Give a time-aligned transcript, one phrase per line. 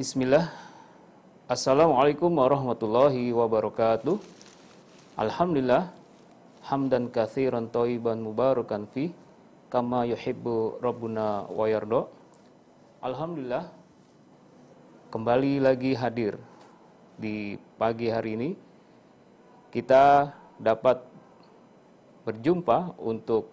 [0.00, 0.48] Bismillah.
[1.44, 4.16] Assalamualaikum warahmatullahi wabarakatuh.
[5.20, 5.92] Alhamdulillah.
[6.64, 9.12] Hamdan kathiran toiban mubarakan fi
[9.68, 12.08] kama yuhibbu rabbuna wa yardo.
[13.04, 13.68] Alhamdulillah.
[15.12, 16.40] Kembali lagi hadir
[17.20, 18.50] di pagi hari ini.
[19.68, 21.04] Kita dapat
[22.24, 23.52] berjumpa untuk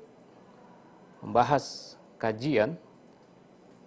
[1.19, 2.79] membahas kajian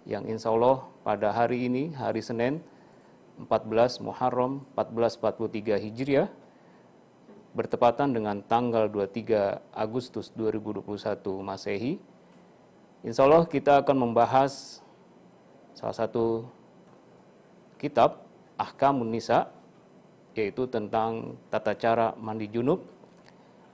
[0.05, 2.61] yang insya Allah pada hari ini, hari Senin
[3.37, 6.29] 14 Muharram 1443 Hijriah,
[7.51, 10.87] bertepatan dengan tanggal 23 Agustus 2021
[11.43, 11.99] Masehi.
[13.01, 14.81] Insya Allah kita akan membahas
[15.73, 16.45] salah satu
[17.81, 18.21] kitab
[18.57, 19.49] Ahkamun Nisa,
[20.37, 22.85] yaitu tentang tata cara mandi junub,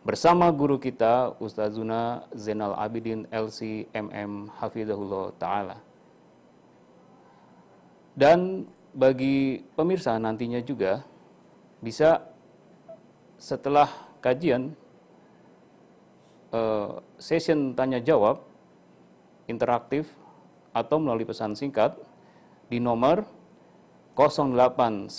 [0.07, 5.86] bersama guru kita Ustazuna Zainal Abidin LC MM Hafizahullah Ta'ala.
[8.17, 8.65] Dan
[8.97, 11.05] bagi pemirsa nantinya juga
[11.85, 12.25] bisa
[13.37, 13.85] setelah
[14.25, 14.73] kajian
[16.49, 18.41] uh, session tanya jawab
[19.45, 20.09] interaktif
[20.73, 21.93] atau melalui pesan singkat
[22.73, 23.21] di nomor
[24.17, 25.13] 0811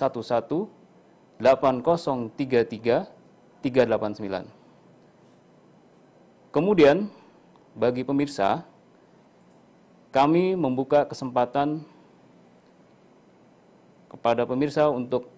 [1.39, 6.51] 8033 389.
[6.51, 7.06] Kemudian
[7.79, 8.67] bagi pemirsa
[10.11, 11.87] kami membuka kesempatan
[14.08, 15.28] kepada pemirsa untuk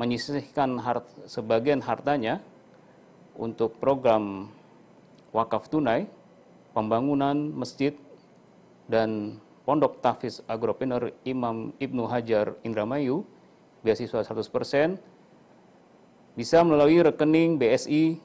[0.00, 2.40] menyisihkan hart, sebagian hartanya
[3.36, 4.48] untuk program
[5.30, 6.08] wakaf tunai,
[6.72, 7.94] pembangunan masjid,
[8.90, 13.22] dan pondok tahfiz agropreneur Imam Ibnu Hajar Indramayu,
[13.86, 14.98] beasiswa 100%,
[16.34, 18.18] bisa melalui rekening BSI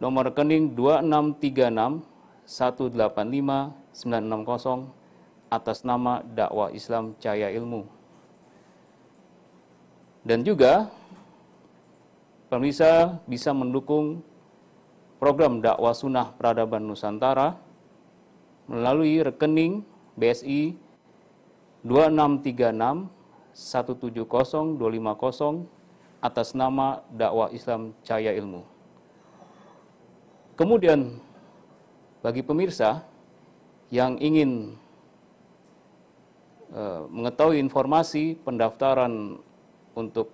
[0.00, 2.04] nomor rekening 2636
[2.50, 3.72] 185
[4.04, 4.99] 960
[5.50, 7.84] atas nama dakwah Islam Cahaya Ilmu.
[10.22, 10.86] Dan juga
[12.46, 14.22] pemirsa bisa mendukung
[15.18, 17.58] program dakwah sunnah peradaban Nusantara
[18.70, 19.82] melalui rekening
[20.14, 20.78] BSI
[21.82, 23.10] 2636
[23.50, 25.66] 170 250
[26.22, 28.62] atas nama dakwah Islam Cahaya Ilmu.
[30.54, 31.16] Kemudian
[32.20, 33.00] bagi pemirsa
[33.88, 34.76] yang ingin
[37.10, 39.42] mengetahui informasi pendaftaran
[39.98, 40.30] untuk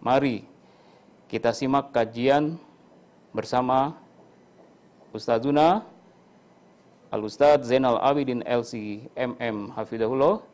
[0.04, 0.44] mari
[1.32, 2.60] kita simak kajian
[3.32, 3.96] bersama
[5.16, 5.88] Ustazuna
[7.08, 10.44] Al-Ustadz Zainal Abidin LC MM Hafidahullah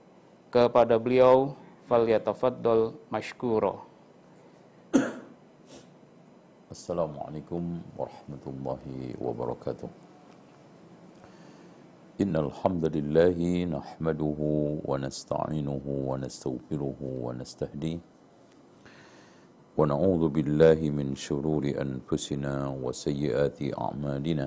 [0.55, 1.59] kepada beliau
[1.91, 3.83] falyatafaddal mashkuro.
[6.71, 10.12] Assalamualaikum warahmatullahi wabarakatuh.
[12.21, 13.39] إن الحمد لله
[13.73, 14.41] نحمده
[14.85, 17.99] ونستعينه ونستغفره ونستهديه.
[19.79, 24.47] ونعوذ بالله من شرور أنفسنا وسيئات أعمالنا.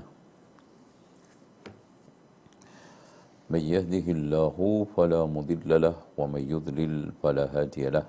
[3.50, 4.58] من يهده الله
[4.94, 8.06] فلا مضل له ومن يضلل فلا هادي له.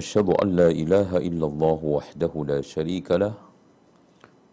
[0.00, 3.47] أشهد أن لا إله إلا الله وحده لا شريك له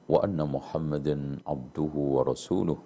[0.10, 2.78] وأن محمدا عبده ورسوله.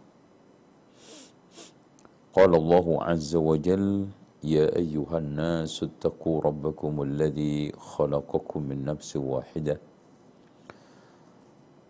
[2.34, 4.08] قال الله عز وجل
[4.44, 9.80] يا أيها الناس اتقوا ربكم الذي خلقكم من نفس واحدة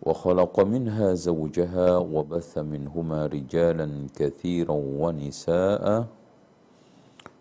[0.02, 5.86] وخلق منها زوجها وبث منهما رجالا كثيرا ونساء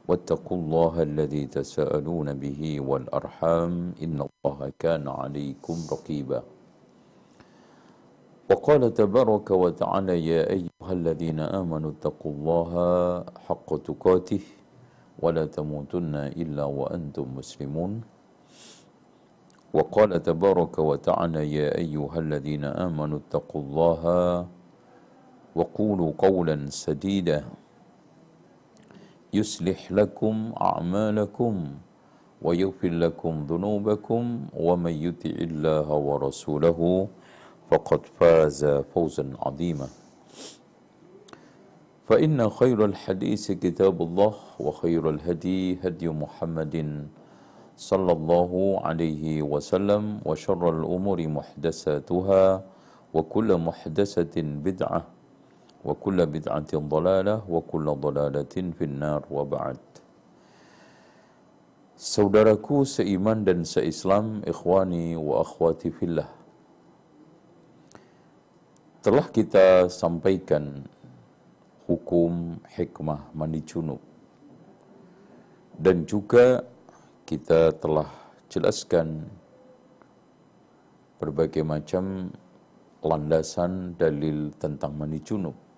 [0.09, 6.58] واتقوا الله الذي تساءلون به والأرحام إن الله كان عليكم رقيباً.
[8.51, 12.73] وقال تبارك وتعالى يا أيها الذين آمنوا اتقوا الله
[13.49, 14.41] حق تقاته
[15.23, 17.93] ولا تموتن إلا وأنتم مسلمون.
[19.77, 24.03] وقال تبارك وتعالى يا أيها الذين آمنوا اتقوا الله
[25.55, 27.45] وقولوا قولا سديدا
[29.33, 31.55] يصلح لكم أعمالكم
[32.43, 34.23] ويغفر لكم ذنوبكم
[34.57, 37.09] ومن يطع الله ورسوله
[37.71, 39.89] فقد فاز فوزا عظيما
[42.09, 46.77] فإن خير الحديث كتاب الله وخير الهدي هدي محمد
[47.77, 48.53] صلى الله
[48.85, 52.45] عليه وسلم وشر الأمور محدثاتها
[53.15, 55.01] وكل محدثة بدعة
[55.85, 59.77] وكل بدعة ضلالة وكل ضلالة في النار وبعد
[61.99, 66.38] Saudaraku seiman dan seislam, ikhwani wa akhwati fillah.
[68.99, 70.83] Telah kita sampaikan
[71.87, 74.03] hukum hikmah mandi junub.
[75.79, 76.67] Dan juga
[77.23, 78.11] kita telah
[78.51, 79.23] jelaskan
[81.23, 82.35] berbagai macam
[83.03, 85.69] landasan dalil tentang mandi junub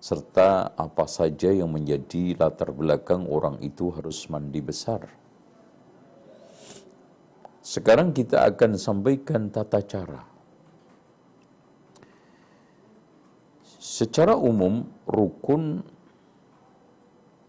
[0.00, 5.04] serta apa saja yang menjadi latar belakang orang itu harus mandi besar.
[7.60, 10.29] Sekarang kita akan sampaikan tata cara.
[14.00, 15.84] Secara umum, rukun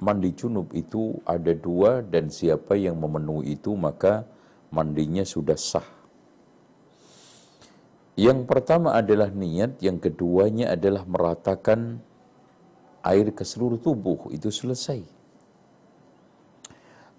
[0.03, 4.27] mandi junub itu ada dua dan siapa yang memenuhi itu maka
[4.67, 5.88] mandinya sudah sah.
[8.20, 12.03] Yang pertama adalah niat, yang keduanya adalah meratakan
[13.00, 15.08] air ke seluruh tubuh itu selesai.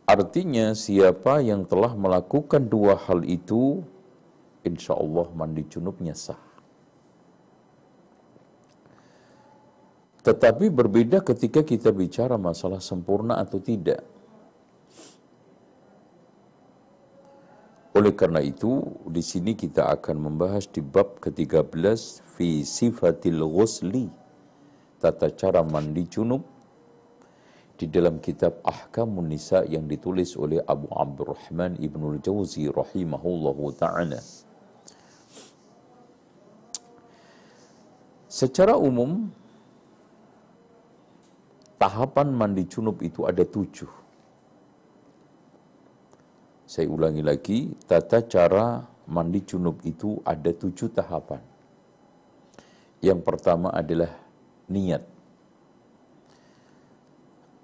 [0.05, 3.81] Artinya siapa yang telah melakukan dua hal itu,
[4.61, 6.52] insya Allah mandi junubnya sah.
[10.23, 14.07] Tetapi berbeda ketika kita bicara masalah sempurna atau tidak.
[17.93, 24.09] Oleh karena itu, di sini kita akan membahas di bab ke-13 fi sifatil ghusli
[25.03, 26.47] tata cara mandi junub
[27.75, 34.23] di dalam kitab Ahkamun Nisa yang ditulis oleh Abu Abdurrahman Ibnul Jauzi rahimahullahu ta'ala.
[38.31, 39.42] Secara umum,
[41.83, 43.91] tahapan mandi junub itu ada tujuh.
[46.63, 51.43] Saya ulangi lagi, tata cara mandi junub itu ada tujuh tahapan.
[53.03, 54.15] Yang pertama adalah
[54.71, 55.03] niat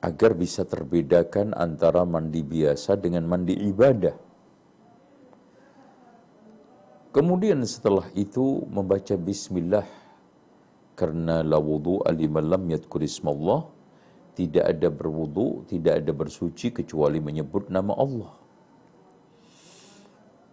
[0.02, 4.18] agar bisa terbedakan antara mandi biasa dengan mandi ibadah.
[7.14, 9.86] Kemudian setelah itu membaca bismillah
[10.98, 13.77] karena la wudu aliman lam yadkur ismallah
[14.38, 18.30] tidak ada berwudu, tidak ada bersuci kecuali menyebut nama Allah.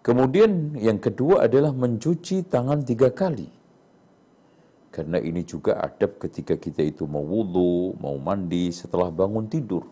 [0.01, 3.45] Kemudian yang kedua adalah mencuci tangan tiga kali.
[4.89, 9.85] Karena ini juga adab ketika kita itu mau wudhu, mau mandi setelah bangun tidur.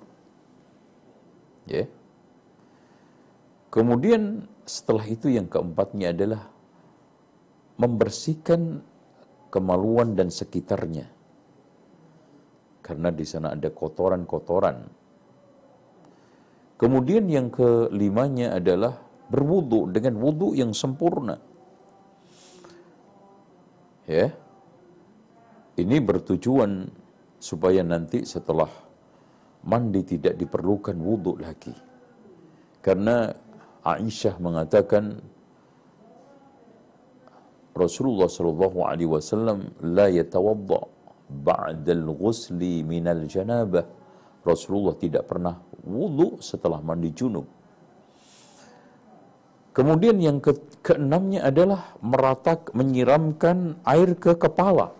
[1.69, 1.85] Ya.
[3.69, 6.49] Kemudian setelah itu yang keempatnya adalah
[7.77, 8.81] membersihkan
[9.53, 11.12] kemaluan dan sekitarnya.
[12.83, 14.77] Karena di sana ada kotoran-kotoran.
[16.75, 18.99] Kemudian yang kelimanya adalah
[19.31, 21.39] berwudu dengan wudu yang sempurna.
[24.03, 24.35] Ya,
[25.79, 26.91] ini bertujuan
[27.39, 28.67] supaya nanti setelah
[29.63, 31.71] mandi tidak diperlukan wudhu lagi.
[32.83, 33.31] Karena
[33.83, 35.23] Aisyah mengatakan
[37.73, 40.92] Rasulullah sallallahu alaihi wasallam la yatawadda
[41.33, 43.85] ba'dal ghusli minal janabah.
[44.45, 47.47] Rasulullah tidak pernah wudhu setelah mandi junub.
[49.73, 50.53] Kemudian yang ke
[50.85, 54.93] keenamnya adalah meratak menyiramkan air ke kepala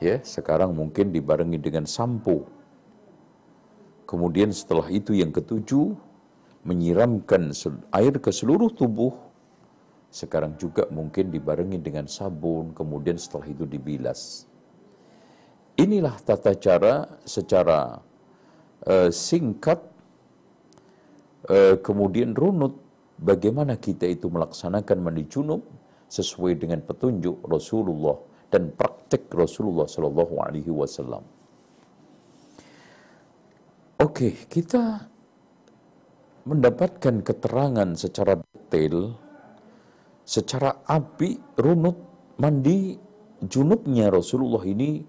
[0.00, 2.44] ya sekarang mungkin dibarengi dengan sampo.
[4.06, 5.96] Kemudian setelah itu yang ketujuh
[6.62, 7.50] menyiramkan
[7.90, 9.25] air ke seluruh tubuh.
[10.08, 14.48] Sekarang juga mungkin dibarengi dengan sabun, kemudian setelah itu dibilas.
[15.76, 18.00] Inilah tata cara secara
[18.88, 19.76] uh, singkat,
[21.52, 22.72] uh, kemudian runut
[23.20, 25.60] bagaimana kita itu melaksanakan mandi junub
[26.08, 28.16] sesuai dengan petunjuk Rasulullah
[28.48, 31.24] dan praktek Rasulullah Shallallahu Alaihi Wasallam.
[34.00, 35.08] Oke, kita
[36.46, 39.18] mendapatkan keterangan secara detail
[40.26, 41.94] secara api runut
[42.42, 42.98] mandi
[43.46, 45.06] junubnya Rasulullah ini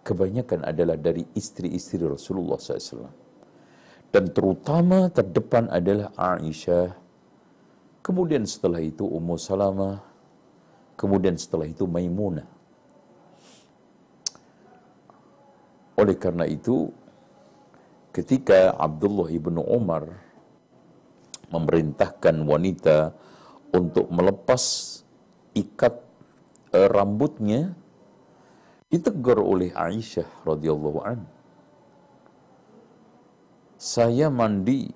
[0.00, 3.12] kebanyakan adalah dari istri-istri Rasulullah SAW.
[4.08, 6.94] Dan terutama terdepan adalah Aisyah,
[8.00, 10.00] kemudian setelah itu Ummu Salamah,
[10.96, 12.48] kemudian setelah itu Maimunah.
[16.00, 16.88] Oleh karena itu,
[18.14, 20.06] ketika Abdullah ibnu Umar
[21.50, 23.12] memerintahkan wanita
[23.72, 24.62] untuk melepas
[25.56, 25.94] ikat
[26.76, 27.72] uh, rambutnya
[28.92, 31.20] ditegur oleh Aisyah radhiyallahu an.
[33.76, 34.88] Saya mandi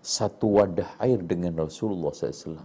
[0.00, 2.62] satu wadah air dengan Rasulullah SAW.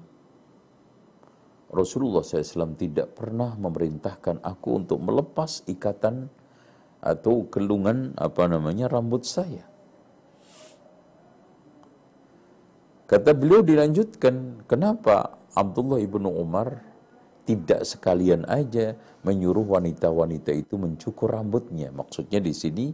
[1.71, 6.27] Rasulullah SAW tidak pernah memerintahkan aku untuk melepas ikatan
[7.01, 9.70] atau kelungan apa namanya rambut saya.
[13.11, 16.79] Kata beliau dilanjutkan, kenapa Abdullah ibnu Umar
[17.43, 18.95] tidak sekalian aja
[19.27, 21.91] menyuruh wanita-wanita itu mencukur rambutnya.
[21.91, 22.87] Maksudnya di sini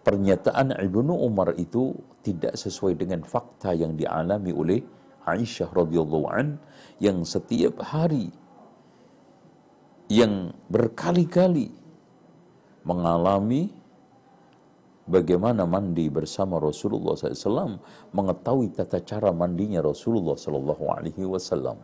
[0.00, 1.92] pernyataan Ibnu Umar itu
[2.24, 4.80] tidak sesuai dengan fakta yang dialami oleh
[5.28, 6.58] Aisyah radhiyallahu an
[6.98, 8.32] yang setiap hari
[10.10, 11.70] yang berkali-kali
[12.82, 13.70] mengalami
[15.06, 17.78] bagaimana mandi bersama Rasulullah SAW,
[18.14, 21.78] mengetahui tata cara mandinya Rasulullah SAW.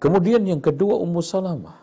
[0.00, 1.76] Kemudian yang kedua Ummu Salamah.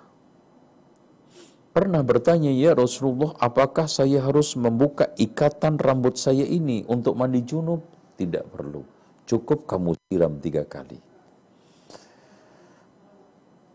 [1.69, 7.85] Pernah bertanya, ya Rasulullah, apakah saya harus membuka ikatan rambut saya ini untuk mandi junub?
[8.17, 8.81] Tidak perlu.
[9.29, 10.97] Cukup kamu siram tiga kali.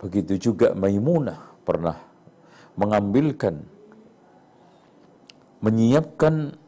[0.03, 1.95] Begitu juga Maimunah pernah
[2.75, 3.63] mengambilkan,
[5.63, 6.59] menyiapkan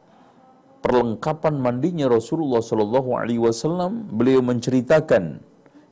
[0.80, 4.08] perlengkapan mandinya Rasulullah Shallallahu Alaihi Wasallam.
[4.14, 5.42] Beliau menceritakan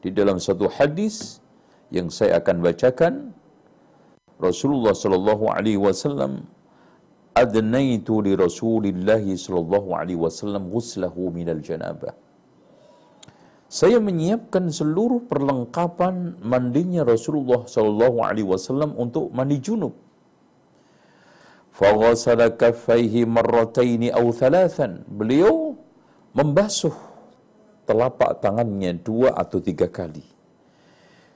[0.02, 1.42] di dalam satu hadis
[1.94, 3.37] yang saya akan bacakan
[4.42, 6.42] Rasulullah sallallahu alaihi wasallam
[7.38, 12.16] adnaitu li Rasulillah sallallahu alaihi wasallam ghuslahu minal janabah
[13.71, 19.94] saya menyiapkan seluruh perlengkapan mandinya Rasulullah sallallahu alaihi wasallam untuk mandi junub
[21.73, 25.75] faghasala kaffaihi marrataini aw thalathan beliau
[26.37, 26.95] membasuh
[27.88, 30.33] telapak tangannya dua atau tiga kali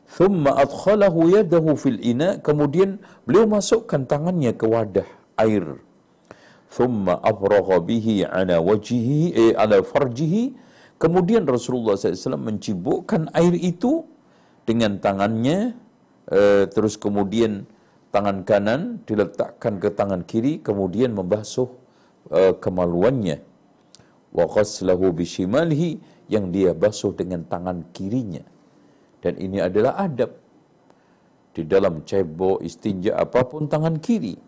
[0.06, 2.38] Thumma adkhalahu yadahu fil ina.
[2.38, 5.82] Kemudian beliau masukkan tangannya ke wadah air.
[6.70, 10.54] Thumma afragha bihi ala wajhihi, eh, ala farjihi.
[10.96, 14.06] Kemudian Rasulullah SAW mencibukkan air itu
[14.64, 15.74] dengan tangannya.
[16.30, 17.66] Eh, terus kemudian
[18.16, 20.64] tangan kanan diletakkan ke tangan kiri.
[20.64, 21.68] Kemudian membasuh
[22.32, 23.44] eh, kemaluannya.
[24.32, 26.00] Wa qaslahu bishimalihi
[26.32, 28.56] yang dia basuh dengan tangan kirinya
[29.26, 30.38] dan ini adalah adab.
[31.50, 34.38] Di dalam cebok, istinja, apa pun tangan kiri.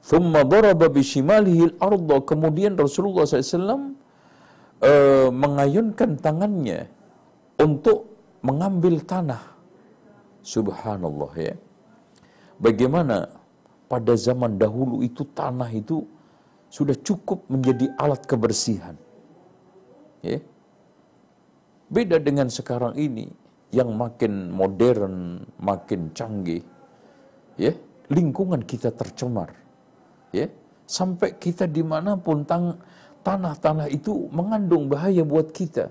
[0.00, 2.22] Thumma daraba bishimalihi al-arda.
[2.24, 3.82] Kemudian Rasulullah SAW uh,
[4.80, 6.88] eh, mengayunkan tangannya
[7.60, 8.08] untuk
[8.40, 9.42] mengambil tanah.
[10.40, 11.54] Subhanallah ya.
[12.56, 13.28] Bagaimana
[13.86, 16.02] pada zaman dahulu itu tanah itu
[16.72, 18.96] sudah cukup menjadi alat kebersihan.
[20.24, 20.42] Ya.
[21.86, 23.30] Beda dengan sekarang ini
[23.70, 26.64] yang makin modern, makin canggih.
[27.56, 27.72] Ya,
[28.10, 29.54] lingkungan kita tercemar.
[30.34, 30.50] Ya,
[30.84, 32.82] sampai kita di mana pun tang,
[33.22, 35.88] tanah-tanah itu mengandung bahaya buat kita.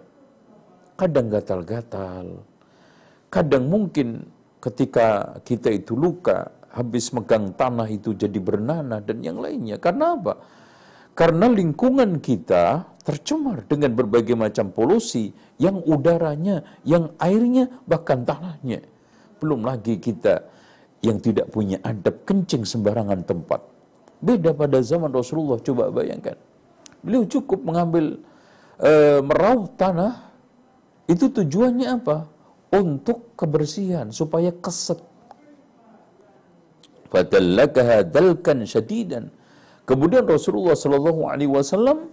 [0.99, 2.43] Kadang gatal-gatal,
[3.31, 4.27] kadang mungkin
[4.65, 9.77] ketika kita itu luka, habis megang tanah itu jadi bernanah dan yang lainnya.
[9.77, 10.33] Karena apa?
[11.15, 18.83] Karena lingkungan kita tercemar dengan berbagai macam polusi yang udaranya, yang airnya, bahkan tanahnya.
[19.39, 20.43] Belum lagi kita
[21.05, 23.61] yang tidak punya adab kencing sembarangan tempat.
[24.19, 26.35] Beda pada zaman Rasulullah, coba bayangkan.
[27.05, 28.19] Beliau cukup mengambil
[28.81, 30.33] e, meraup tanah,
[31.05, 32.34] itu tujuannya apa?
[32.73, 34.99] Untuk kebersihan, supaya keset.
[37.09, 39.31] Fadallakaha dalkan syadidan
[39.85, 42.09] Kemudian Rasulullah Shallallahu Alaihi Wasallam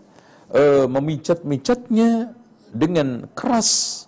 [0.52, 2.36] uh, memicat-micatnya
[2.68, 4.04] dengan keras.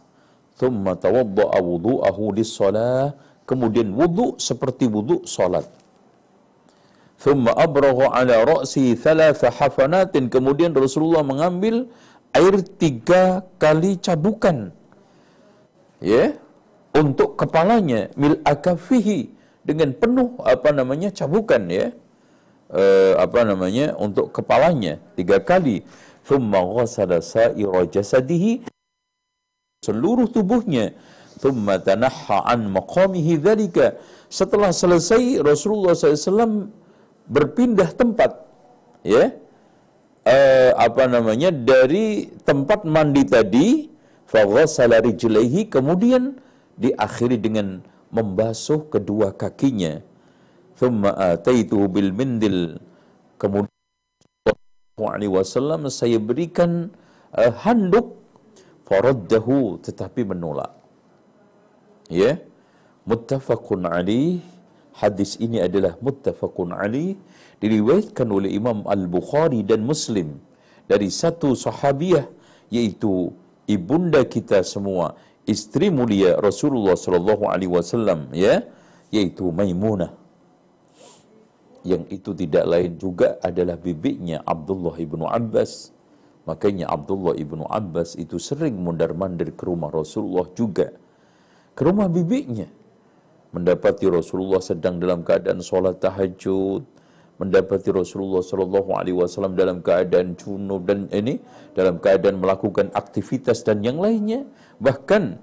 [0.60, 3.16] Thumma tawadda'a wudu'ahu lis-salah.
[3.48, 5.64] Kemudian wudu seperti wudu salat.
[7.20, 10.28] Thumma abragha ala ra'si thalatha hafanatin.
[10.28, 11.88] Kemudian Rasulullah mengambil
[12.36, 14.76] air tiga kali cabukan.
[16.02, 16.36] Ya,
[16.94, 19.34] untuk kepalanya mil akafihi
[19.66, 21.90] dengan penuh apa namanya cabukan ya?
[22.74, 25.82] Uh, apa namanya untuk kepalanya tiga kali.
[26.24, 28.64] Thumma ghasala sa'ira jasadihi
[29.84, 30.96] seluruh tubuhnya.
[31.36, 34.00] Thumma tanahha an maqamihi dhalika.
[34.32, 36.72] Setelah selesai Rasulullah SAW
[37.28, 38.32] berpindah tempat
[39.04, 39.34] ya?
[40.24, 43.92] Uh, apa namanya dari tempat mandi tadi
[44.34, 46.42] faghassala rijlaihi kemudian
[46.74, 50.02] diakhiri dengan membasuh kedua kakinya.
[50.74, 52.82] Thumma ataituhu bil mindil.
[53.38, 53.70] Kemudian
[54.98, 56.90] alaihi wasallam saya berikan
[57.30, 58.18] uh, handuk.
[58.84, 60.74] Faraddahu tetapi menolak.
[62.12, 62.36] Ya.
[63.08, 64.44] Muttafaqun ali
[64.96, 67.16] hadis ini adalah muttafaqun ali
[67.64, 70.40] diriwayatkan oleh Imam Al-Bukhari dan Muslim
[70.88, 72.28] dari satu sahabiah
[72.72, 73.32] yaitu
[73.66, 75.16] ibunda kita semua
[75.48, 78.64] istri mulia Rasulullah sallallahu alaihi wasallam ya
[79.12, 80.24] yaitu Maimunah
[81.84, 85.92] yang itu tidak lain juga adalah bibiknya Abdullah ibnu Abbas.
[86.48, 90.88] Makanya Abdullah ibnu Abbas itu sering mundar-mandir ke rumah Rasulullah juga.
[91.76, 92.72] Ke rumah bibiknya.
[93.52, 96.88] Mendapati Rasulullah sedang dalam keadaan sholat tahajud.
[97.34, 101.42] Mendapati Rasulullah Shallallahu Alaihi Wasallam dalam keadaan junub dan ini
[101.74, 104.46] dalam keadaan melakukan aktivitas dan yang lainnya.
[104.78, 105.34] Bahkan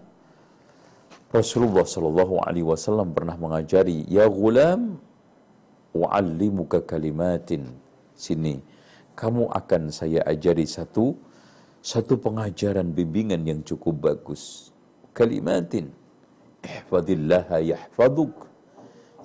[1.35, 4.99] Rasulullah Shallallahu Alaihi Wasallam pernah mengajari, ya gulam,
[5.91, 7.67] wa'allimuka kalimatin.
[8.15, 8.63] Sini,
[9.15, 11.15] kamu akan saya ajari satu
[11.81, 14.69] satu pengajaran bimbingan yang cukup bagus.
[15.17, 15.89] Kalimatin.
[16.61, 18.45] Ihfadillaha yahfaduk.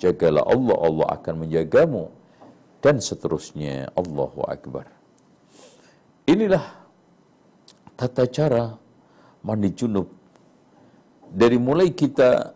[0.01, 2.09] Jagalah Allah, Allah akan menjagamu.
[2.87, 3.91] Dan seterusnya.
[4.01, 4.87] Allahu Akbar.
[6.31, 6.63] Inilah
[7.99, 8.65] tata cara
[9.43, 10.07] mandi junub.
[11.41, 12.55] Dari mulai kita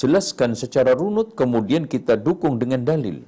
[0.00, 3.22] jelaskan secara runut kemudian kita dukung dengan dalil.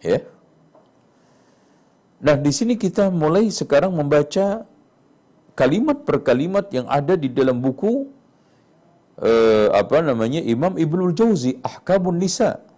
[0.00, 0.24] Ya.
[2.20, 4.64] Nah, di sini kita mulai sekarang membaca
[5.56, 8.08] kalimat per kalimat yang ada di dalam buku
[9.20, 12.69] eh, apa namanya Imam Ibnul Jauzi Ahkamun Nisa.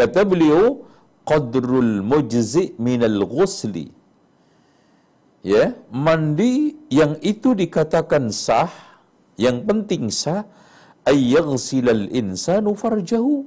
[0.00, 0.88] Kata beliau
[1.28, 3.92] qadrul mujzi minal ghusli.
[5.44, 8.72] Ya, mandi yang itu dikatakan sah
[9.36, 10.48] yang penting sah
[11.04, 13.44] ayyaghsilal insanu farjahu.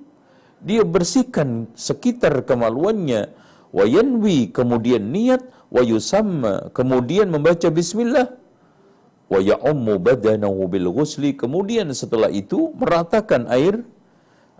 [0.61, 3.33] Dia bersihkan sekitar kemaluannya
[3.73, 5.41] wa yanwi kemudian niat
[5.73, 8.29] wa yusamma kemudian membaca bismillah
[9.33, 13.81] wa ya'ummu badanahu bil ghusli kemudian setelah itu meratakan air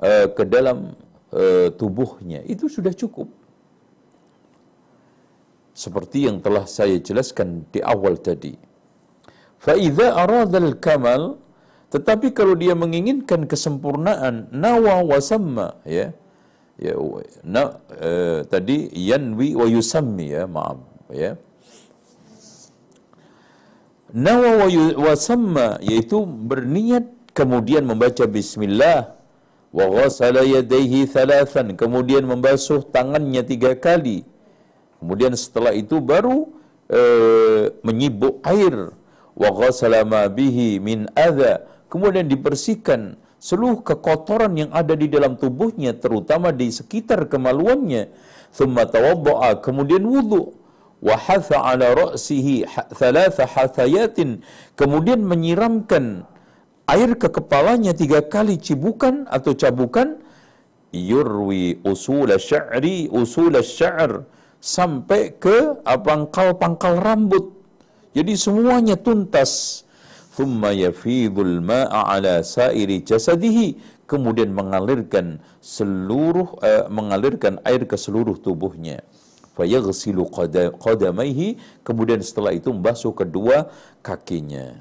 [0.01, 0.97] uh, ke dalam
[1.34, 2.46] uh, tubuhnya.
[2.46, 3.28] Itu sudah cukup.
[5.74, 8.54] Seperti yang telah saya jelaskan di awal tadi.
[9.58, 11.41] Fa'idha aradal kamal,
[11.89, 16.13] tetapi kalau dia menginginkan kesempurnaan, nawa wasamma, ya,
[16.78, 16.93] ya
[17.41, 20.78] na, uh, tadi yanwi wa yusammi, ya, maaf,
[21.10, 21.34] ya.
[24.13, 25.13] Nawa wa
[25.82, 29.23] yaitu berniat, kemudian membaca bismillah,
[29.74, 34.22] wa ghasala yadaihi thalathan, kemudian membasuh tangannya tiga kali,
[35.02, 36.54] kemudian setelah itu baru
[36.94, 38.94] uh, menyibuk air,
[39.34, 41.66] wa ghasala ma bihi min adha.
[41.90, 48.10] Kemudian dibersihkan seluruh kekotoran yang ada di dalam tubuhnya terutama di sekitar kemaluannya.
[48.50, 50.58] Thumma tawaddaa kemudian wudu.
[51.04, 52.66] Wa hatha ala ra'sihi
[52.98, 54.42] thalatha hathayatin.
[54.74, 56.26] Kemudian menyiramkan
[56.89, 60.19] air ke kepalanya tiga kali cibukan atau cabukan
[60.93, 64.28] yurwi usul sya'ri usul sy'r
[64.60, 67.63] sampai ke pangkal-pangkal rambut
[68.13, 69.82] jadi semuanya tuntas.
[70.38, 73.78] Thumma yafidul ma'a ala sairi jasadihi.
[74.06, 79.02] Kemudian mengalirkan seluruh, uh, mengalirkan air ke seluruh tubuhnya.
[79.58, 80.30] Fayaghsilu
[80.78, 81.58] qadamaihi.
[81.82, 83.74] Kemudian setelah itu membasuh kedua
[84.06, 84.78] kakinya.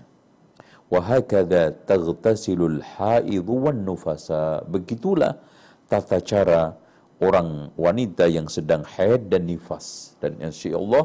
[0.92, 4.60] Wahakadha taghtasilul haidhu wan nufasa.
[4.68, 5.40] Begitulah
[5.88, 6.76] tata cara
[7.16, 10.12] orang wanita yang sedang haid dan nifas.
[10.20, 11.04] Dan insya Allah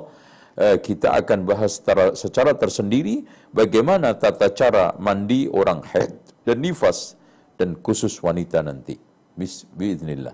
[0.57, 3.21] Eh, kita akan bahas secara, secara tersendiri
[3.53, 6.17] bagaimana tata cara mandi orang haid
[6.49, 7.13] dan nifas
[7.61, 8.97] dan khusus wanita nanti.
[9.37, 10.33] Bismillah.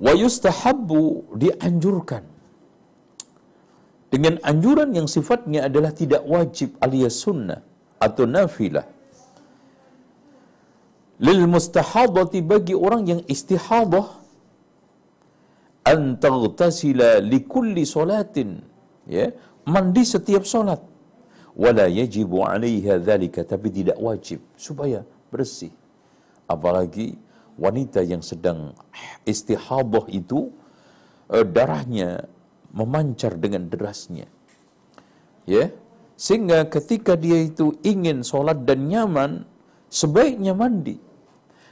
[0.00, 2.24] Wa yustahabbu dianjurkan
[4.10, 7.62] dengan anjuran yang sifatnya adalah tidak wajib alias sunnah
[8.02, 8.86] atau nafilah.
[11.26, 14.06] Lil mustahadati bagi orang yang istihadah
[15.92, 18.50] an taghtasila likulli salatin
[19.04, 19.28] ya
[19.68, 20.80] mandi setiap solat
[21.62, 25.72] wala yajibu 'alaiha dzalika tapi tidak wajib supaya bersih.
[26.50, 27.14] Apalagi
[27.60, 28.74] wanita yang sedang
[29.28, 30.50] istihadah itu
[31.30, 32.26] eh, darahnya
[32.70, 34.30] memancar dengan derasnya
[35.48, 35.72] ya
[36.20, 39.48] Sehingga ketika dia itu ingin sholat dan nyaman,
[39.88, 41.00] sebaiknya mandi.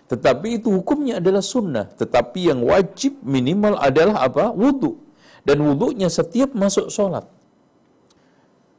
[0.09, 1.85] Tetapi itu hukumnya adalah sunnah.
[1.85, 4.49] Tetapi yang wajib minimal adalah apa?
[4.57, 4.97] Wudhu.
[5.45, 7.29] Dan wudhunya setiap masuk sholat.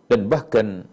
[0.10, 0.89] Dan bahkan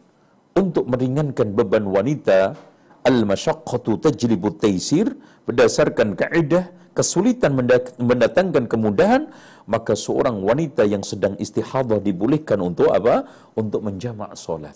[0.53, 2.53] untuk meringankan beban wanita,
[3.01, 5.17] al-masyaqqatu tajlibu taisir,
[5.49, 7.53] berdasarkan kaidah kesulitan
[8.01, 9.29] mendatangkan kemudahan,
[9.69, 13.29] maka seorang wanita yang sedang istihadah dibolehkan untuk apa?
[13.53, 14.75] Untuk menjamak sholat.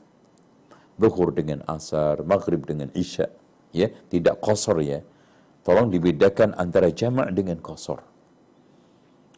[1.01, 3.33] Zuhur dengan asar, maghrib dengan isya.
[3.73, 5.01] Ya, tidak kosor ya
[5.61, 8.01] Tolong dibedakan antara jamak dengan kosor.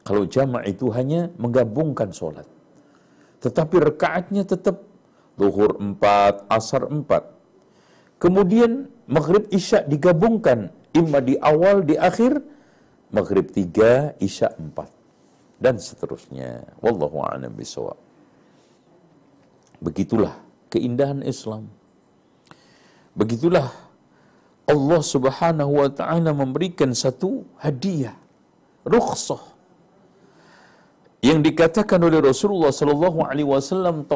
[0.07, 2.47] Kalau jamak itu hanya menggabungkan sholat.
[3.43, 4.87] Tetapi rekaatnya tetap
[5.33, 7.25] Zuhur empat, asar empat.
[8.21, 10.71] Kemudian maghrib isya digabungkan.
[10.93, 12.39] Imma di awal, di akhir.
[13.13, 14.89] Maghrib tiga, isya empat.
[15.61, 16.65] Dan seterusnya.
[16.83, 18.01] Wallahu a'lam bisawab.
[19.79, 20.35] Begitulah
[20.73, 21.69] keindahan Islam.
[23.13, 23.69] Begitulah
[24.65, 28.17] Allah Subhanahu wa taala memberikan satu hadiah,
[28.89, 29.43] rukhsah
[31.23, 34.07] yang dikatakan oleh Rasulullah sallallahu alaihi wasallam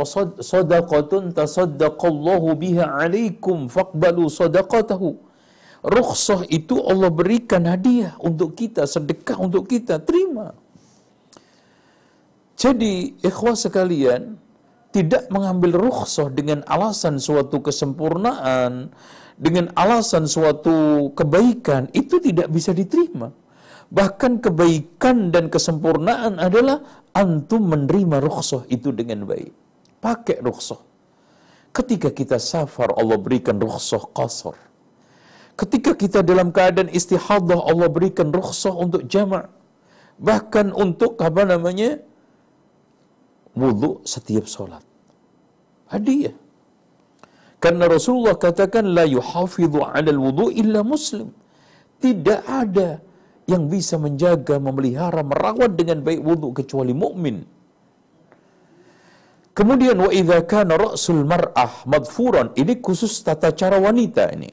[0.43, 5.26] sadaqatun tasaddaqallahu biha alaikum faqbalu sadaqatahu.
[5.87, 10.51] Rukhsah itu Allah berikan hadiah untuk kita, sedekah untuk kita, terima.
[12.59, 14.35] Jadi, ikhwah sekalian,
[14.91, 18.91] tidak mengambil rukhsah dengan alasan suatu kesempurnaan,
[19.39, 23.31] dengan alasan suatu kebaikan itu tidak bisa diterima.
[23.87, 26.83] Bahkan kebaikan dan kesempurnaan adalah
[27.15, 29.55] antum menerima rukhsah itu dengan baik.
[30.03, 30.83] Pakai rukhsah.
[31.71, 34.66] Ketika kita safar Allah berikan rukhsah qasar.
[35.61, 39.47] Ketika kita dalam keadaan istihadah Allah berikan rukhsah untuk jamak.
[40.29, 41.91] Bahkan untuk apa namanya?
[43.61, 44.85] Wudhu setiap solat.
[45.93, 46.37] Hadiah.
[47.65, 51.29] Karena Rasulullah katakan la yuhafidhu 'alal wudu illa muslim.
[52.05, 53.01] Tidak ada
[53.53, 57.37] yang bisa menjaga, memelihara, merawat dengan baik wudu kecuali mukmin.
[59.57, 64.51] Kemudian wa idza kana ra'sul mar'ah madfuran, ini khusus tata cara wanita ini.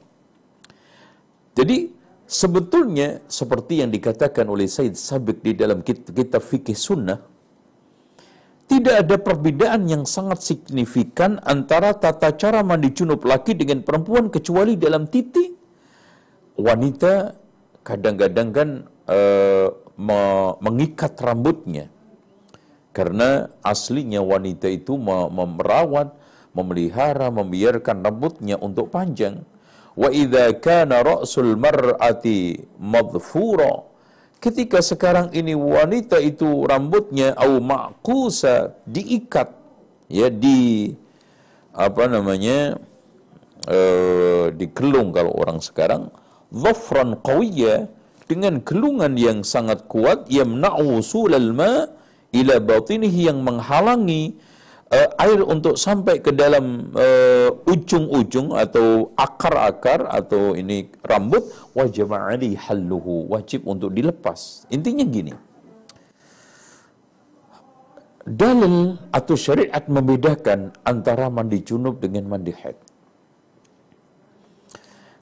[1.54, 1.94] Jadi
[2.26, 7.22] sebetulnya seperti yang dikatakan oleh Said Sabiq di dalam kitab fikih sunnah,
[8.66, 14.80] tidak ada perbedaan yang sangat signifikan antara tata cara mandi junub laki dengan perempuan kecuali
[14.80, 15.54] dalam titik
[16.58, 17.38] wanita
[17.86, 18.70] kadang-kadang kan
[19.94, 20.22] me
[20.63, 21.94] mengikat rambutnya
[22.94, 26.13] karena aslinya wanita itu memerawat,
[26.54, 29.42] memelihara, membiarkan rambutnya untuk panjang.
[29.93, 33.86] Wa idza kana ra'sul mar'ati madhfura.
[34.41, 39.53] Ketika sekarang ini wanita itu rambutnya au ma'kusa diikat.
[40.12, 40.91] Ya di
[41.71, 42.77] apa namanya
[43.69, 46.10] uh, dikelung kalau orang sekarang.
[46.53, 47.89] Dhafran qawiyya
[48.29, 51.89] dengan gelungan yang sangat kuat yamna'u sulal ma
[52.34, 54.38] ila batinihi yang menghalangi
[54.93, 61.41] uh, air untuk sampai ke dalam uh, ujung-ujung atau akar-akar atau ini rambut
[61.73, 64.69] wajib ali halluhu wajib untuk dilepas.
[64.69, 65.34] Intinya gini.
[68.23, 72.79] Dalil atau syariat membedakan antara mandi junub dengan mandi haid.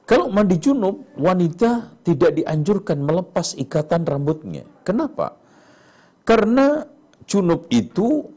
[0.05, 4.67] Kalau mandi junub wanita tidak dianjurkan melepas ikatan rambutnya.
[4.85, 5.39] Kenapa?
[6.21, 6.85] Karena
[7.25, 8.29] junub itu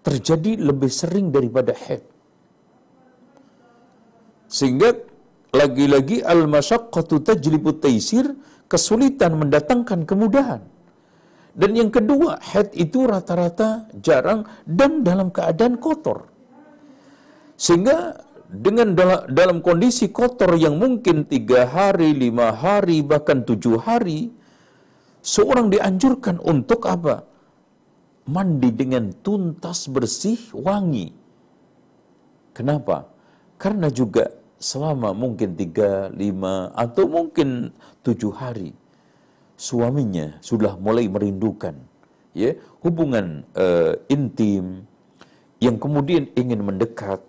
[0.00, 2.02] terjadi lebih sering daripada haid.
[4.50, 4.90] Sehingga
[5.54, 8.34] lagi-lagi al-masyaqqatu tajlibu taisir,
[8.70, 10.62] kesulitan mendatangkan kemudahan.
[11.54, 16.30] Dan yang kedua, haid itu rata-rata jarang dan dalam keadaan kotor.
[17.58, 18.14] Sehingga
[18.50, 18.98] dengan
[19.30, 24.34] dalam kondisi kotor yang mungkin tiga hari, lima hari, bahkan tujuh hari,
[25.22, 27.29] seorang dianjurkan untuk apa?
[28.30, 31.10] Mandi dengan tuntas bersih wangi.
[32.54, 33.10] Kenapa?
[33.58, 34.30] Karena juga
[34.62, 37.74] selama mungkin tiga, lima, atau mungkin
[38.06, 38.70] tujuh hari,
[39.58, 41.74] suaminya sudah mulai merindukan
[42.30, 42.54] ya
[42.86, 44.86] hubungan uh, intim
[45.58, 47.20] yang kemudian ingin mendekat.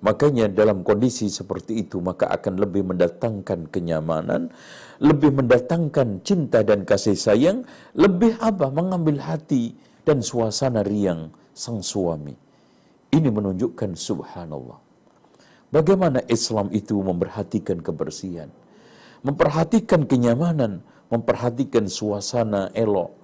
[0.00, 4.48] Makanya dalam kondisi seperti itu maka akan lebih mendatangkan kenyamanan,
[4.96, 8.72] lebih mendatangkan cinta dan kasih sayang, lebih apa?
[8.72, 12.34] Mengambil hati dan suasana riang sang suami.
[13.10, 14.78] Ini menunjukkan subhanallah.
[15.70, 18.50] Bagaimana Islam itu memperhatikan kebersihan,
[19.22, 23.14] memperhatikan kenyamanan, memperhatikan suasana elok,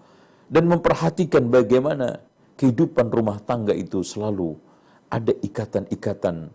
[0.46, 2.22] dan memperhatikan bagaimana
[2.54, 4.54] kehidupan rumah tangga itu selalu
[5.10, 6.50] ada ikatan-ikatan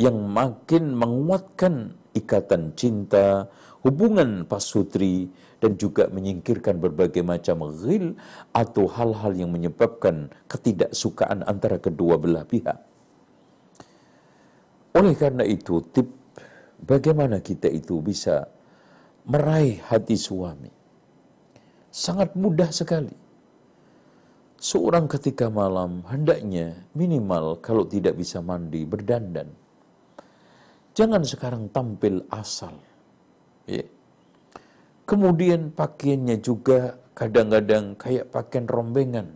[0.00, 3.48] yang makin menguatkan ikatan cinta,
[3.84, 5.28] hubungan pasutri,
[5.60, 8.16] dan juga menyingkirkan berbagai macam ghil
[8.56, 12.80] atau hal-hal yang menyebabkan ketidaksukaan antara kedua belah pihak.
[14.96, 16.08] Oleh karena itu, tip
[16.82, 18.48] bagaimana kita itu bisa
[19.28, 20.72] meraih hati suami.
[21.92, 23.14] Sangat mudah sekali.
[24.60, 29.48] Seorang ketika malam hendaknya minimal kalau tidak bisa mandi berdandan.
[30.92, 32.76] Jangan sekarang tampil asal.
[33.64, 33.86] Ya.
[35.10, 39.34] Kemudian pakaiannya juga kadang-kadang kayak pakaian rombengan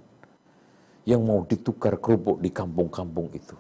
[1.02, 3.58] yang mau ditukar kerupuk di kampung-kampung itu.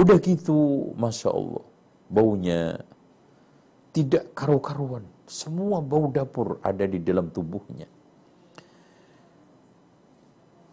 [0.00, 1.64] Udah gitu, Masya Allah,
[2.08, 2.80] baunya
[3.92, 5.04] tidak karu-karuan.
[5.28, 7.84] Semua bau dapur ada di dalam tubuhnya.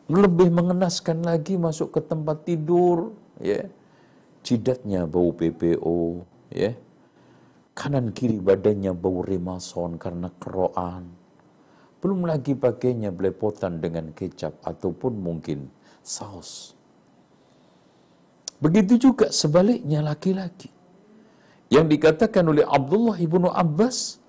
[0.08, 3.12] Lebih mengenaskan lagi masuk ke tempat tidur,
[3.44, 3.68] ya.
[4.40, 6.24] Jidatnya bau PPO,
[6.56, 6.80] ya
[7.76, 11.12] kanan kiri badannya bau remason karena keroan.
[12.00, 15.68] Belum lagi pakainya belepotan dengan kecap ataupun mungkin
[16.00, 16.72] saus.
[18.64, 20.72] Begitu juga sebaliknya laki-laki.
[21.68, 24.22] Yang dikatakan oleh Abdullah ibnu Abbas,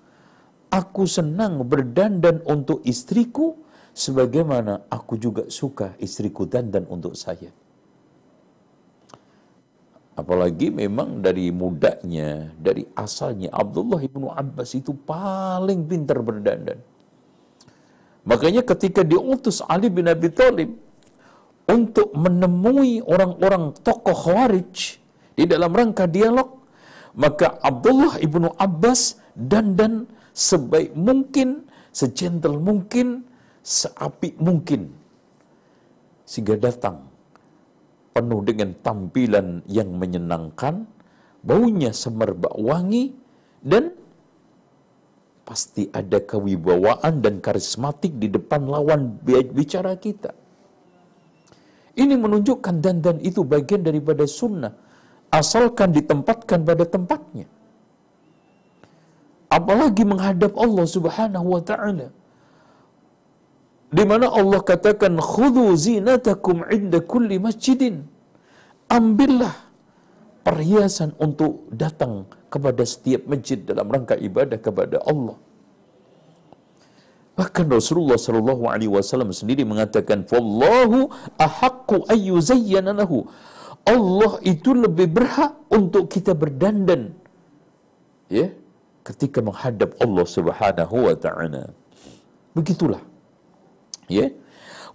[0.67, 3.55] aku senang berdandan untuk istriku
[3.95, 7.53] sebagaimana aku juga suka istriku dandan untuk saya.
[10.17, 16.81] Apalagi memang dari mudanya, dari asalnya Abdullah ibnu Abbas itu paling pintar berdandan.
[18.25, 20.73] Makanya ketika diutus Ali bin Abi Thalib
[21.69, 24.97] untuk menemui orang-orang tokoh Khawarij
[25.37, 26.65] di dalam rangka dialog,
[27.13, 33.21] maka Abdullah ibnu Abbas dandan sebaik mungkin, sejentel mungkin,
[33.61, 34.91] seapi mungkin.
[36.27, 37.06] Sehingga datang
[38.17, 40.89] penuh dengan tampilan yang menyenangkan,
[41.45, 43.13] baunya semerbak wangi,
[43.61, 43.93] dan
[45.45, 49.21] pasti ada kewibawaan dan karismatik di depan lawan
[49.53, 50.33] bicara kita.
[51.93, 54.73] Ini menunjukkan dandan itu bagian daripada sunnah,
[55.29, 57.45] asalkan ditempatkan pada tempatnya.
[59.53, 62.09] Apalagi menghadap Allah Subhanahu wa taala.
[63.87, 68.03] Di mana Allah katakan khudhu zinatakum inda kulli masjidin.
[68.91, 69.55] Ambillah
[70.43, 75.35] perhiasan untuk datang kepada setiap masjid dalam rangka ibadah kepada Allah.
[77.39, 80.99] Bahkan Rasulullah Shallallahu Alaihi Wasallam sendiri mengatakan, "Wallahu
[81.47, 83.29] ahaqqu ayyuzayyana lahu."
[83.87, 87.15] Allah itu lebih berhak untuk kita berdandan,
[88.27, 88.51] ya,
[89.07, 91.63] ketika menghadap Allah Subhanahu Wa Taala.
[92.57, 92.99] Begitulah
[94.11, 94.31] ya.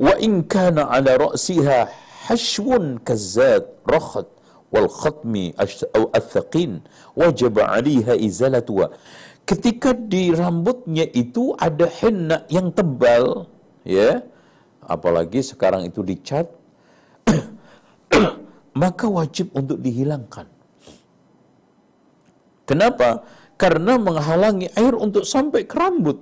[0.01, 1.89] Wa in kana ala ra'siha
[2.29, 4.29] hashwun kazzat rakhat
[4.73, 6.81] wal khatmi atau athqin
[7.13, 8.89] wajib 'alaiha izalatuha
[9.45, 13.47] ketika di rambutnya itu ada henna yang tebal
[13.85, 14.25] ya.
[14.83, 16.51] Apalagi sekarang itu dicat
[18.83, 20.51] maka wajib untuk dihilangkan.
[22.67, 23.23] Kenapa?
[23.55, 26.19] Karena menghalangi air untuk sampai ke rambut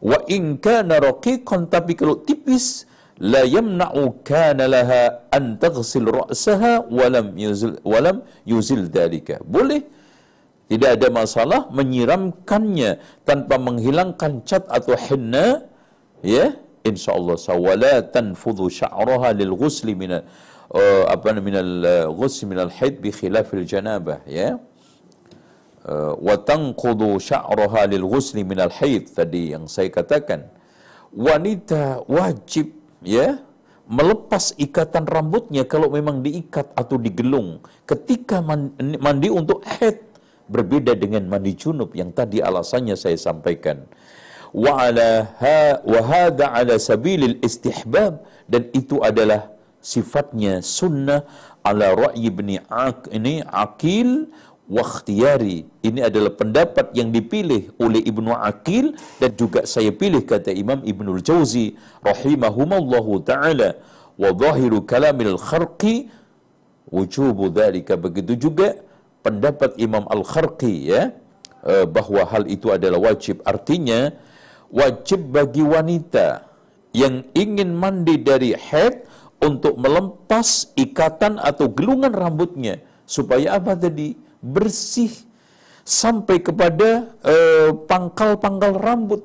[0.00, 2.84] Wa in kana raqiqan tapi kalau tipis
[3.20, 9.40] la yamna'u kana laha an taghsil ra'saha wa lam yuzil wa lam yuzil dalika.
[9.44, 9.82] Boleh.
[10.66, 15.62] Tidak ada masalah menyiramkannya tanpa menghilangkan cat atau henna
[16.26, 16.58] ya.
[16.82, 17.38] Insyaallah.
[17.38, 21.72] Sawala tanfudhu sya'raha lil ghusli min uh, apa min al
[22.10, 24.58] ghusl min al haid bi khilafil janabah ya.
[24.58, 24.75] Eh,
[26.18, 30.50] wa tanqudu sya'raha lil ghusli minal haid tadi yang saya katakan.
[31.14, 32.74] Wanita wajib
[33.06, 33.40] ya
[33.86, 37.62] melepas ikatan rambutnya kalau memang diikat atau digelung.
[37.86, 40.02] Ketika mandi untuk haid
[40.50, 43.86] berbeda dengan mandi junub yang tadi alasannya saya sampaikan.
[44.50, 51.22] Wa ala ha wa hadha ala sabilil istihbab dan itu adalah sifatnya sunnah
[51.62, 52.58] ala ra'yi ibni
[53.14, 54.30] ini akil
[54.66, 55.66] wakhtiyari.
[55.82, 61.18] Ini adalah pendapat yang dipilih oleh Ibnu Akil dan juga saya pilih kata Imam Ibnu
[61.22, 63.78] Jauzi rahimahumallahu taala.
[64.18, 66.10] Wa zahiru kalamil kharqi
[66.90, 68.78] wujubu dzalika begitu juga
[69.22, 71.10] pendapat Imam Al-Kharqi ya
[71.66, 73.42] eh, bahwa hal itu adalah wajib.
[73.46, 74.14] Artinya
[74.70, 76.46] wajib bagi wanita
[76.96, 79.04] yang ingin mandi dari haid
[79.42, 82.80] untuk melempas ikatan atau gelungan rambutnya.
[83.06, 85.10] Supaya apa tadi bersih
[85.86, 89.22] sampai kepada eh, pangkal-pangkal uh, rambut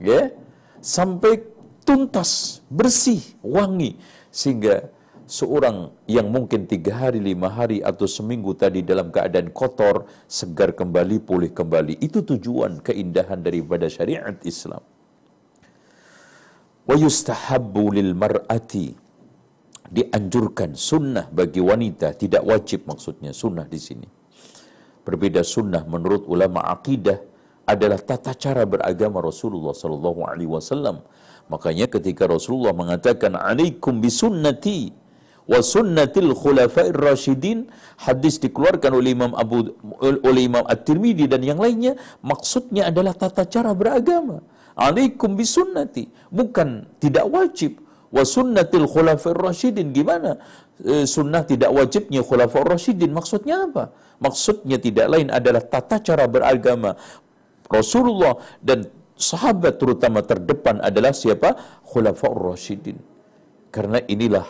[0.00, 0.32] ya
[0.80, 1.44] sampai
[1.84, 4.00] tuntas bersih wangi
[4.32, 4.88] sehingga
[5.28, 11.20] seorang yang mungkin tiga hari, lima hari atau seminggu tadi dalam keadaan kotor, segar kembali,
[11.20, 12.00] pulih kembali.
[12.00, 14.80] Itu tujuan keindahan daripada syariat Islam.
[16.88, 18.96] Wa yustahabbu lil mar'ati
[19.92, 24.17] dianjurkan sunnah bagi wanita tidak wajib maksudnya sunnah di sini.
[25.08, 27.16] Berbeda sunnah menurut ulama akidah
[27.72, 31.00] adalah tata cara beragama Rasulullah sallallahu alaihi wasallam.
[31.52, 34.92] Makanya ketika Rasulullah mengatakan alaikum bisunnati
[35.48, 37.58] wa sunnatil khulafair rasyidin
[38.04, 39.72] hadis dikeluarkan oleh Imam Abu
[40.28, 44.44] oleh Imam At-Tirmidzi dan yang lainnya maksudnya adalah tata cara beragama
[44.76, 49.92] alaikum bisunnati bukan tidak wajib wa sunnatil khulafair rasyidin.
[49.92, 50.36] Gimana?
[50.80, 53.10] E, sunnah tidak wajibnya khulafair rasyidin.
[53.12, 53.92] Maksudnya apa?
[54.18, 56.96] Maksudnya tidak lain adalah tata cara beragama.
[57.68, 61.54] Rasulullah dan sahabat terutama terdepan adalah siapa?
[61.84, 62.98] Khulafair rasyidin.
[63.68, 64.48] Karena inilah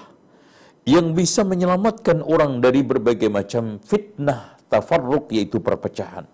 [0.88, 6.24] yang bisa menyelamatkan orang dari berbagai macam fitnah tafarruq yaitu perpecahan.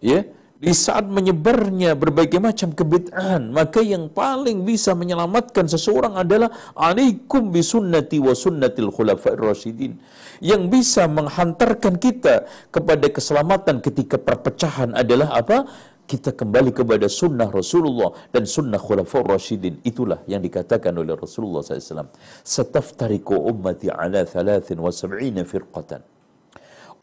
[0.00, 0.24] Ya,
[0.60, 8.20] di saat menyebarnya berbagai macam kebid'ahan, maka yang paling bisa menyelamatkan seseorang adalah alaikum bisunnati
[8.20, 9.96] wa sunnatil khulafa'ir rasyidin.
[10.44, 15.64] Yang bisa menghantarkan kita kepada keselamatan ketika perpecahan adalah apa?
[16.10, 19.78] kita kembali kepada sunnah Rasulullah dan sunnah khulafur Rashidin.
[19.86, 22.10] Itulah yang dikatakan oleh Rasulullah SAW.
[22.42, 26.02] Sataftariku ummati ala thalathin wa sab'ina firqatan.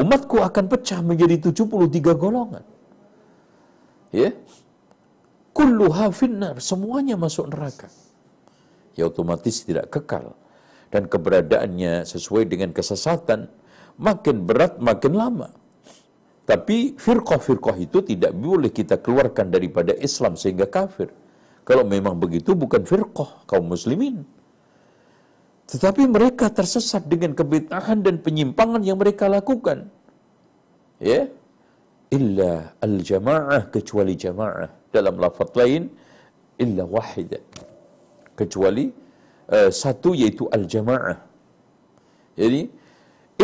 [0.04, 2.77] Umatku akan pecah menjadi 73 golongan.
[4.18, 4.34] Ya.
[5.54, 6.58] Kulluha finnar.
[6.58, 7.94] Semuanya masuk neraka.
[8.98, 10.34] Ya otomatis tidak kekal.
[10.90, 13.46] Dan keberadaannya sesuai dengan kesesatan.
[14.02, 15.50] Makin berat, makin lama.
[16.48, 21.12] Tapi firqah-firqah itu tidak boleh kita keluarkan daripada Islam sehingga kafir.
[21.68, 24.24] Kalau memang begitu bukan firqah kaum muslimin.
[25.68, 29.92] Tetapi mereka tersesat dengan kebitahan dan penyimpangan yang mereka lakukan.
[31.04, 31.28] Ya.
[32.14, 34.70] Illa al-jama'ah kecuali jama'ah.
[34.96, 35.92] Dalam lafaz lain
[36.64, 37.44] illa wahidah.
[38.40, 38.88] Kecuali
[39.52, 41.18] uh, satu yaitu al-jama'ah.
[42.38, 42.62] Jadi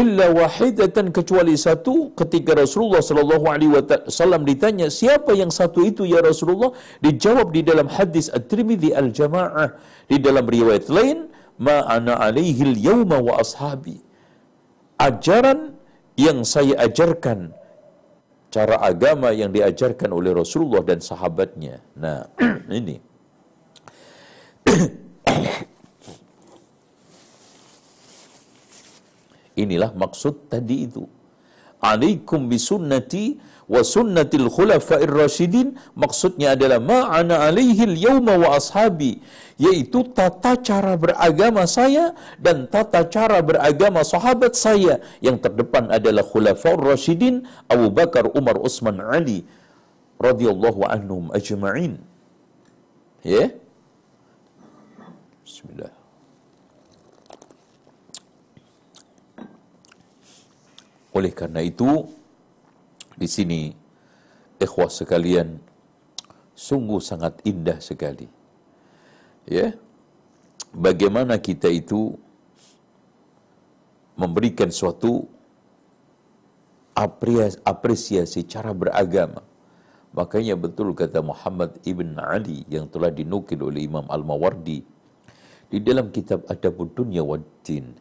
[0.01, 6.19] illa wahidatan kecuali satu ketika Rasulullah sallallahu alaihi wasallam ditanya siapa yang satu itu ya
[6.25, 6.73] Rasulullah
[7.05, 9.69] dijawab di dalam hadis At-Tirmidzi al-Jamaah
[10.09, 11.29] di dalam riwayat lain
[11.61, 14.01] ma ana alaihi al-yauma wa ashabi
[14.97, 15.77] ajaran
[16.17, 17.53] yang saya ajarkan
[18.53, 22.29] cara agama yang diajarkan oleh Rasulullah dan sahabatnya nah
[22.79, 23.01] ini
[29.53, 31.05] Inilah maksud tadi itu.
[31.83, 33.25] Alaikum bisunnati
[33.73, 35.67] wa sunnatil khulafa'ir rasyidin
[36.03, 39.23] maksudnya adalah ma'ana alaihi al-yawma wa ashabi
[39.55, 42.11] yaitu tata cara beragama saya
[42.45, 48.99] dan tata cara beragama sahabat saya yang terdepan adalah khulafa'ur rasyidin Abu Bakar, Umar, Utsman,
[48.99, 49.47] Ali
[50.19, 51.99] radhiyallahu anhum ajma'in.
[53.23, 53.31] Ya.
[53.31, 53.49] Yeah?
[55.43, 56.02] Bismillah.
[61.13, 62.09] Oleh karena itu,
[63.13, 63.69] di sini
[64.57, 65.61] ikhwah sekalian
[66.57, 68.25] sungguh sangat indah sekali.
[69.45, 69.77] Ya.
[70.73, 72.17] Bagaimana kita itu
[74.17, 75.29] memberikan suatu
[77.65, 79.45] apresiasi cara beragama.
[80.13, 84.85] Makanya betul kata Muhammad ibn Ali yang telah dinukil oleh Imam Al-Mawardi
[85.73, 87.97] di dalam kitab Adabud Dunya Waddin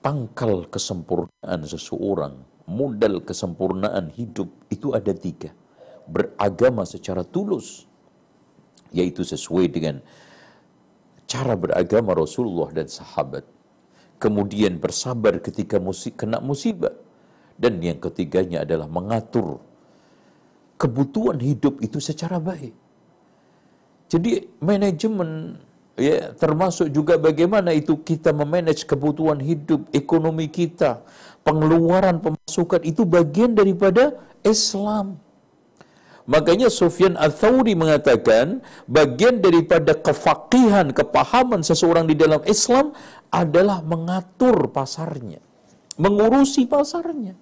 [0.00, 2.34] pangkal kesempurnaan seseorang,
[2.68, 5.52] modal kesempurnaan hidup itu ada tiga.
[6.06, 7.84] Beragama secara tulus,
[8.94, 9.98] yaitu sesuai dengan
[11.26, 13.42] cara beragama Rasulullah dan sahabat.
[14.16, 16.94] Kemudian bersabar ketika musik, kena musibah.
[17.56, 19.64] Dan yang ketiganya adalah mengatur
[20.76, 22.72] kebutuhan hidup itu secara baik.
[24.06, 25.58] Jadi manajemen
[25.96, 31.02] ya termasuk juga bagaimana itu kita memanage kebutuhan hidup ekonomi kita
[31.42, 35.18] pengeluaran pemasukan itu bagian daripada Islam.
[36.26, 38.58] Makanya Sufyan Al-Thawri mengatakan
[38.90, 42.90] bagian daripada kefakihan kepahaman seseorang di dalam Islam
[43.30, 45.38] adalah mengatur pasarnya
[46.00, 47.34] mengurusi pasarnya.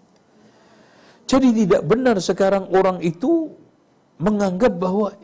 [1.24, 3.50] Jadi tidak benar sekarang orang itu
[4.20, 5.16] menganggap bahwa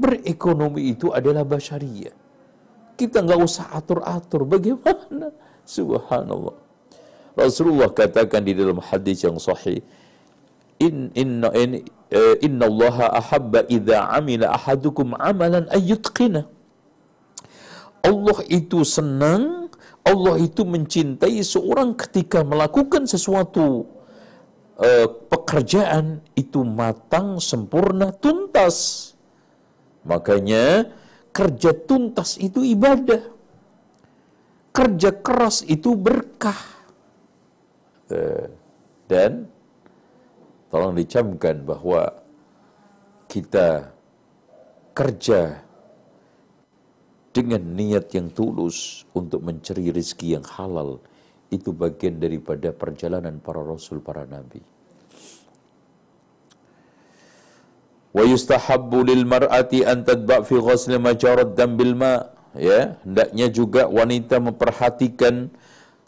[0.00, 2.23] berekonomi itu adalah basyariah
[2.94, 4.46] kita nggak usah atur-atur.
[4.46, 5.34] Bagaimana?
[5.66, 6.56] Subhanallah.
[7.34, 9.82] Rasulullah katakan di dalam hadis yang sahih,
[10.78, 11.82] in inna in,
[12.14, 16.46] uh, inna Allah ahabba idza amila ahadukum amalan ayyutqina.
[18.04, 19.66] Allah itu senang
[20.04, 23.88] Allah itu mencintai seorang ketika melakukan sesuatu
[24.76, 29.10] uh, pekerjaan itu matang, sempurna, tuntas.
[30.04, 30.92] Makanya
[31.34, 33.34] kerja tuntas itu ibadah.
[34.70, 36.56] Kerja keras itu berkah.
[38.06, 38.46] Uh,
[39.10, 39.50] dan
[40.70, 42.10] tolong dicamkan bahwa
[43.26, 43.90] kita
[44.94, 45.58] kerja
[47.34, 51.02] dengan niat yang tulus untuk mencari rezeki yang halal
[51.50, 54.73] itu bagian daripada perjalanan para rasul para nabi.
[58.14, 63.90] Wa yustahabbu lil mar'ati an tadba fi ghusl majarad dam bil ma ya hendaknya juga
[63.90, 65.50] wanita memperhatikan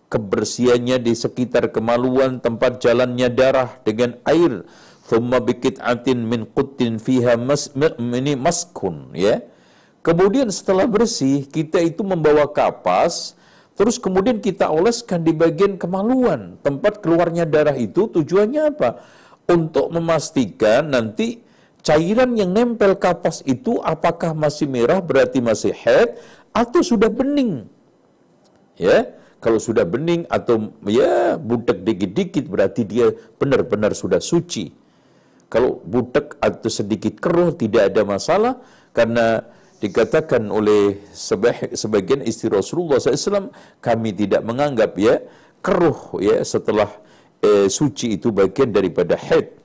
[0.06, 4.62] kebersihannya di sekitar kemaluan tempat jalannya darah dengan air
[5.10, 9.42] thumma bikit'atin min quttin fiha mas, ini maskun ya
[10.06, 13.34] Kemudian setelah bersih, kita itu membawa kapas,
[13.74, 16.54] terus kemudian kita oleskan di bagian kemaluan.
[16.62, 19.02] Tempat keluarnya darah itu tujuannya apa?
[19.50, 21.42] Untuk memastikan nanti
[21.86, 26.18] cairan yang nempel kapas itu apakah masih merah berarti masih head
[26.50, 27.70] atau sudah bening.
[28.74, 34.74] Ya, kalau sudah bening atau ya butek dikit-dikit berarti dia benar-benar sudah suci.
[35.46, 38.58] Kalau butek atau sedikit keruh tidak ada masalah
[38.90, 39.46] karena
[39.78, 40.98] dikatakan oleh
[41.70, 45.22] sebagian istri Rasulullah SAW kami tidak menganggap ya
[45.62, 46.90] keruh ya setelah
[47.44, 49.55] eh, suci itu bagian daripada haid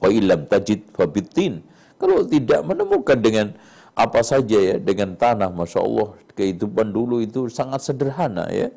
[0.00, 0.08] wa
[0.48, 1.60] tajid fabitin
[2.00, 3.46] kalau tidak menemukan dengan
[3.92, 8.72] apa saja ya dengan tanah masya Allah kehidupan dulu itu sangat sederhana ya.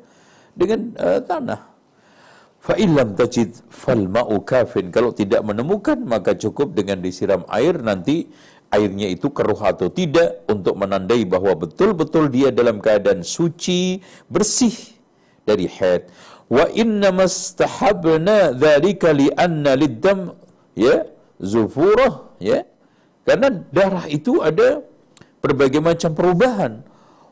[0.52, 1.60] Dengan uh, tanah.
[2.60, 4.40] Fa illam tajid fal ma'u
[4.88, 8.28] kalau tidak menemukan maka cukup dengan disiram air nanti
[8.72, 14.00] airnya itu keruh atau tidak untuk menandai bahwa betul-betul dia dalam keadaan suci,
[14.32, 14.72] bersih
[15.44, 16.08] dari haid.
[16.48, 18.56] Wa inna mastahabna
[19.36, 20.32] anna liddam
[20.72, 21.04] ya
[21.40, 22.66] zufurah ya.
[23.24, 24.84] Karena darah itu ada
[25.40, 26.84] berbagai macam perubahan.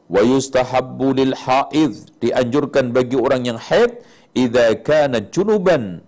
[0.09, 4.01] Wa yustahabbu lil haid dianjurkan bagi orang yang haid
[4.33, 6.05] idza kana junuban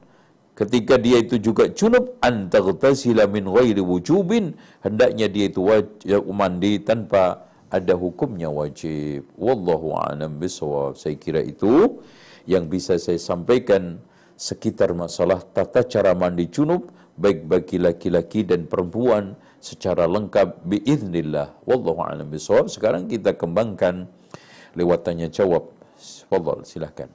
[0.54, 4.54] ketika dia itu juga junub antaghtasila min ghairi wujubin
[4.86, 7.42] hendaknya dia itu wajib mandi tanpa
[7.74, 11.98] ada hukumnya wajib wallahu a'lam bisawab saya kira itu
[12.46, 13.98] yang bisa saya sampaikan
[14.38, 21.64] sekitar masalah tata cara mandi junub baik bagi laki-laki dan perempuan secara lengkap biiznillah.
[21.64, 24.10] Wallahu a'lam bisawab sekarang kita kembangkan
[24.74, 25.74] lewat tanya jawab
[26.26, 27.06] Fadal, silahkan.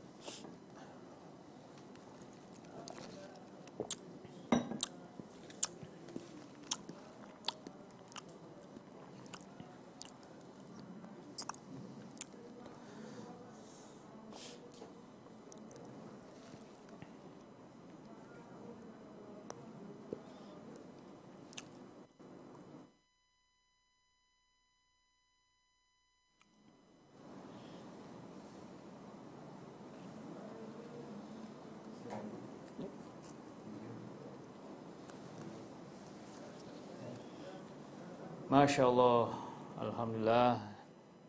[38.60, 39.40] Masya Allah,
[39.80, 40.60] Alhamdulillah,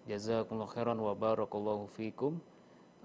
[0.03, 2.43] jazakumullah khairan wa barakallahu fikum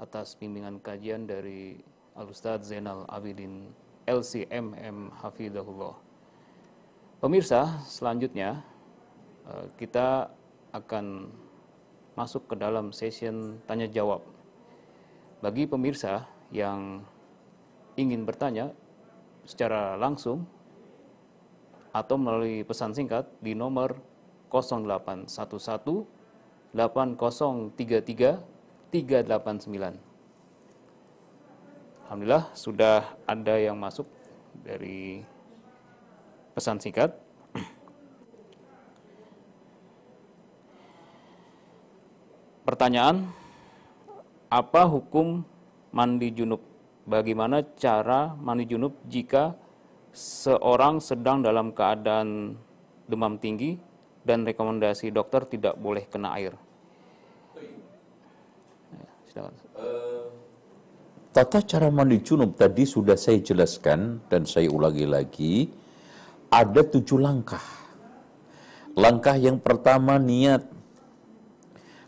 [0.01, 1.78] atas bimbingan kajian dari
[2.17, 3.69] Al-Ustaz Zainal Abidin
[4.09, 5.93] LCMM Hafidahullah.
[7.21, 8.65] Pemirsa, selanjutnya
[9.45, 10.34] eh, kita
[10.73, 11.30] akan
[12.17, 14.26] masuk ke dalam session tanya jawab.
[15.38, 17.05] Bagi pemirsa yang
[17.93, 18.73] ingin bertanya
[19.45, 20.49] secara langsung
[21.93, 24.14] atau melalui pesan singkat di nomor
[24.49, 26.05] 0811
[26.75, 28.55] 8033
[28.91, 29.99] 389.
[32.05, 34.05] Alhamdulillah sudah ada yang masuk
[34.61, 35.25] dari
[36.53, 37.11] pesan singkat.
[42.65, 43.29] Pertanyaan,
[44.49, 45.45] apa hukum
[45.93, 46.61] mandi junub?
[47.05, 49.53] Bagaimana cara mandi junub jika
[50.15, 52.57] seorang sedang dalam keadaan
[53.05, 53.77] demam tinggi
[54.26, 56.57] dan rekomendasi dokter tidak boleh kena air.
[59.36, 59.47] Ya,
[61.36, 65.55] Tata cara mandi junub tadi sudah saya jelaskan dan saya ulangi lagi.
[66.49, 67.63] Ada tujuh langkah.
[68.95, 70.63] Langkah yang pertama niat.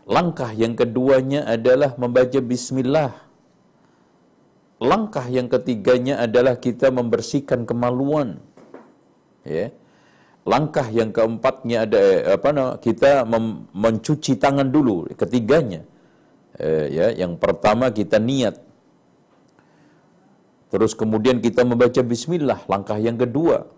[0.08, 3.28] Langkah yang keduanya adalah membaca bismillah
[4.78, 8.38] Langkah yang ketiganya adalah kita membersihkan kemaluan.
[9.42, 9.74] Ya.
[10.48, 12.02] Langkah yang keempatnya ada
[12.40, 13.28] apa no, kita
[13.76, 15.84] mencuci tangan dulu, ketiganya.
[16.56, 18.56] Eh, ya, yang pertama kita niat.
[20.72, 23.68] Terus kemudian kita membaca bismillah, langkah yang kedua.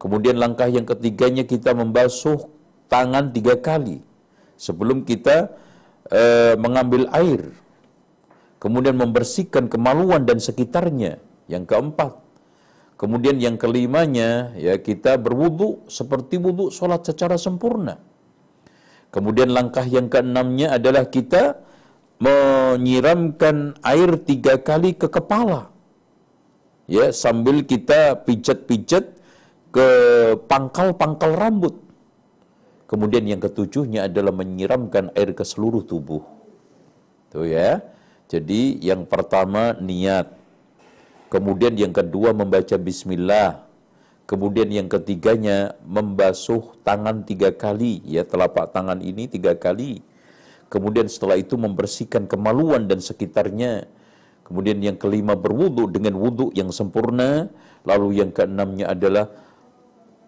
[0.00, 2.48] Kemudian langkah yang ketiganya kita membasuh
[2.88, 4.00] tangan tiga kali
[4.56, 5.52] sebelum kita
[6.08, 7.52] eh, mengambil air.
[8.56, 11.20] Kemudian membersihkan kemaluan dan sekitarnya.
[11.50, 12.21] Yang keempat,
[13.02, 17.98] Kemudian yang kelimanya, ya kita berwudu seperti wudu sholat secara sempurna.
[19.10, 21.58] Kemudian langkah yang keenamnya adalah kita
[22.22, 25.74] menyiramkan air tiga kali ke kepala.
[26.86, 29.18] Ya, sambil kita pijat-pijat
[29.74, 29.88] ke
[30.46, 31.74] pangkal-pangkal rambut.
[32.86, 36.22] Kemudian yang ketujuhnya adalah menyiramkan air ke seluruh tubuh.
[37.34, 37.82] Tuh ya.
[38.30, 40.41] Jadi yang pertama niat.
[41.32, 43.64] Kemudian yang kedua membaca bismillah.
[44.28, 48.04] Kemudian yang ketiganya membasuh tangan tiga kali.
[48.04, 50.04] Ya telapak tangan ini tiga kali.
[50.68, 53.88] Kemudian setelah itu membersihkan kemaluan dan sekitarnya.
[54.44, 57.48] Kemudian yang kelima berwudu dengan wudu yang sempurna.
[57.88, 59.32] Lalu yang keenamnya adalah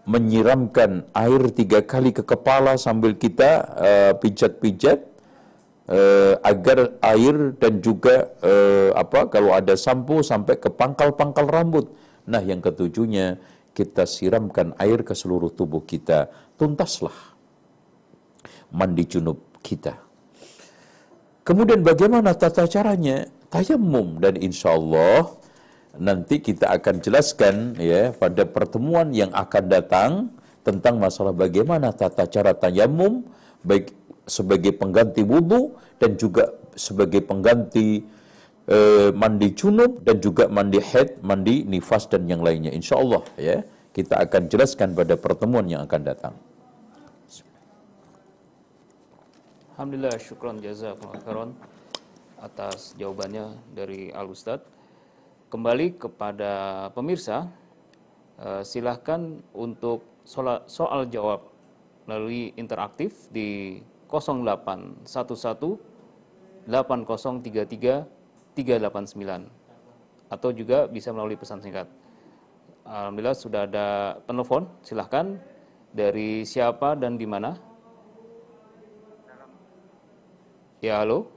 [0.08, 5.13] menyiramkan air tiga kali ke kepala sambil kita uh, pijat-pijat
[5.88, 11.92] uh, agar air dan juga uh, apa kalau ada sampo sampai ke pangkal-pangkal rambut.
[12.24, 13.36] Nah, yang ketujuhnya
[13.76, 16.30] kita siramkan air ke seluruh tubuh kita.
[16.54, 17.34] Tuntaslah
[18.74, 19.98] mandi junub kita.
[21.44, 23.28] Kemudian bagaimana tata caranya?
[23.52, 25.30] Tayamum dan insya Allah
[25.94, 30.10] nanti kita akan jelaskan ya pada pertemuan yang akan datang
[30.66, 33.22] tentang masalah bagaimana tata cara tayamum
[33.62, 33.94] baik
[34.24, 38.02] sebagai pengganti wudhu dan juga sebagai pengganti
[38.68, 42.72] eh, mandi junub dan juga mandi head, mandi nifas dan yang lainnya.
[42.72, 43.62] Insya Allah ya
[43.94, 46.34] kita akan jelaskan pada pertemuan yang akan datang.
[49.74, 51.50] Alhamdulillah syukron jazakumullah khairan
[52.38, 54.62] atas jawabannya dari Al Ustad.
[55.50, 56.52] Kembali kepada
[56.94, 57.46] pemirsa,
[58.38, 61.46] eh, silahkan untuk soal, soal jawab
[62.06, 65.06] melalui interaktif di 0811
[66.66, 68.06] 8033
[68.54, 69.64] 389
[70.30, 71.86] atau juga bisa melalui pesan singkat.
[72.84, 73.86] Alhamdulillah sudah ada
[74.28, 75.40] penelpon, silahkan
[75.94, 77.56] dari siapa dan di mana?
[80.84, 81.32] Ya halo.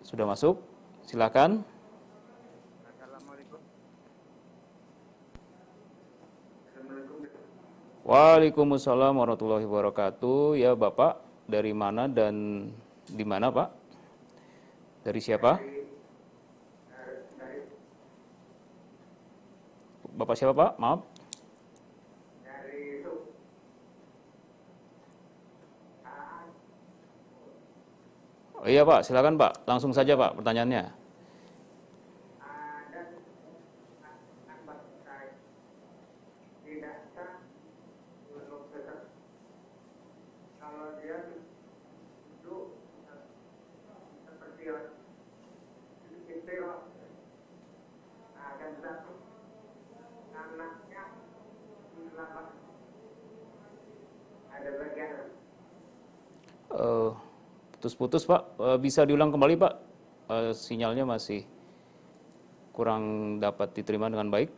[0.00, 0.56] Sudah masuk,
[1.04, 1.60] silakan.
[8.08, 10.56] Waalaikumsalam warahmatullahi wabarakatuh.
[10.56, 12.64] Ya Bapak, dari mana dan
[13.04, 13.68] di mana Pak?
[15.04, 15.60] Dari siapa?
[20.16, 20.80] Bapak siapa Pak?
[20.80, 21.04] Maaf.
[28.58, 29.68] Oh iya Pak, silakan Pak.
[29.68, 31.07] Langsung saja Pak pertanyaannya.
[58.08, 58.42] Putus-putus Pak.
[58.56, 59.72] Eh, bisa diulang kembali Pak?
[60.32, 61.44] Eh, sinyalnya masih
[62.72, 64.48] kurang dapat diterima dengan baik.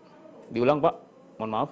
[0.55, 0.95] Diulang Pak,
[1.43, 1.71] mohon maaf.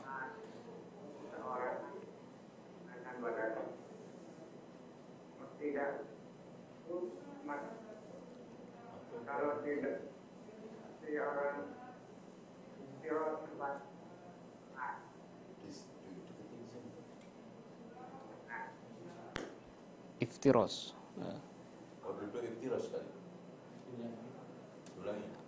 [20.19, 20.98] Iftiros.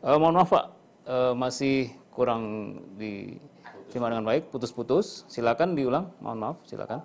[0.01, 0.65] Uh, mohon maaf Pak,
[1.13, 5.29] uh, masih kurang diterima dengan baik, putus-putus.
[5.29, 7.05] Silakan diulang, mohon maaf, silakan.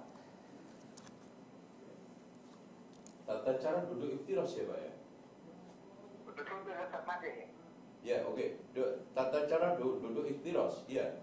[3.27, 4.91] Tata cara duduk iftiros ya Pak ya?
[8.05, 8.87] Ya oke, okay.
[9.11, 11.19] tata cara duduk, duduk iftiros, ya.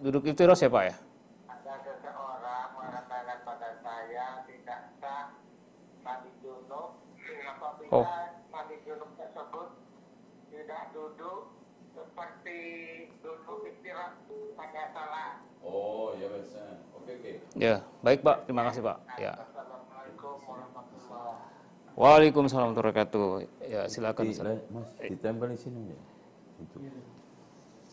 [0.00, 0.96] Duduk iftiros ya Pak ya?
[1.52, 5.36] Ada seseorang mengatakan pada saya tidak sah
[6.00, 6.96] mandi junub
[7.44, 8.08] apabila oh.
[8.48, 9.68] mandi junub tersebut
[10.52, 11.48] tidak duduk
[15.62, 16.46] Oh, ya baik.
[16.98, 17.32] Oke, oke.
[17.54, 18.36] Ya, baik Pak.
[18.50, 18.98] Terima kasih Pak.
[19.16, 19.32] Ya.
[21.92, 23.28] Waalaikumsalam warahmatullahi wabarakatuh.
[23.68, 24.64] Ya, silakan Ustaz.
[24.72, 26.00] Mas, ditempel di sini ya.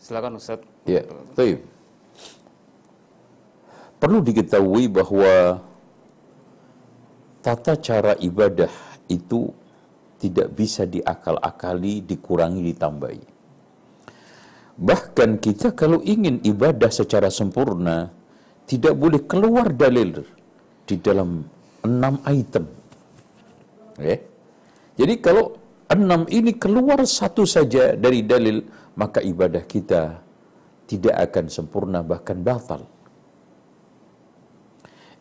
[0.00, 0.64] Silakan Ustaz.
[0.88, 1.04] Ya,
[1.36, 1.60] baik.
[4.00, 5.60] perlu diketahui bahwa
[7.44, 8.72] tata cara ibadah
[9.12, 9.52] itu
[10.16, 13.39] tidak bisa diakal-akali, dikurangi, ditambahi.
[14.80, 18.08] Bahkan kita kalau ingin ibadah secara sempurna,
[18.64, 20.24] tidak boleh keluar dalil
[20.88, 21.44] di dalam
[21.84, 22.64] enam item.
[24.00, 24.16] Ya.
[24.96, 25.60] Jadi kalau
[25.92, 28.64] enam ini keluar satu saja dari dalil,
[28.96, 30.16] maka ibadah kita
[30.88, 32.88] tidak akan sempurna bahkan batal.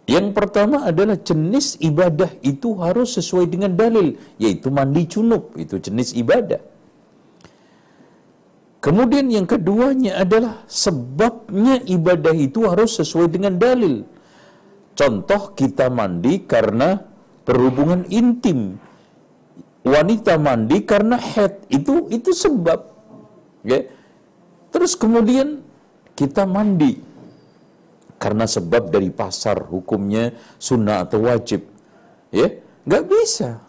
[0.09, 6.17] Yang pertama adalah jenis ibadah itu harus sesuai dengan dalil, yaitu mandi junub, itu jenis
[6.17, 6.57] ibadah.
[8.79, 14.07] Kemudian yang keduanya adalah sebabnya ibadah itu harus sesuai dengan dalil.
[14.95, 16.95] Contoh kita mandi karena
[17.43, 18.79] berhubungan intim.
[19.83, 22.79] Wanita mandi karena head itu itu sebab.
[23.67, 23.91] Okay?
[24.71, 25.59] Terus kemudian
[26.15, 27.03] kita mandi
[28.19, 31.67] karena sebab dari pasar hukumnya sunnah atau wajib.
[32.31, 33.63] Ya, nggak bisa.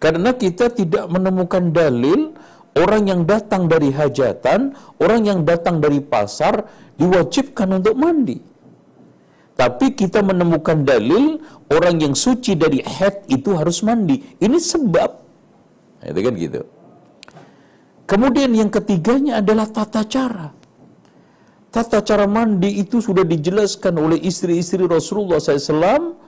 [0.00, 2.34] Karena kita tidak menemukan dalil
[2.76, 6.64] orang yang datang dari hajatan, orang yang datang dari pasar
[6.96, 8.38] diwajibkan untuk mandi.
[9.52, 14.18] Tapi kita menemukan dalil orang yang suci dari head itu harus mandi.
[14.40, 15.10] Ini sebab.
[16.02, 16.62] Itu kan gitu.
[18.08, 20.50] Kemudian yang ketiganya adalah tata cara.
[21.72, 26.20] Tata cara mandi itu sudah dijelaskan oleh istri-istri Rasulullah SAW.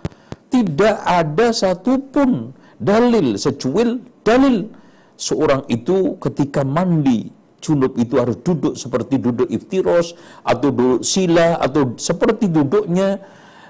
[0.49, 4.71] Tidak ada satupun dalil, secuil dalil.
[5.15, 7.31] Seorang itu ketika mandi,
[7.63, 13.23] junub itu harus duduk seperti duduk iftiros, atau duduk sila, atau seperti duduknya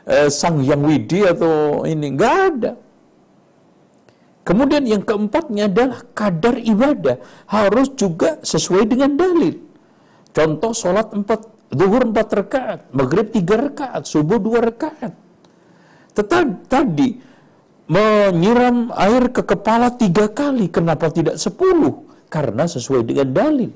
[0.08, 2.12] eh, sang yang widi atau ini.
[2.12, 2.72] Enggak ada.
[4.44, 7.16] Kemudian yang keempatnya adalah kadar ibadah.
[7.48, 9.56] Harus juga sesuai dengan dalil.
[10.36, 15.10] Contoh sholat empat Zuhur empat rakaat, maghrib tiga rakaat, subuh dua rakaat.
[16.14, 17.18] Tetapi tadi
[17.84, 22.08] menyiram air ke kepala tiga kali, kenapa tidak sepuluh?
[22.32, 23.70] Karena sesuai dengan dalil.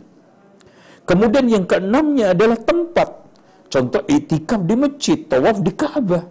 [1.09, 3.09] Kemudian yang keenamnya adalah tempat.
[3.69, 6.25] Contoh itikaf di masjid, tawaf di Ka'bah.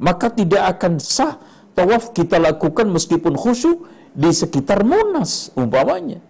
[0.00, 1.36] Maka tidak akan sah
[1.76, 6.20] tawaf kita lakukan meskipun khusyuk di sekitar Monas umpamanya.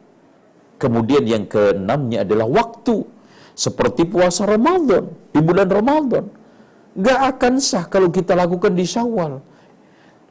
[0.79, 3.03] Kemudian yang keenamnya adalah waktu
[3.59, 6.31] seperti puasa Ramadan, di bulan Ramadan.
[6.99, 9.43] Gak akan sah kalau kita lakukan di Syawal.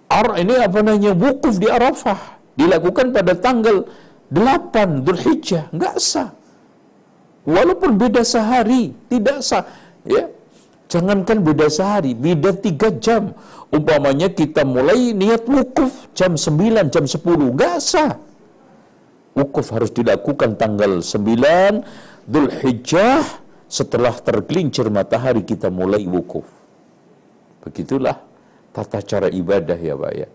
[0.07, 3.83] Ar ini apa namanya wukuf di Arafah dilakukan pada tanggal
[4.31, 6.31] 8 Dzulhijjah, nggak sah.
[7.47, 9.63] Walaupun beda sehari, tidak sah.
[10.03, 10.27] Ya,
[10.91, 13.31] jangankan beda sehari, beda tiga jam.
[13.71, 18.19] Umpamanya kita mulai niat wukuf jam 9, jam 10, nggak sah.
[19.31, 23.23] Wukuf harus dilakukan tanggal 9 Dhul Hijjah
[23.71, 26.43] setelah tergelincir matahari kita mulai wukuf.
[27.63, 28.26] Begitulah
[28.77, 30.29] tata cara ibadah ya Pak ya.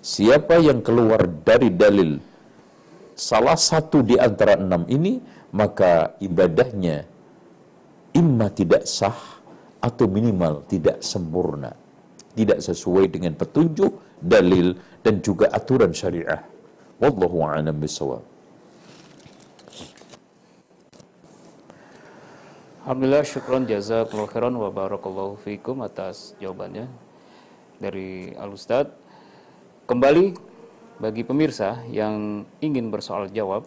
[0.00, 2.16] Siapa yang keluar dari dalil
[3.12, 5.20] salah satu di antara enam ini,
[5.52, 7.04] maka ibadahnya
[8.16, 9.16] imma tidak sah
[9.84, 11.76] atau minimal tidak sempurna.
[12.34, 14.74] Tidak sesuai dengan petunjuk, dalil,
[15.04, 16.42] dan juga aturan syariah.
[16.98, 18.24] Wallahu a'lam bisawab.
[22.84, 26.84] Alhamdulillah syukron jazakallahu khairan wa barakallahu fikum atas jawabannya
[27.78, 28.90] dari Al Ustad.
[29.84, 30.34] Kembali
[30.98, 33.66] bagi pemirsa yang ingin bersoal jawab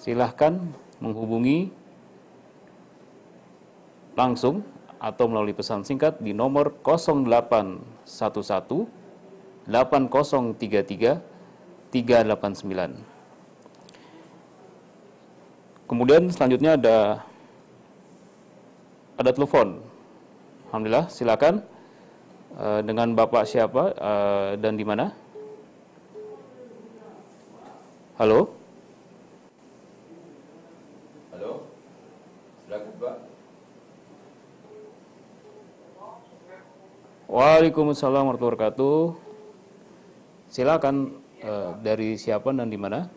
[0.00, 0.60] silahkan
[1.00, 1.72] menghubungi
[4.16, 4.62] langsung
[5.00, 8.04] atau melalui pesan singkat di nomor 0811
[9.68, 11.34] 8033
[11.92, 13.14] 389.
[15.84, 17.22] Kemudian selanjutnya ada
[19.14, 19.78] ada telepon.
[20.68, 21.62] Alhamdulillah, silakan.
[22.54, 25.10] Uh, dengan Bapak siapa uh, dan di mana?
[28.14, 28.46] Halo?
[31.34, 31.66] Halo?
[32.62, 33.16] Silakan Pak.
[37.26, 38.98] Waalaikumsalam warahmatullahi wabarakatuh.
[40.46, 43.10] Silakan uh, dari siapa dan di mana?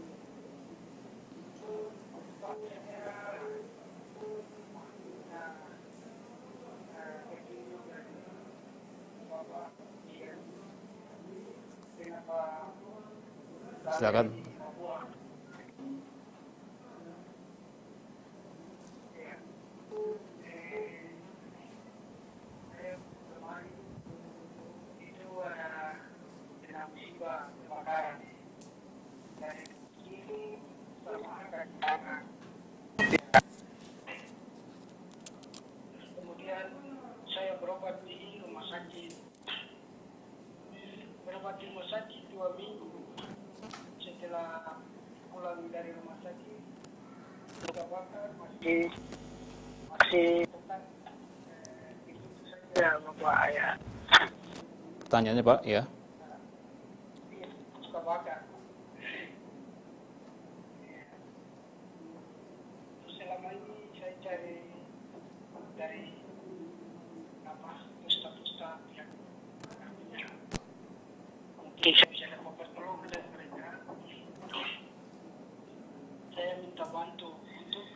[13.91, 14.27] Silakan
[48.67, 50.43] masih
[52.75, 53.67] saja bapak ya.
[55.07, 55.87] Pertanyaannya Pak, ya.
[57.79, 58.43] Luka bakar.
[63.07, 64.67] Selama ini saya cari
[65.79, 66.19] dari
[67.47, 69.07] apa pusta-pusta yang
[69.71, 70.27] artinya
[71.63, 73.79] mungkin saya bisa dapat pertolongan dari mereka.
[76.35, 77.87] Saya minta bantu untuk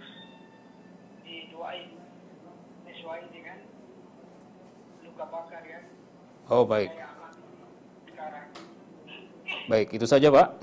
[1.28, 1.92] didoain
[2.88, 3.60] sesuai dengan
[5.04, 5.86] luka bakar yang
[6.62, 6.94] Oh, baik.
[9.66, 10.62] Baik, itu saja Pak.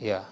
[0.00, 0.24] Ya.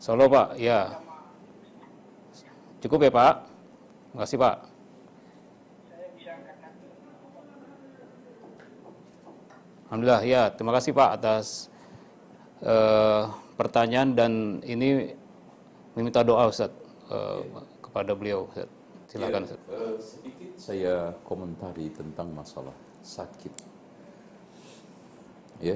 [0.00, 1.04] Solo Pak, ya.
[2.80, 3.44] Cukup ya Pak.
[4.08, 4.56] Terima kasih Pak.
[9.92, 11.68] Alhamdulillah ya, terima kasih Pak atas
[12.64, 13.22] eh,
[13.58, 15.17] pertanyaan dan ini
[15.98, 16.70] meminta doa Ustaz
[17.10, 17.42] eh,
[17.82, 18.70] kepada beliau Ustaz.
[19.10, 19.58] Silakan Ustaz.
[19.66, 22.72] Eh, sedikit saya komentari tentang masalah
[23.02, 23.50] sakit.
[25.58, 25.74] Ya.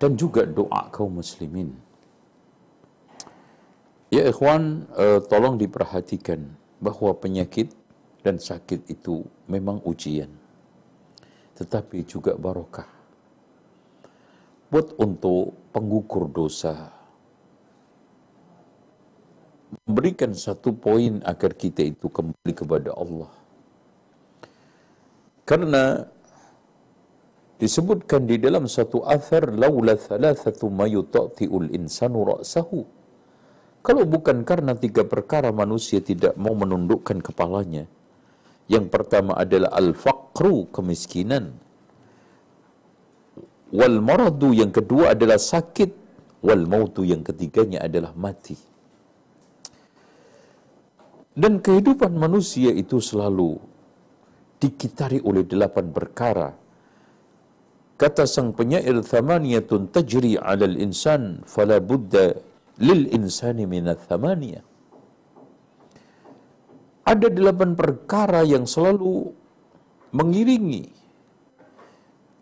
[0.00, 1.76] Dan juga doa kaum muslimin.
[4.08, 6.48] Ya ikhwan, eh, tolong diperhatikan
[6.80, 7.68] bahwa penyakit
[8.24, 10.32] dan sakit itu memang ujian.
[11.60, 12.88] Tetapi juga barokah.
[14.72, 17.03] Buat untuk pengukur dosa,
[19.84, 23.30] memberikan satu poin agar kita itu kembali kepada Allah.
[25.44, 26.00] Karena
[27.60, 32.80] disebutkan di dalam satu athar laula thalathatu ma yutati'ul insanu ra'sahu.
[33.84, 37.84] Kalau bukan karena tiga perkara manusia tidak mau menundukkan kepalanya.
[38.64, 41.52] Yang pertama adalah al-faqru, kemiskinan.
[43.68, 45.90] Wal maradu yang kedua adalah sakit.
[46.40, 48.56] Wal mautu yang ketiganya adalah mati.
[51.34, 53.58] Dan kehidupan manusia itu selalu
[54.62, 56.54] dikitari oleh delapan perkara.
[57.98, 62.38] Kata sang penyair thamaniyatun tajri 'ala al-insan fala budda
[62.78, 64.62] lil insani min thamaniyah.
[67.04, 69.28] Ada delapan perkara yang selalu
[70.14, 70.86] mengiringi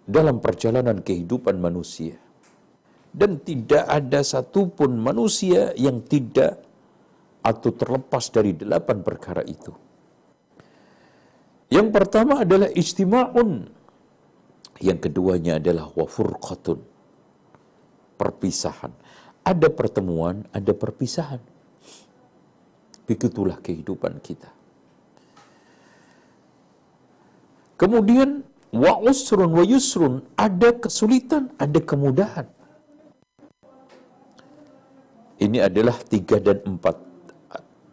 [0.04, 2.20] dalam perjalanan kehidupan manusia.
[3.12, 6.71] Dan tidak ada satupun manusia yang tidak
[7.42, 9.74] atau terlepas dari delapan perkara itu.
[11.72, 13.66] Yang pertama adalah istima'un.
[14.78, 16.78] Yang keduanya adalah wafurqatun.
[18.14, 18.92] Perpisahan.
[19.42, 21.42] Ada pertemuan, ada perpisahan.
[23.08, 24.52] Begitulah kehidupan kita.
[27.74, 32.46] Kemudian wa usrun wa yusrun, ada kesulitan, ada kemudahan.
[35.42, 37.11] Ini adalah tiga dan empat.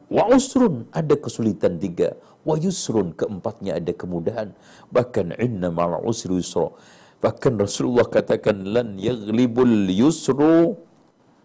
[0.10, 2.18] Wa usrun, ada kesulitan tiga.
[2.42, 4.50] Wa yusrun, keempatnya ada kemudahan.
[4.90, 6.74] Bahkan inna ma'al usri yusra.
[7.22, 10.80] Bahkan Rasulullah katakan, lan yaglibul yusru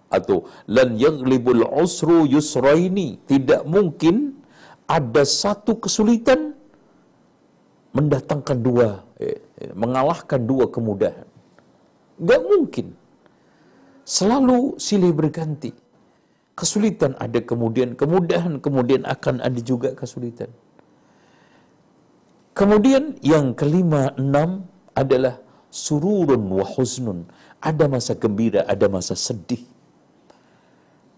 [0.08, 3.20] atau lan yaglibul usru yusraini.
[3.28, 4.40] Tidak mungkin
[4.88, 6.56] ada satu kesulitan
[7.92, 11.28] mendatangkan dua, eh, eh, mengalahkan dua kemudahan.
[12.16, 12.86] Gak mungkin.
[14.06, 15.83] Selalu silih berganti.
[16.54, 20.50] Kesulitan ada kemudian kemudahan, kemudian akan ada juga kesulitan.
[22.54, 25.42] Kemudian yang kelima, enam adalah
[25.74, 27.26] sururun wa huznun.
[27.58, 29.66] Ada masa gembira, ada masa sedih.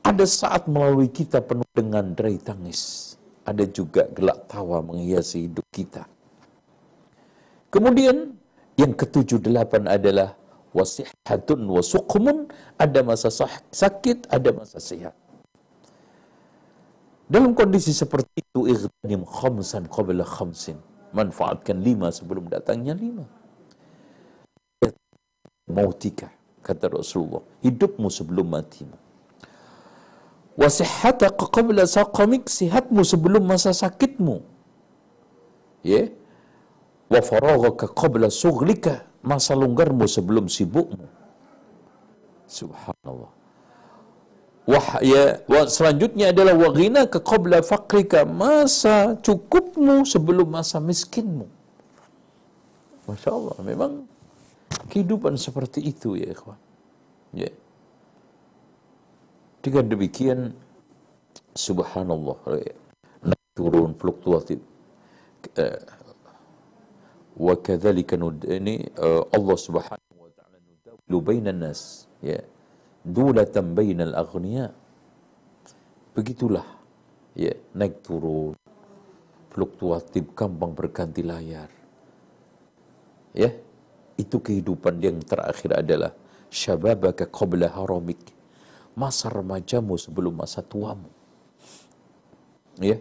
[0.00, 3.12] Ada saat melalui kita penuh dengan derai tangis.
[3.44, 6.08] Ada juga gelak tawa menghiasi hidup kita.
[7.68, 8.32] Kemudian
[8.80, 10.32] yang ketujuh delapan adalah
[10.72, 12.48] wasihatun wasukumun.
[12.80, 13.28] Ada masa
[13.68, 15.25] sakit, ada masa sehat.
[17.26, 20.78] Dalam kondisi seperti itu, ightanim khamsan qabla khamsin.
[21.10, 23.26] Manfaatkan lima sebelum datangnya lima.
[25.66, 26.30] Mautika,
[26.62, 27.42] kata Rasulullah.
[27.66, 28.94] Hidupmu sebelum matimu.
[30.54, 34.40] Wasihataka qabla saqamik, sihatmu sebelum masa sakitmu.
[35.82, 36.08] Ya.
[37.12, 41.10] Wa faraghaka qabla sughlika, masa longgarmu sebelum sibukmu.
[42.46, 43.35] Subhanallah.
[44.66, 45.38] Wah, ya,
[45.70, 51.46] selanjutnya adalah waghina ke qabla fakrika masa cukupmu sebelum masa miskinmu.
[53.06, 53.92] Masya Allah, memang
[54.90, 56.58] kehidupan seperti itu ya ikhwan.
[57.30, 57.54] Ya.
[59.62, 60.50] Dengan demikian,
[61.54, 62.34] subhanallah,
[63.22, 64.58] naik turun fluktuatif.
[65.54, 65.78] Eh,
[67.38, 68.18] wa kadzalika
[68.50, 72.40] ini eh, Allah Subhanahu wa taala nudawilu bainan nas ya
[73.06, 74.74] dulatan bainal aghniya.
[76.18, 76.66] Begitulah
[77.38, 78.58] ya naik turun
[79.54, 81.70] fluktuatif gampang berganti layar.
[83.30, 83.54] Ya
[84.18, 86.12] itu kehidupan yang terakhir adalah
[86.50, 88.18] syababaka qabla haramik.
[88.96, 91.12] Masa remajamu sebelum masa tuamu.
[92.80, 92.96] Ya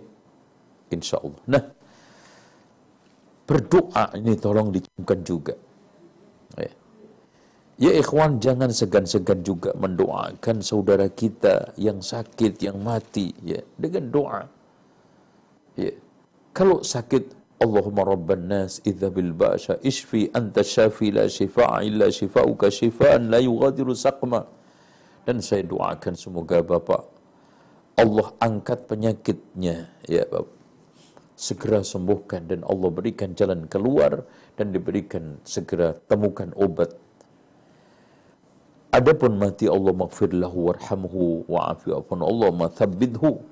[0.92, 1.42] insya Allah.
[1.48, 1.64] Nah
[3.48, 5.56] berdoa ini tolong dicamkan juga.
[7.76, 14.42] Ya ikhwan jangan segan-segan juga mendoakan saudara kita yang sakit yang mati ya dengan doa.
[15.76, 15.92] Ya.
[16.56, 22.68] Kalau sakit Allahumma rabban nas idza bil ba'sa ishfi anta syafi la shifa'a illa shifa'uka
[22.72, 24.48] shifaan la yughadiru saqma.
[25.26, 27.04] Dan saya doakan semoga Bapak
[27.96, 30.52] Allah angkat penyakitnya ya Bapak.
[31.36, 34.24] Segera sembuhkan dan Allah berikan jalan keluar
[34.56, 36.96] dan diberikan segera temukan obat.
[38.96, 43.44] Adapun mati Allah maghfir lahu warhamhu wa'afi afun Allah mathabbidhu.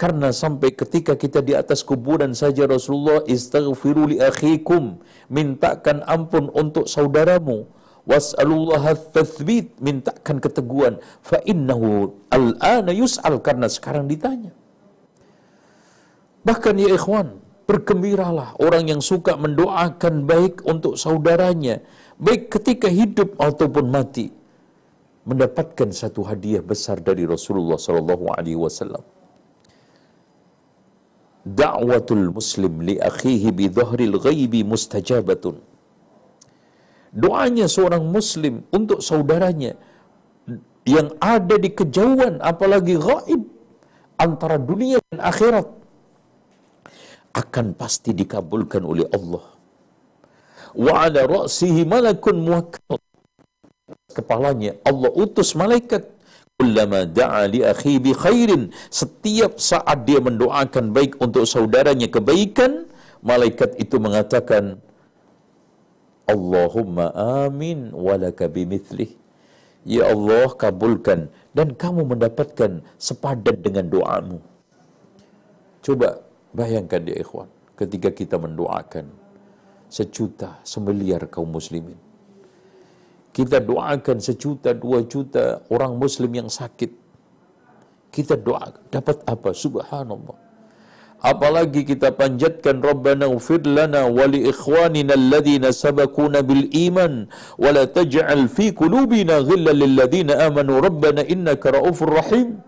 [0.00, 4.96] Karena sampai ketika kita di atas kuburan saja Rasulullah istaghfiru li akhikum.
[5.28, 7.68] Mintakan ampun untuk saudaramu.
[8.08, 9.76] Was'alullah tathbit.
[9.82, 11.02] Mintakan keteguhan.
[11.20, 13.42] Fa innahu al-ana yus'al.
[13.44, 14.54] Karena sekarang ditanya.
[16.46, 21.84] Bahkan ya ikhwan, bergembiralah orang yang suka mendoakan baik untuk saudaranya,
[22.26, 24.26] baik ketika hidup ataupun mati,
[25.28, 29.04] mendapatkan satu hadiah besar dari Rasulullah sallallahu alaihi wasallam.
[31.60, 35.56] Da'watul muslim li akhihi bi dhahril ghaibi mustajabatun.
[37.22, 39.72] Doanya seorang muslim untuk saudaranya
[40.94, 43.42] yang ada di kejauhan apalagi gaib
[44.24, 45.66] antara dunia dan akhirat
[47.40, 49.44] akan pasti dikabulkan oleh Allah.
[50.74, 53.00] Wa ala ra'sihi malakun muwakkal.
[54.12, 56.04] Kepalanya Allah utus malaikat.
[56.58, 58.74] Kullama da'a li akhi bi khairin.
[58.90, 62.90] Setiap saat dia mendoakan baik untuk saudaranya kebaikan
[63.22, 64.82] malaikat itu mengatakan
[66.28, 67.14] Allahumma
[67.46, 69.08] amin walaka bimithlih
[69.88, 74.38] ya Allah kabulkan dan kamu mendapatkan sepadan dengan doamu.
[75.80, 79.12] Coba Bayangkan ya ikhwan, ketika kita mendoakan
[79.88, 81.96] sejuta, semiliar kaum muslimin.
[83.32, 86.90] Kita doakan sejuta, dua juta orang muslim yang sakit.
[88.08, 89.52] Kita doa dapat apa?
[89.52, 90.48] Subhanallah.
[91.18, 97.26] Apalagi kita panjatkan Rabbana ufir lana wa li ikhwanina alladhina sabakuna bil iman
[97.58, 102.62] wa la taj'al fi qulubina ghillan lil ladzina amanu Rabbana innaka raufur rahim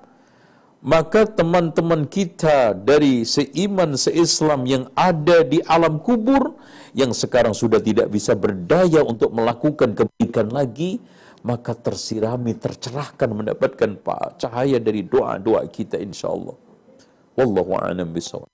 [0.81, 6.57] maka teman-teman kita dari seiman seislam yang ada di alam kubur
[6.97, 10.97] yang sekarang sudah tidak bisa berdaya untuk melakukan kebaikan lagi
[11.45, 13.97] maka tersirami tercerahkan mendapatkan
[14.37, 16.57] cahaya dari doa-doa kita insyaallah.
[17.37, 18.49] Wallahu a'lam bishawab.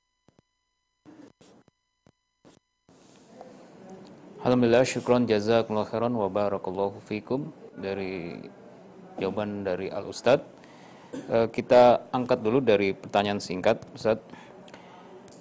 [4.47, 7.51] Alhamdulillah syukron jazakumullah khairan wa barakallahu fikum.
[7.75, 8.39] Dari
[9.19, 10.56] jawaban dari Al Ustadz
[11.51, 14.21] kita angkat dulu dari pertanyaan singkat, Ustaz.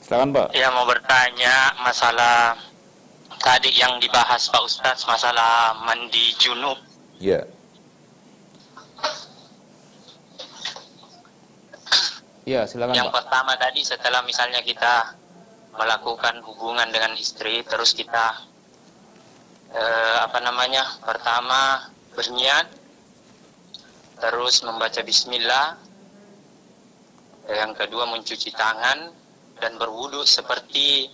[0.00, 0.46] Silakan Pak.
[0.54, 2.54] Ya, mau bertanya masalah
[3.42, 6.78] tadi yang dibahas Pak Ustaz, masalah mandi junub.
[7.18, 7.42] ya,
[12.42, 13.22] Iya, silakan Yang Pak.
[13.22, 15.14] pertama tadi setelah misalnya kita
[15.72, 18.44] melakukan hubungan dengan istri, terus kita
[19.72, 20.84] eh, apa namanya?
[21.00, 22.68] Pertama berniat,
[24.20, 25.80] terus membaca Bismillah,
[27.48, 29.10] yang kedua mencuci tangan
[29.58, 31.08] dan berwudu seperti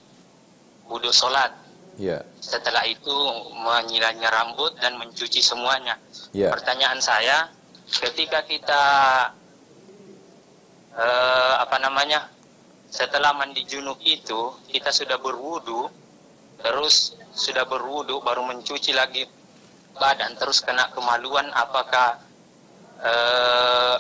[0.91, 1.53] wudhu sholat.
[2.01, 3.15] ya, Setelah itu
[3.55, 5.97] menyilanya rambut dan mencuci semuanya.
[6.35, 7.49] ya, Pertanyaan saya,
[7.89, 8.83] ketika kita
[10.99, 12.27] eh, apa namanya
[12.89, 15.93] setelah mandi junub itu kita sudah berwudu,
[16.61, 19.29] terus sudah berwudu baru mencuci lagi
[19.99, 22.23] badan terus kena kemaluan apakah
[23.03, 23.97] eh,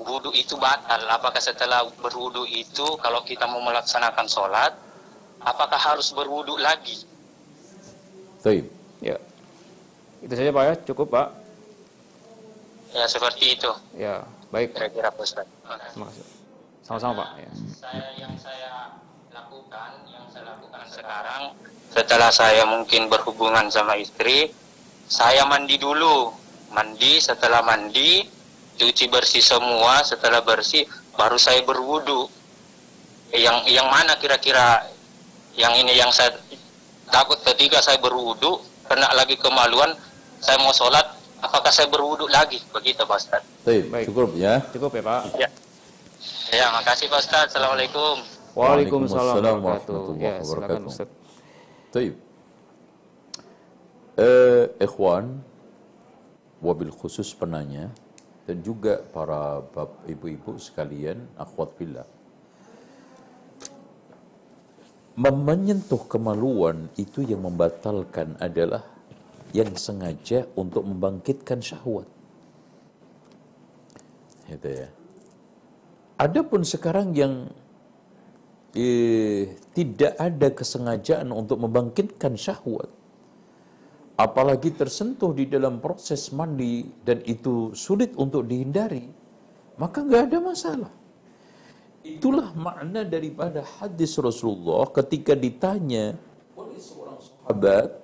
[0.00, 1.04] wudu itu batal?
[1.12, 4.72] Apakah setelah berwudu itu kalau kita mau melaksanakan sholat,
[5.44, 7.04] apakah harus berwudu lagi?
[8.40, 8.64] Taib.
[9.04, 9.20] Ya.
[10.24, 11.28] Itu saja Pak ya, cukup Pak.
[12.96, 13.70] Ya seperti itu.
[13.94, 14.74] Ya, baik.
[14.74, 15.46] Kira-kira Pak Ustaz.
[15.94, 16.24] Terima kasih.
[16.90, 17.28] Sama-sama Pak.
[17.38, 17.50] Ya.
[17.78, 18.98] saya yang saya
[19.30, 21.54] lakukan yang saya lakukan sekarang
[21.94, 24.50] setelah saya mungkin berhubungan sama istri
[25.06, 26.34] saya mandi dulu
[26.74, 28.26] mandi setelah mandi
[28.74, 30.82] cuci bersih semua setelah bersih
[31.14, 32.26] baru saya berwudu
[33.38, 34.82] yang yang mana kira-kira
[35.54, 36.34] yang ini yang saya
[37.06, 38.58] takut ketika saya berwudu
[38.90, 39.94] kena lagi kemaluan
[40.42, 41.06] saya mau sholat
[41.38, 44.10] apakah saya berwudu lagi begitu Pak Ustaz Baik.
[44.10, 44.58] cukup ya.
[44.74, 45.22] Cukup ya Pak.
[45.38, 45.50] ya
[46.50, 48.20] ya makasih Pak Ustaz Assalamualaikum
[48.58, 50.90] Waalaikumsalam Waalaikumsalam warahmatullahi Ya, wabarakatuh.
[50.90, 51.08] Ustaz.
[51.94, 52.14] Taib.
[54.18, 55.40] Eh, ikhwan,
[56.58, 57.94] wabil khusus penanya,
[58.44, 62.06] dan juga para bab ibu-ibu sekalian, akhwat billah.
[65.14, 68.82] Menyentuh kemaluan itu yang membatalkan adalah
[69.54, 72.06] yang sengaja untuk membangkitkan syahwat.
[74.50, 74.88] Gitu ya.
[76.20, 77.48] Adapun sekarang yang
[78.76, 82.92] eh, tidak ada kesengajaan untuk membangkitkan syahwat,
[84.20, 89.08] apalagi tersentuh di dalam proses mandi dan itu sulit untuk dihindari,
[89.80, 90.92] maka nggak ada masalah.
[92.04, 96.20] Itulah makna daripada hadis Rasulullah ketika ditanya
[96.52, 97.99] oleh seorang sahabat,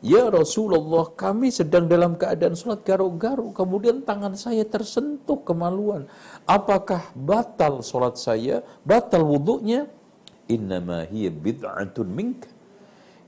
[0.00, 6.08] Ya Rasulullah, kami sedang dalam keadaan sholat garuk-garuk, kemudian tangan saya tersentuh kemaluan.
[6.48, 8.64] Apakah batal sholat saya?
[8.80, 9.92] Batal wudhunya?
[10.48, 12.48] Innama hiya bid'atun minka.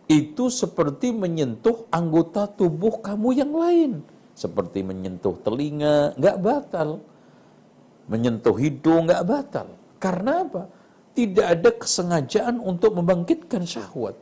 [0.08, 3.92] Itu seperti menyentuh anggota tubuh kamu yang lain.
[4.32, 7.04] Seperti menyentuh telinga, nggak batal.
[8.08, 9.68] Menyentuh hidung, nggak batal.
[10.00, 10.72] Karena apa?
[11.12, 14.16] Tidak ada kesengajaan untuk membangkitkan syahwat.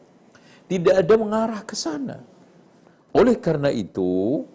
[0.67, 2.40] Tidak ada mengarah ke sana.
[3.11, 4.47] Oleh karena itu,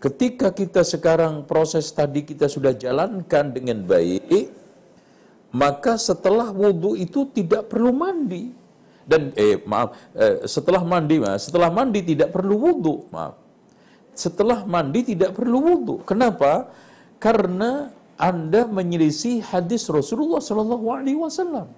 [0.00, 4.48] ketika kita sekarang proses tadi kita sudah jalankan dengan baik,
[5.52, 8.52] maka setelah wudhu itu tidak perlu mandi.
[9.08, 13.40] Dan eh maaf, eh, setelah mandi setelah mandi tidak perlu wudhu, maaf.
[14.12, 15.94] Setelah mandi tidak perlu wudhu.
[16.04, 16.68] Kenapa?
[17.16, 17.88] Karena
[18.18, 21.70] anda menyelisih hadis Rasulullah Sallallahu Alaihi Wasallam,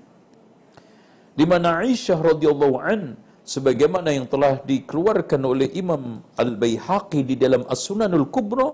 [1.36, 3.14] di mana Aisyah radhiyallahu an
[3.52, 8.68] sebagaimana yang telah dikeluarkan oleh Imam Al Baihaqi di dalam As Sunanul Kubra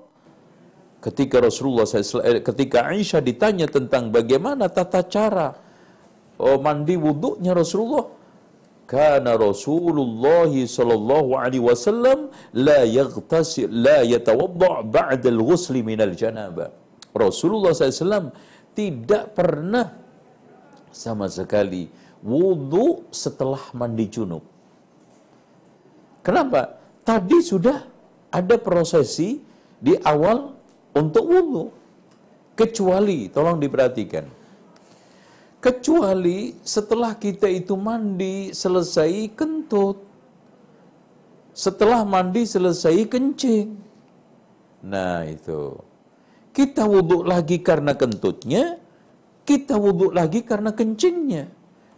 [1.00, 5.48] ketika Rasulullah SAW, ketika Aisyah ditanya tentang bagaimana tata cara
[6.36, 8.06] oh, mandi wuduknya Rasulullah
[8.94, 10.46] karena Rasulullah
[10.76, 16.70] sallallahu alaihi wasallam la yaghtasil la yatawadda ba'da al-ghusl min al-janabah.
[17.16, 18.30] Rasulullah SAW
[18.78, 19.88] tidak pernah
[20.92, 21.88] sama sekali
[22.20, 24.55] wudhu setelah mandi junub.
[26.26, 26.74] Kenapa?
[27.06, 27.86] Tadi sudah
[28.34, 29.38] ada prosesi
[29.78, 30.58] di awal
[30.90, 31.64] untuk wudhu.
[32.58, 34.26] Kecuali, tolong diperhatikan.
[35.62, 40.02] Kecuali setelah kita itu mandi selesai kentut.
[41.54, 43.68] Setelah mandi selesai kencing.
[44.82, 45.78] Nah itu.
[46.50, 48.82] Kita wudhu lagi karena kentutnya.
[49.46, 51.46] Kita wudhu lagi karena kencingnya.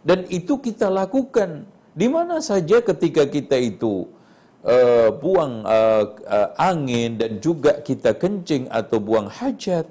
[0.05, 1.65] Dan itu kita lakukan.
[1.97, 4.18] Di mana saja ketika kita itu
[4.63, 9.87] uh, buang uh, uh, angin dan juga kita kencing atau buang hajat.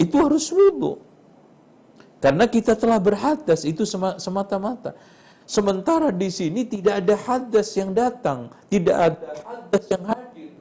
[0.00, 0.98] Itu harus wudhu.
[2.18, 3.84] Karena kita telah berhadas itu
[4.16, 4.96] semata-mata.
[5.44, 10.52] Sementara di sini tidak ada hadas yang datang, tidak ada hadas yang hadir.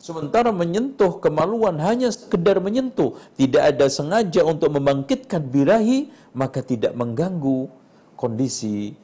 [0.00, 7.68] Sementara menyentuh kemaluan hanya sekedar menyentuh, tidak ada sengaja untuk membangkitkan birahi, maka tidak mengganggu
[8.16, 8.96] kondisi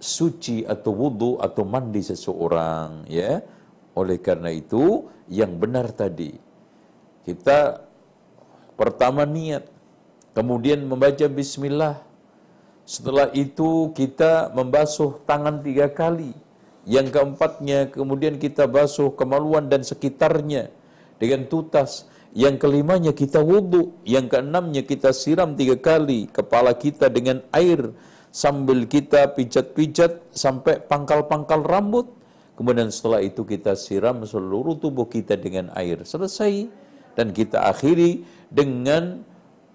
[0.00, 3.44] suci atau wudhu atau mandi seseorang ya.
[3.94, 6.50] Oleh karena itu yang benar tadi
[7.20, 7.84] kita
[8.74, 9.68] pertama niat
[10.32, 12.00] kemudian membaca bismillah.
[12.88, 16.34] Setelah itu kita membasuh tangan tiga kali.
[16.88, 20.72] Yang keempatnya kemudian kita basuh kemaluan dan sekitarnya
[21.20, 22.08] dengan tutas.
[22.34, 27.90] Yang kelimanya kita wudhu yang keenamnya kita siram tiga kali kepala kita dengan air
[28.30, 32.06] sambil kita pijat-pijat sampai pangkal-pangkal rambut.
[32.54, 36.02] Kemudian setelah itu kita siram seluruh tubuh kita dengan air.
[36.06, 36.70] Selesai.
[37.18, 39.26] Dan kita akhiri dengan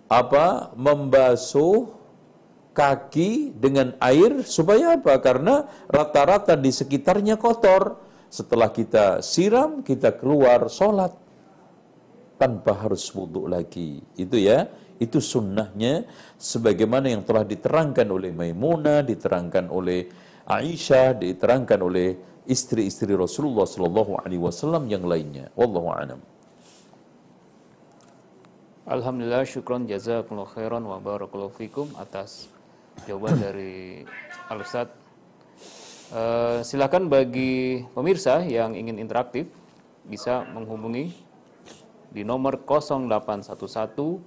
[0.07, 0.71] apa?
[0.79, 1.91] Membasuh
[2.71, 5.19] kaki dengan air supaya apa?
[5.19, 7.99] Karena rata-rata di sekitarnya kotor.
[8.29, 11.24] Setelah kita siram, kita keluar sholat
[12.35, 14.03] tanpa harus wudhu lagi.
[14.15, 14.67] Itu ya.
[14.95, 16.07] Itu sunnahnya
[16.39, 20.07] sebagaimana yang telah diterangkan oleh Maimunah, diterangkan oleh
[20.47, 22.15] Aisyah, diterangkan oleh
[22.47, 25.51] istri-istri Rasulullah Sallallahu Alaihi Wasallam yang lainnya.
[25.57, 26.21] Wallahu a'lam.
[28.85, 32.47] Alhamdulillah syukron jazakumullah khairan wa barakallahu fikum atas
[33.09, 34.05] jawaban dari
[34.47, 34.93] Al Ustaz.
[36.13, 39.49] Uh, silakan bagi pemirsa yang ingin interaktif
[40.05, 41.17] bisa menghubungi
[42.15, 44.23] di nomor 0811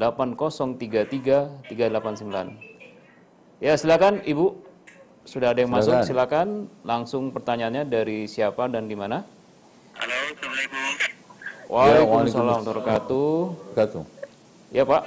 [0.00, 3.60] 8033 389.
[3.60, 4.56] Ya, silakan Ibu.
[5.28, 5.84] Sudah ada yang silakan.
[5.84, 6.48] masuk, silakan
[6.86, 9.20] langsung pertanyaannya dari siapa dan di mana?
[10.00, 10.80] Halo, Assalamualaikum.
[11.66, 14.06] Waalaikumsalam warahmatullahi
[14.70, 15.02] Ya, Pak.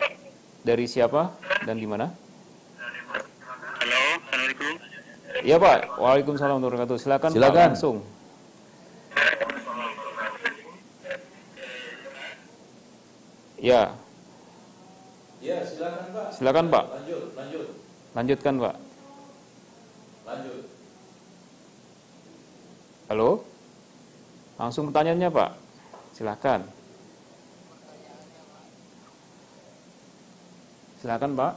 [0.59, 1.33] Dari siapa
[1.63, 2.11] dan di mana?
[3.79, 4.73] Halo, Assalamualaikum.
[5.41, 5.97] Ya, Pak.
[5.97, 6.97] Waalaikumsalam warahmatullahi wabarakatuh.
[6.99, 7.55] Silakan, silakan.
[7.55, 7.97] Pak, langsung.
[13.59, 13.91] Ya.
[15.43, 16.27] Ya, silakan Pak.
[16.35, 16.85] Silakan Pak.
[16.95, 17.65] Lanjut, lanjut.
[18.15, 18.75] Lanjutkan Pak.
[20.27, 20.63] Lanjut.
[23.11, 23.29] Halo?
[24.55, 25.51] Langsung pertanyaannya Pak.
[26.15, 26.61] Silakan.
[31.03, 31.53] Silakan Pak.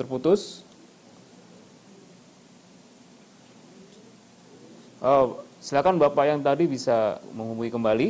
[0.00, 0.64] Terputus?
[5.00, 8.08] Oh, silakan Bapak yang tadi bisa menghubungi kembali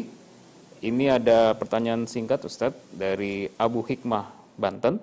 [0.80, 4.96] ini ada pertanyaan singkat Ustadz dari Abu Hikmah Banten.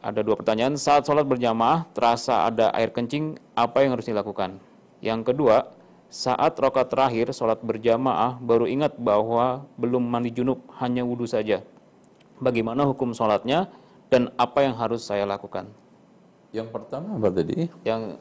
[0.00, 0.80] Ada dua pertanyaan.
[0.80, 4.56] Saat sholat berjamaah terasa ada air kencing, apa yang harus dilakukan?
[5.04, 5.68] Yang kedua,
[6.08, 11.60] saat rokat terakhir sholat berjamaah baru ingat bahwa belum mandi junub, hanya wudhu saja.
[12.40, 13.68] Bagaimana hukum sholatnya
[14.08, 15.68] dan apa yang harus saya lakukan?
[16.54, 17.68] Yang pertama apa tadi?
[17.84, 18.16] Yang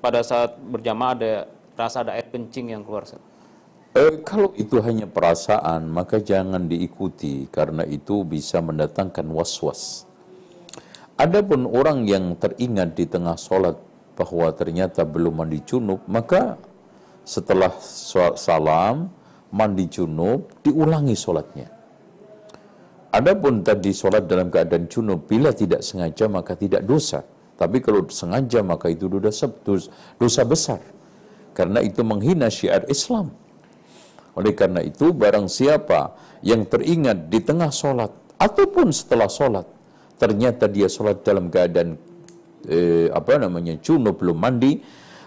[0.00, 1.32] pada saat berjamaah ada
[1.76, 3.04] rasa ada air kencing yang keluar.
[3.94, 10.08] Eh, kalau itu hanya perasaan, maka jangan diikuti karena itu bisa mendatangkan was-was.
[11.14, 13.78] Adapun orang yang teringat di tengah sholat
[14.18, 16.58] bahwa ternyata belum mandi junub, maka
[17.22, 17.70] setelah
[18.34, 19.14] salam,
[19.54, 21.70] mandi junub, diulangi sholatnya.
[23.14, 27.22] Adapun tadi sholat dalam keadaan junub, bila tidak sengaja maka tidak dosa.
[27.54, 29.46] Tapi kalau sengaja maka itu dosa,
[30.18, 30.80] dosa besar.
[31.54, 33.30] Karena itu menghina syiar Islam.
[34.34, 39.64] Oleh karena itu barang siapa yang teringat di tengah solat ataupun setelah solat
[40.18, 41.96] ternyata dia solat dalam keadaan
[42.68, 44.82] eh, apa namanya junub belum mandi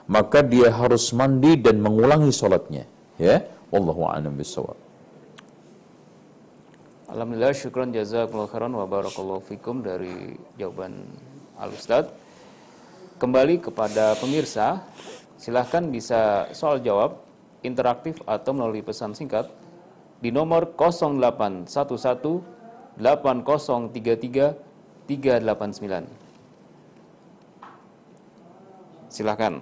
[0.08, 2.86] maka dia harus mandi dan mengulangi solatnya
[3.20, 3.44] ya
[3.74, 4.78] wallahu a'lam bishawab
[7.08, 11.08] Alhamdulillah syukran jazakumullah khairan wa barakallahu fikum dari jawaban
[11.58, 12.06] Al Ustaz.
[13.18, 14.86] Kembali kepada pemirsa,
[15.42, 17.18] silahkan bisa soal jawab
[17.66, 19.50] interaktif atau melalui pesan singkat
[20.22, 21.66] di nomor 0811
[23.02, 24.54] 8033
[25.10, 26.06] 389.
[29.10, 29.58] Silahkan.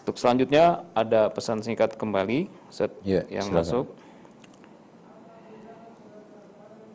[0.00, 3.60] Untuk selanjutnya ada pesan singkat kembali set ya, yang silakan.
[3.60, 3.86] masuk.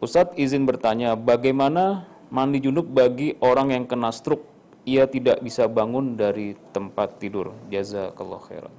[0.01, 4.47] Ustadz izin bertanya, bagaimana mandi junub bagi orang yang kena stroke?
[4.85, 7.57] Ia tidak bisa bangun dari tempat tidur.
[7.73, 8.73] Jazakallah khairan.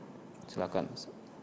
[0.46, 0.86] Silakan.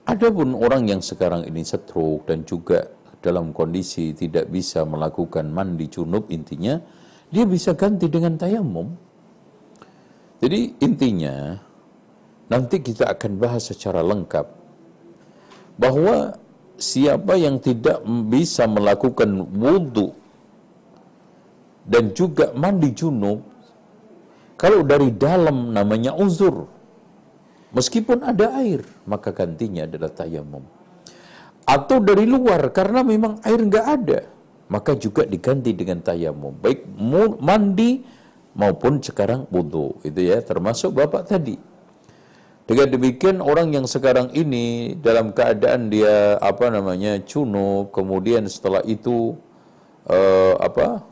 [0.08, 2.88] Adapun orang yang sekarang ini stroke dan juga
[3.24, 6.76] dalam kondisi tidak bisa melakukan mandi junub intinya
[7.32, 8.94] dia bisa ganti dengan tayamum.
[10.44, 11.56] Jadi intinya
[12.52, 14.44] nanti kita akan bahas secara lengkap
[15.80, 16.36] bahwa
[16.76, 20.12] siapa yang tidak bisa melakukan wudhu
[21.84, 23.44] dan juga mandi junub.
[24.60, 26.70] Kalau dari dalam namanya uzur.
[27.74, 30.62] Meskipun ada air maka gantinya adalah tayamum
[31.66, 34.30] atau dari luar karena memang air nggak ada
[34.70, 36.86] maka juga diganti dengan tayamum baik
[37.42, 38.06] mandi
[38.54, 40.40] maupun sekarang wudhu itu ya.
[40.42, 41.58] Termasuk bapak tadi.
[42.64, 49.36] Dengan demikian orang yang sekarang ini dalam keadaan dia apa namanya junub kemudian setelah itu
[50.08, 51.04] uh, apa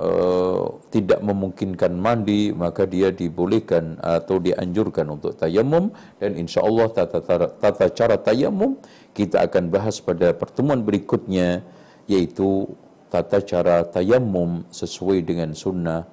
[0.00, 7.20] uh, tidak memungkinkan mandi maka dia dibolehkan atau dianjurkan untuk tayamum dan insya Allah tata,
[7.20, 8.80] tata, tata cara tayamum
[9.12, 11.60] kita akan bahas pada pertemuan berikutnya
[12.08, 12.66] yaitu
[13.12, 16.06] tata cara tayamum sesuai dengan sunnah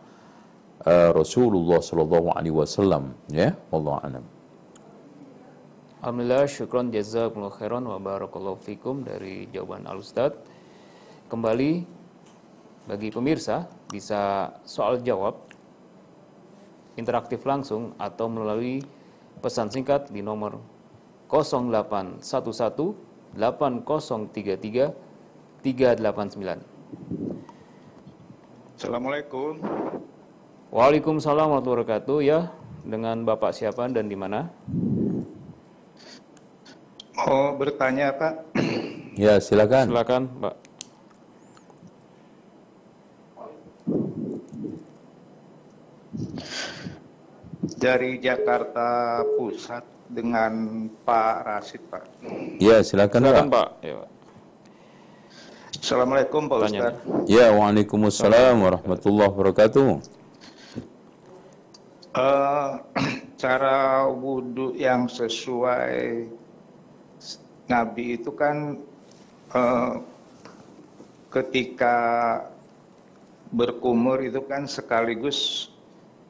[0.84, 3.54] uh, Rasulullah sallallahu alaihi wasallam ya.
[3.70, 4.26] Wallahu alam.
[6.02, 10.34] Alhamdulillah syukron jazakumullah khairan wa barakallahu fikum dari jawaban Al Ustaz.
[11.28, 11.84] Kembali
[12.88, 15.40] bagi pemirsa bisa soal jawab
[16.98, 18.84] interaktif langsung atau melalui
[19.40, 20.60] pesan singkat di nomor
[21.30, 22.24] 0811
[23.36, 25.08] 8033
[25.62, 26.78] 389.
[28.78, 29.58] Assalamualaikum.
[30.70, 32.18] Waalaikumsalam warahmatullahi wabarakatuh.
[32.24, 32.52] Ya,
[32.86, 34.54] dengan Bapak siapa dan di mana?
[37.18, 38.34] Mau bertanya, Pak?
[39.18, 39.90] Ya, silakan.
[39.90, 40.67] Silakan, Pak.
[47.78, 52.04] Dari Jakarta Pusat dengan Pak Rasid, Pak.
[52.58, 53.54] Ya, silakan, Silakan, Pak.
[53.54, 53.70] Pak.
[53.84, 54.10] Ya, Pak.
[55.78, 56.80] Assalamualaikum, Pak Tanya.
[56.90, 57.30] Ustaz.
[57.30, 59.90] Ya, waalaikumsalam warahmatullahi wabarakatuh.
[62.18, 62.72] Eh,
[63.42, 66.26] cara wudhu yang sesuai
[67.70, 68.82] Nabi itu kan
[69.54, 69.94] eh,
[71.30, 71.98] ketika
[73.54, 75.67] berkumur itu kan sekaligus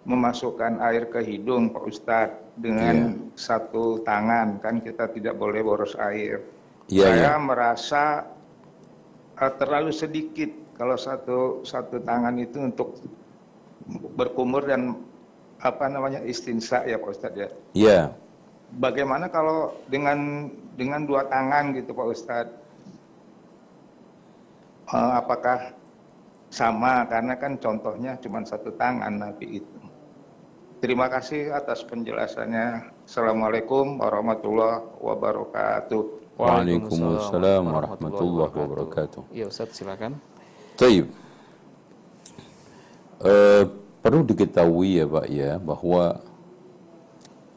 [0.07, 6.47] memasukkan air ke hidung Pak Ustadz dengan satu tangan kan kita tidak boleh boros air.
[6.87, 7.43] Iya, Saya iya.
[7.43, 8.03] merasa
[9.35, 10.47] eh, terlalu sedikit
[10.79, 12.95] kalau satu satu tangan itu untuk
[14.15, 14.95] berkumur dan
[15.59, 17.49] apa namanya istinsa ya Pak Ustadz ya.
[17.75, 17.99] Ya,
[18.75, 22.55] Bagaimana kalau dengan dengan dua tangan gitu Pak Ustadz?
[24.91, 25.71] Eh, apakah
[26.51, 27.07] sama?
[27.07, 29.76] Karena kan contohnya cuma satu tangan Nabi itu.
[30.77, 32.93] Terima kasih atas penjelasannya.
[33.09, 36.01] Assalamualaikum warahmatullahi wabarakatuh.
[36.37, 39.21] Waalaikumsalam warahmatullahi wabarakatuh.
[39.33, 40.21] Iya, Ustaz, silakan.
[40.77, 41.09] Taib.
[43.25, 43.63] Eh,
[44.05, 46.21] perlu diketahui ya Pak ya bahwa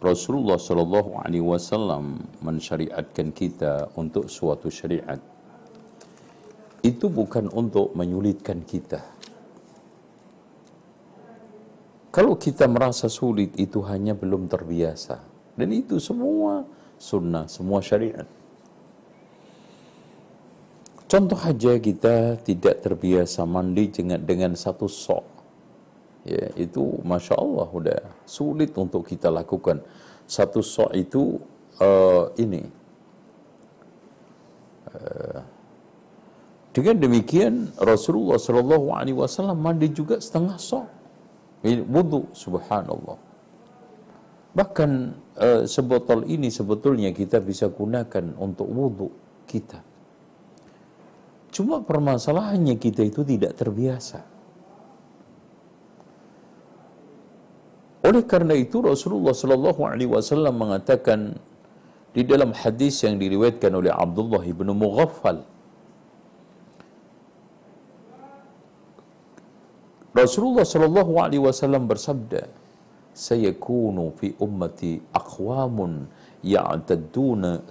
[0.00, 5.20] Rasulullah Shallallahu Alaihi Wasallam mensyariatkan kita untuk suatu syariat
[6.80, 9.04] itu bukan untuk menyulitkan kita.
[12.10, 15.22] Kalau kita merasa sulit itu hanya belum terbiasa
[15.54, 16.66] dan itu semua
[16.98, 18.26] sunnah, semua syariat.
[21.10, 25.26] Contoh aja kita tidak terbiasa mandi dengan, dengan satu sok.
[26.22, 29.82] Ya, itu Masya Allah udah sulit untuk kita lakukan.
[30.30, 31.42] Satu sok itu
[31.82, 32.62] eh, ini.
[34.94, 35.40] Eh,
[36.70, 40.99] dengan demikian Rasulullah Wasallam mandi juga setengah sok.
[41.64, 43.20] Wudhu, subhanallah.
[44.50, 44.90] Bahkan
[45.38, 49.08] eh, sebotol ini sebetulnya kita bisa gunakan untuk wudhu
[49.46, 49.78] kita.
[51.50, 54.22] Cuma permasalahannya kita itu tidak terbiasa.
[58.00, 61.36] Oleh karena itu Rasulullah Shallallahu Alaihi Wasallam mengatakan
[62.10, 65.44] di dalam hadis yang diriwayatkan oleh Abdullah bin Mughaffal
[70.10, 72.50] Rasulullah Shallallahu Alaihi Wasallam bersabda
[73.14, 76.10] sayakunu fi ummati aqwamun
[76.42, 77.62] ya'tadduna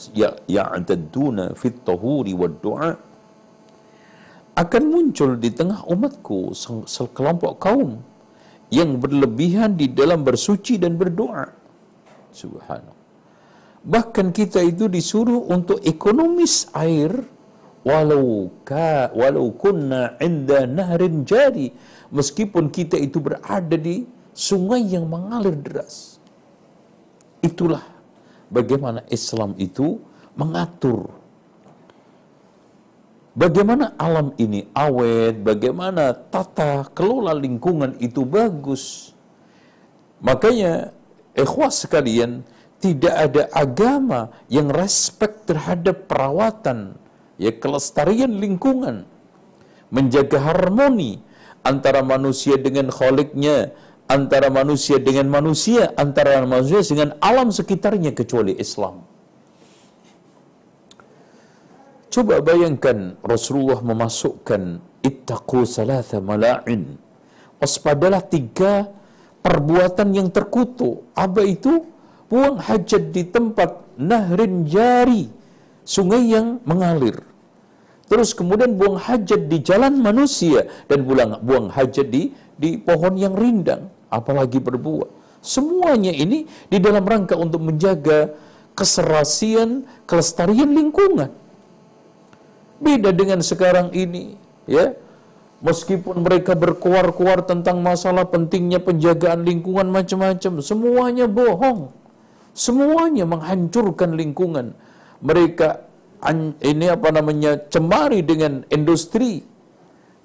[0.48, 2.92] ya'tadduna fi tahuri wa du'a
[4.60, 8.00] akan muncul di tengah umatku se- sekelompok kaum
[8.70, 11.48] yang berlebihan di dalam bersuci dan berdoa.
[12.30, 13.00] Subhanallah.
[13.80, 17.24] Bahkan kita itu disuruh untuk ekonomis air
[17.88, 21.72] walau ka walau kunna inda nahrin jari
[22.10, 26.22] meskipun kita itu berada di sungai yang mengalir deras.
[27.40, 27.86] Itulah
[28.52, 30.02] bagaimana Islam itu
[30.36, 31.20] mengatur
[33.40, 39.16] Bagaimana alam ini awet, bagaimana tata kelola lingkungan itu bagus.
[40.20, 40.92] Makanya,
[41.32, 42.44] ikhwas sekalian,
[42.84, 47.00] tidak ada agama yang respek terhadap perawatan,
[47.40, 49.08] ya kelestarian lingkungan,
[49.88, 51.24] menjaga harmoni
[51.72, 53.58] antara manusia dengan khaliknya,
[54.10, 59.06] antara manusia dengan manusia, antara manusia dengan alam sekitarnya kecuali Islam.
[62.10, 66.98] Coba bayangkan Rasulullah memasukkan ittaqu salasa mala'in.
[67.62, 68.90] Waspadalah tiga
[69.46, 71.06] perbuatan yang terkutuk.
[71.14, 71.86] Apa itu?
[72.26, 75.30] Buang hajat di tempat nahrin jari.
[75.86, 77.29] Sungai yang mengalir.
[78.10, 80.66] Terus kemudian buang hajat di jalan manusia.
[80.90, 83.86] Dan buang, buang hajat di, di pohon yang rindang.
[84.10, 85.08] Apalagi berbuat.
[85.46, 88.34] Semuanya ini di dalam rangka untuk menjaga
[88.74, 91.32] keserasian, kelestarian lingkungan.
[92.82, 94.98] Beda dengan sekarang ini, ya.
[95.60, 101.92] Meskipun mereka berkuar-kuar tentang masalah pentingnya penjagaan lingkungan macam-macam, semuanya bohong.
[102.56, 104.72] Semuanya menghancurkan lingkungan.
[105.20, 105.89] Mereka
[106.60, 109.44] ini apa namanya cemari dengan industri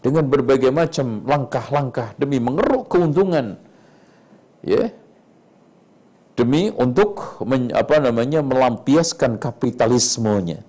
[0.05, 3.57] dengan berbagai macam langkah-langkah demi mengeruk keuntungan.
[4.61, 4.93] Ya.
[6.37, 10.61] Demi untuk men, apa namanya melampiaskan kapitalismenya.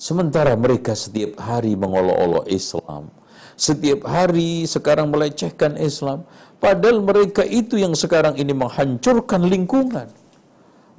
[0.00, 3.12] Sementara mereka setiap hari mengolok-olok Islam.
[3.52, 6.24] Setiap hari sekarang melecehkan Islam.
[6.56, 10.08] Padahal mereka itu yang sekarang ini menghancurkan lingkungan.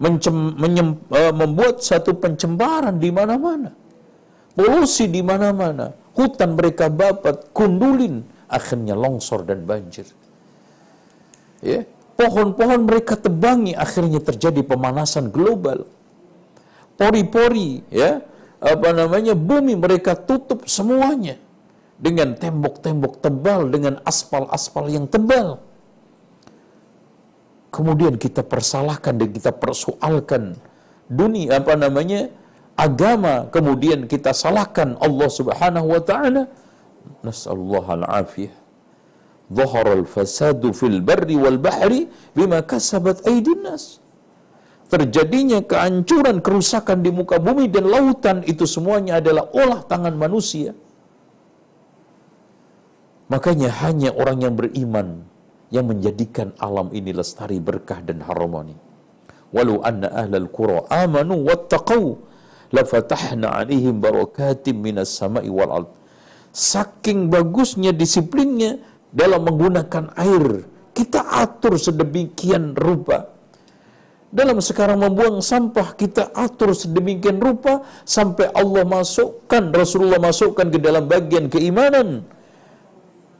[0.01, 3.69] Mencem, menyem, uh, membuat satu pencembaran di mana-mana.
[4.57, 5.93] Polusi di mana-mana.
[6.17, 8.25] Hutan mereka babat, kundulin.
[8.49, 10.09] Akhirnya longsor dan banjir.
[11.61, 11.85] Ya,
[12.17, 15.85] pohon-pohon mereka tebangi, akhirnya terjadi pemanasan global.
[16.97, 18.25] Pori-pori, ya,
[18.57, 21.37] apa namanya bumi mereka tutup semuanya
[22.01, 25.61] dengan tembok-tembok tebal dengan aspal-aspal yang tebal
[27.74, 30.56] kemudian kita persalahkan dan kita persoalkan
[31.06, 32.32] dunia apa namanya
[32.76, 36.42] agama kemudian kita salahkan Allah Subhanahu wa taala
[37.22, 38.66] nasallahu al-afiyah
[39.46, 41.92] ظهر الفساد في البر والبحر
[42.34, 44.02] بما كسبت أيدي الناس
[44.86, 50.78] terjadinya kehancuran, kerusakan di muka bumi dan lautan itu semuanya adalah olah tangan manusia.
[53.26, 55.26] Makanya hanya orang yang beriman
[55.71, 58.75] yang menjadikan alam ini lestari berkah dan harmoni.
[59.55, 62.19] Walau anna ahlal qura amanu wattaqau
[62.75, 65.89] lafatahna alaihim barakatim minas sama'i wal ard.
[66.51, 73.31] Saking bagusnya disiplinnya dalam menggunakan air, kita atur sedemikian rupa
[74.31, 81.11] dalam sekarang membuang sampah kita atur sedemikian rupa sampai Allah masukkan Rasulullah masukkan ke dalam
[81.11, 82.23] bagian keimanan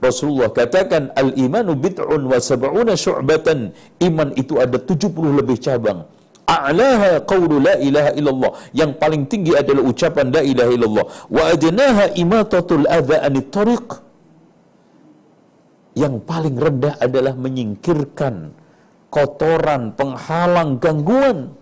[0.01, 3.59] Rasulullah katakan al-imanu bid'un wa sab'una syu'batan.
[4.01, 6.09] Iman itu ada 70 lebih cabang.
[6.49, 8.51] A'laha qawlu la ilaha illallah.
[8.73, 11.05] Yang paling tinggi adalah ucapan la ilaha illallah.
[11.29, 13.87] Wa adnaha imatatul adha anit tariq.
[15.93, 18.57] Yang paling rendah adalah menyingkirkan
[19.13, 21.53] kotoran, penghalang, gangguan.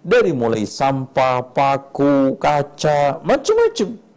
[0.00, 4.09] Dari mulai sampah, paku, kaca, macam-macam.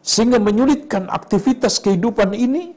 [0.00, 2.72] Sehingga menyulitkan aktivitas kehidupan ini,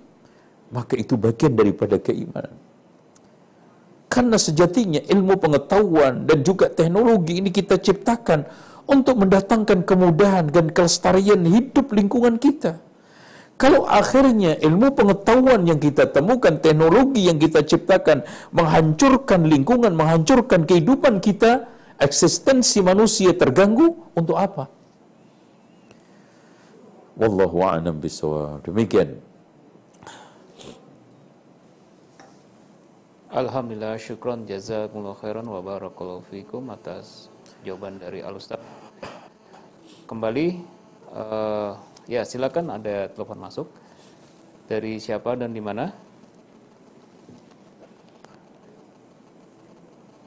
[0.74, 2.56] maka itu bagian daripada keimanan.
[4.12, 8.46] Karena sejatinya ilmu pengetahuan dan juga teknologi ini kita ciptakan
[8.86, 12.78] untuk mendatangkan kemudahan dan kelestarian hidup lingkungan kita.
[13.54, 21.22] Kalau akhirnya ilmu pengetahuan yang kita temukan, teknologi yang kita ciptakan menghancurkan lingkungan, menghancurkan kehidupan
[21.22, 21.70] kita,
[22.02, 24.73] eksistensi manusia terganggu untuk apa?
[27.14, 28.66] Wallahu a'lam bishawab.
[28.66, 29.22] Demikian.
[33.34, 37.34] Alhamdulillah syukron jazakumullah khairan wa barakallahu fikum atas
[37.66, 38.62] jawaban dari Al Ustaz.
[40.06, 40.62] Kembali
[41.18, 41.74] uh,
[42.04, 43.68] Ya, silakan ada telepon masuk.
[44.68, 45.88] Dari siapa dan di mana?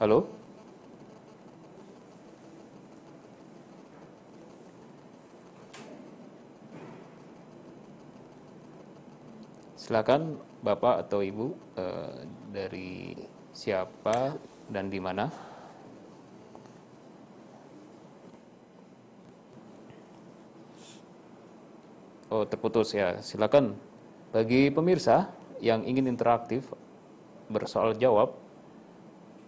[0.00, 0.35] Halo?
[9.86, 10.34] Silakan
[10.66, 13.14] Bapak atau Ibu eh, dari
[13.54, 14.34] siapa
[14.66, 15.30] dan di mana?
[22.34, 23.22] Oh, terputus ya.
[23.22, 23.78] Silakan
[24.34, 25.30] bagi pemirsa
[25.62, 26.66] yang ingin interaktif
[27.46, 28.34] bersoal jawab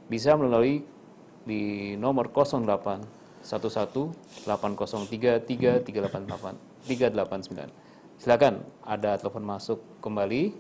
[0.07, 0.87] bisa melalui
[1.43, 7.88] di nomor 08 11 803 389.
[8.19, 10.51] Silakan, ada telepon masuk kembali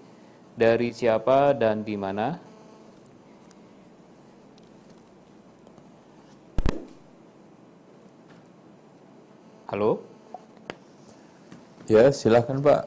[0.54, 2.38] dari siapa dan di mana?
[9.66, 9.98] Halo?
[11.90, 12.86] Ya, silahkan Pak.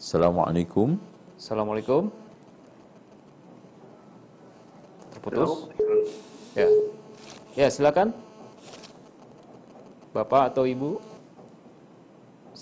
[0.00, 0.96] Assalamualaikum.
[1.36, 2.08] Assalamualaikum.
[5.12, 5.68] Terputus.
[6.56, 6.72] Ya.
[7.52, 8.16] Ya, silakan.
[10.16, 11.13] Bapak atau Ibu?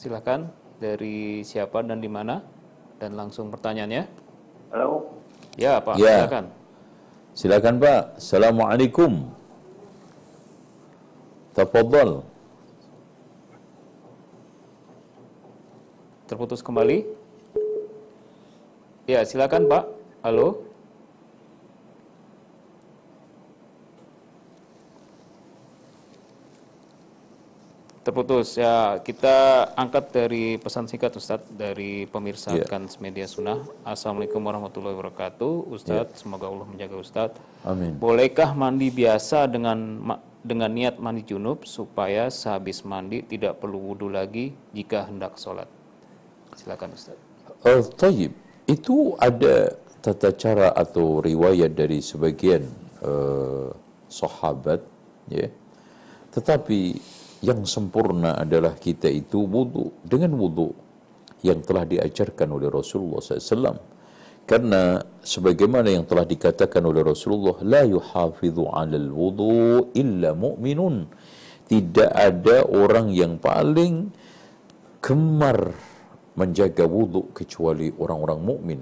[0.03, 0.51] Silakan
[0.83, 2.43] dari siapa dan di mana?
[2.99, 4.03] Dan langsung pertanyaannya.
[4.75, 5.15] Halo.
[5.55, 6.27] Ya, Pak, Ya.
[6.27, 6.45] silakan.
[7.39, 8.19] Silakan Pak.
[8.19, 9.31] Assalamualaikum.
[11.55, 12.27] Tafadhal.
[16.27, 17.07] Terputus kembali.
[19.07, 19.87] Ya, silakan Pak.
[20.27, 20.67] Halo.
[28.03, 28.59] Terputus.
[28.59, 32.67] Ya, kita angkat dari pesan singkat Ustadz dari pemirsa Ya.
[32.67, 33.63] Kans Media Sunnah.
[33.87, 35.71] Assalamualaikum warahmatullahi wabarakatuh.
[35.71, 37.39] Ustadz, semoga Allah menjaga Ustadz.
[37.63, 37.95] Amin.
[37.95, 40.03] Bolehkah mandi biasa dengan
[40.43, 45.71] dengan niat mandi junub supaya sehabis mandi tidak perlu wudhu lagi jika hendak sholat?
[46.59, 47.15] Silakan Ustaz.
[47.63, 48.35] Oh, tayyib.
[48.67, 52.67] Itu ada tata cara atau riwayat dari sebagian
[52.99, 53.71] uh,
[54.11, 54.83] sahabat,
[55.31, 55.47] ya.
[56.35, 56.99] Tetapi
[57.43, 60.71] yang sempurna adalah kita itu wudhu dengan wudhu
[61.43, 63.79] yang telah diajarkan oleh Rasulullah SAW.
[64.47, 71.07] Karena sebagaimana yang telah dikatakan oleh Rasulullah, la yuhafidhu 'alal wudhu illa mu'minun.
[71.67, 74.11] Tidak ada orang yang paling
[75.03, 75.75] gemar
[76.39, 78.81] menjaga wudhu kecuali orang-orang mukmin.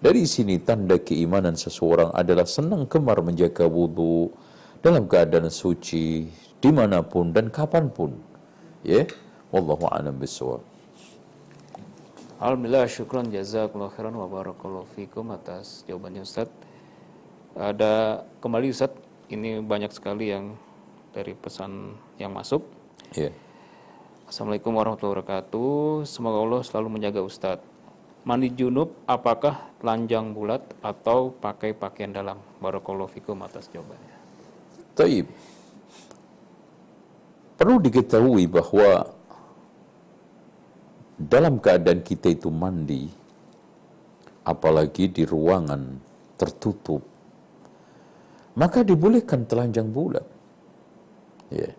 [0.00, 4.32] Dari sini tanda keimanan seseorang adalah senang gemar menjaga wudhu
[4.80, 6.24] dalam keadaan suci
[6.60, 8.16] di mana pun dan kapan pun.
[8.84, 9.08] Ya,
[9.52, 10.60] wallahu a'lam bishawab.
[12.40, 16.48] Alhamdulillah syukran jazakallahu khairan wa barakallahu fikum atas jawabannya Ustaz.
[17.52, 18.96] Ada kembali Ustaz,
[19.28, 20.56] ini banyak sekali yang
[21.12, 22.64] dari pesan yang masuk.
[23.12, 23.28] Ya.
[24.30, 26.06] Assalamualaikum warahmatullahi wabarakatuh.
[26.06, 27.66] Semoga Allah selalu menjaga Ustadz.
[28.22, 32.38] Mandi junub apakah telanjang bulat atau pakai pakaian dalam?
[32.60, 34.16] Barakallahu fikum atas jawabannya.
[34.94, 35.26] Taib.
[37.60, 39.04] Perlu diketahui bahwa
[41.20, 43.04] dalam keadaan kita itu mandi,
[44.48, 46.00] apalagi di ruangan
[46.40, 47.04] tertutup,
[48.56, 50.24] maka dibolehkan telanjang bulat.
[51.52, 51.76] Ya.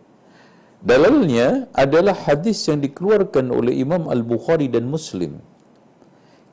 [1.74, 5.42] Adalah hadis yang dikeluarkan oleh Imam Al-Bukhari dan Muslim.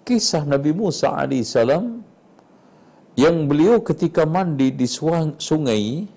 [0.09, 2.00] Kisah Nabi Musa alaihissalam
[3.12, 6.09] yang beliau ketika mandi di sungai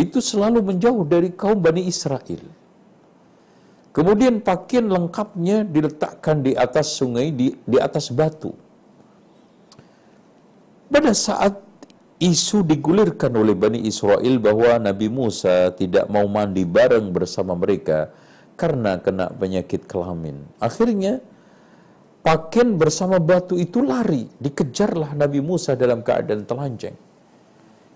[0.00, 2.40] itu selalu menjauh dari kaum Bani Israel.
[3.92, 8.54] Kemudian pakaian lengkapnya diletakkan di atas sungai, di, di atas batu.
[10.88, 11.58] Pada saat
[12.22, 18.14] isu digulirkan oleh Bani Israel bahwa Nabi Musa tidak mau mandi bareng bersama mereka
[18.54, 20.38] karena kena penyakit kelamin.
[20.62, 21.18] Akhirnya
[22.22, 26.94] pakaian bersama batu itu lari, dikejarlah Nabi Musa dalam keadaan telanjang.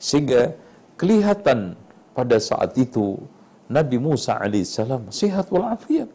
[0.01, 0.56] Sehingga
[0.98, 1.78] kelihatan
[2.15, 3.19] pada saat itu
[3.66, 6.09] Nabi Musa alaihissalam sehat walafiat.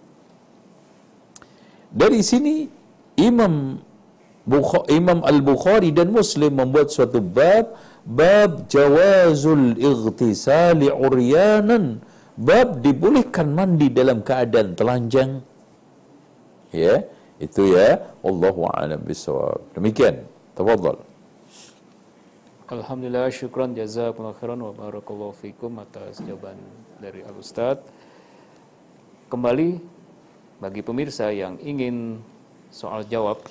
[1.90, 2.70] Dari sini
[3.20, 3.84] Imam
[4.50, 12.02] Bukha- Imam Al-Bukhari dan Muslim membuat suatu bab bab jawazul ightisali uryanan.
[12.40, 15.44] Bab dibolehkan mandi dalam keadaan telanjang.
[16.72, 17.04] Ya
[17.38, 18.00] itu ya.
[18.24, 20.24] Allahu a'lam bisawab demikian.
[20.56, 21.09] Tafadhal
[22.70, 26.54] Alhamdulillah syukran jazakallahu khairan wa barakallahu fikum atas jawaban
[27.02, 27.82] dari Al Ustadz.
[29.26, 29.82] Kembali
[30.62, 32.22] bagi pemirsa yang ingin
[32.70, 33.42] soal jawab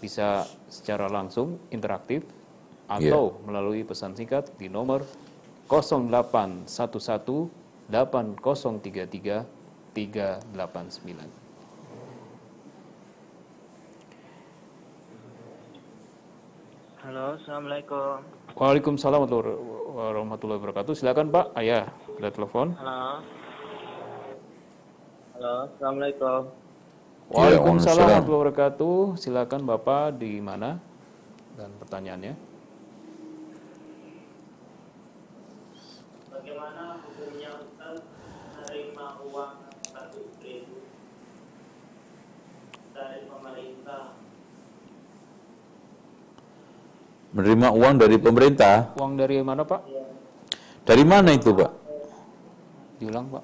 [0.00, 2.24] bisa secara langsung interaktif
[2.88, 5.04] atau melalui pesan singkat di nomor
[5.68, 6.64] 0811
[7.92, 7.92] 8033
[9.92, 11.43] 389.
[17.04, 18.16] Halo, Assalamualaikum.
[18.56, 19.28] Waalaikumsalam
[19.92, 20.96] warahmatullahi wabarakatuh.
[20.96, 21.52] Silakan Pak.
[21.52, 22.72] Ayah, ada telepon.
[22.80, 23.20] Halo.
[25.36, 26.40] Halo, Assalamualaikum.
[27.28, 28.08] Waalaikumsalam Waalaikumsalam.
[28.08, 28.96] warahmatullahi wabarakatuh.
[29.20, 30.80] Silakan Bapak di mana
[31.60, 32.32] dan pertanyaannya.
[36.32, 38.00] Bagaimana hukumnya Ustaz
[38.56, 39.52] menerima uang
[39.92, 40.88] satu ribu
[42.96, 44.16] dari pemerintah?
[47.34, 49.82] Menerima uang dari pemerintah Uang dari mana Pak?
[50.86, 51.72] dari mana itu Pak
[53.02, 53.42] Diulang Pak.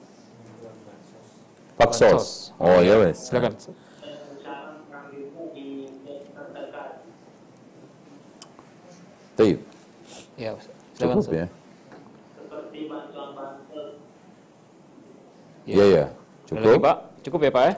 [1.75, 3.59] Paksos oh ya wes Silakan.
[3.59, 3.75] Terdekat.
[9.35, 9.59] Taib.
[10.39, 10.55] Ya,
[10.95, 11.17] silakan.
[11.19, 11.47] cukup ya
[12.41, 13.29] seperti bantuan
[15.67, 16.97] iya ya lagi, cukup Pak.
[17.21, 17.75] Cukup ya Pak ya?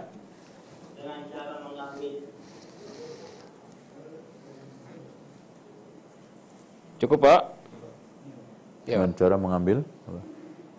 [0.96, 2.14] dengan cara mengambil
[7.02, 7.42] Cukup Pak?
[8.86, 9.82] Ya, Dengan cara mengambil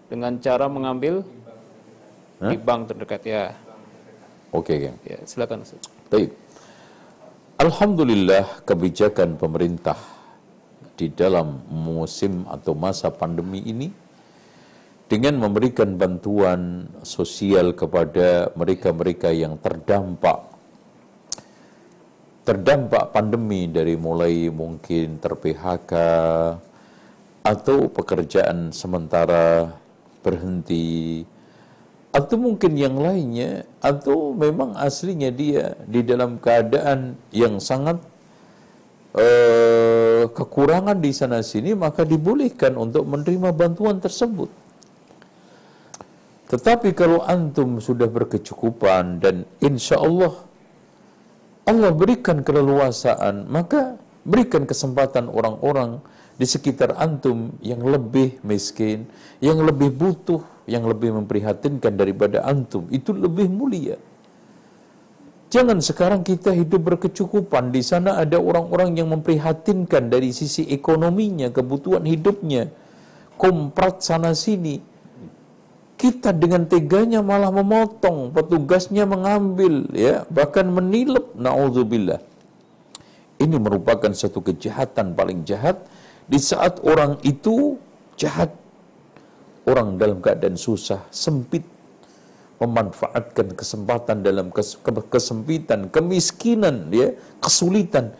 [0.07, 1.25] dengan cara mengambil
[2.37, 3.43] di bank terdekat ya.
[4.53, 4.93] Oke, oke.
[5.03, 5.81] Ya, silakan Ustaz.
[6.13, 6.31] Baik.
[7.57, 9.97] Alhamdulillah kebijakan pemerintah
[10.93, 13.89] di dalam musim atau masa pandemi ini
[15.09, 20.52] dengan memberikan bantuan sosial kepada mereka-mereka yang terdampak
[22.43, 25.93] terdampak pandemi dari mulai mungkin ter-PHK
[27.43, 29.71] atau pekerjaan sementara
[30.23, 31.23] berhenti
[32.13, 37.97] atau mungkin yang lainnya atau memang aslinya dia di dalam keadaan yang sangat
[39.17, 44.47] eh, kekurangan di sana sini maka dibolehkan untuk menerima bantuan tersebut.
[46.53, 50.37] Tetapi kalau antum sudah berkecukupan dan insya Allah
[51.63, 53.95] Allah berikan keleluasaan maka
[54.27, 56.03] berikan kesempatan orang-orang
[56.35, 59.05] di sekitar antum yang lebih miskin,
[59.39, 62.89] yang lebih butuh, yang lebih memprihatinkan daripada antum.
[62.89, 63.99] Itu lebih mulia.
[65.53, 67.69] Jangan sekarang kita hidup berkecukupan.
[67.69, 72.73] Di sana ada orang-orang yang memprihatinkan dari sisi ekonominya, kebutuhan hidupnya.
[73.37, 74.81] Komprat sana sini.
[76.03, 81.31] Kita dengan teganya malah memotong, petugasnya mengambil, ya bahkan menilep.
[81.31, 82.19] Nauzubillah.
[83.39, 85.79] Ini merupakan satu kejahatan paling jahat
[86.27, 87.79] di saat orang itu
[88.19, 88.51] jahat,
[89.63, 91.63] orang dalam keadaan susah, sempit,
[92.59, 98.11] memanfaatkan kesempatan dalam kes, kesempitan, kemiskinan, ya, kesulitan.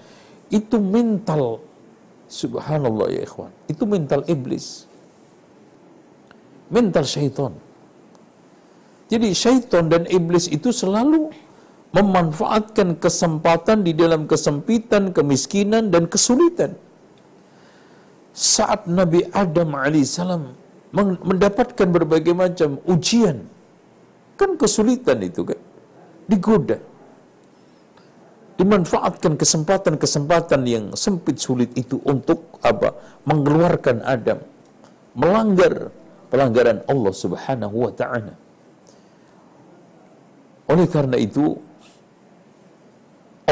[0.47, 1.59] Itu mental,
[2.31, 4.87] subhanallah ya ikhwan, itu mental iblis.
[6.67, 7.62] Mental syaitan.
[9.11, 11.29] Jadi syaitan dan iblis itu selalu
[11.93, 16.73] memanfaatkan kesempatan di dalam kesempitan, kemiskinan, dan kesulitan
[18.33, 20.57] saat Nabi Adam alaihissalam
[21.29, 23.45] mendapatkan berbagai macam ujian,
[24.37, 25.59] kan kesulitan itu kan,
[26.25, 26.81] digoda,
[28.57, 32.93] dimanfaatkan kesempatan-kesempatan yang sempit sulit itu untuk apa?
[33.29, 34.41] Mengeluarkan Adam,
[35.13, 35.93] melanggar
[36.33, 38.33] pelanggaran Allah Subhanahu wa taala.
[40.73, 41.61] Oleh karena itu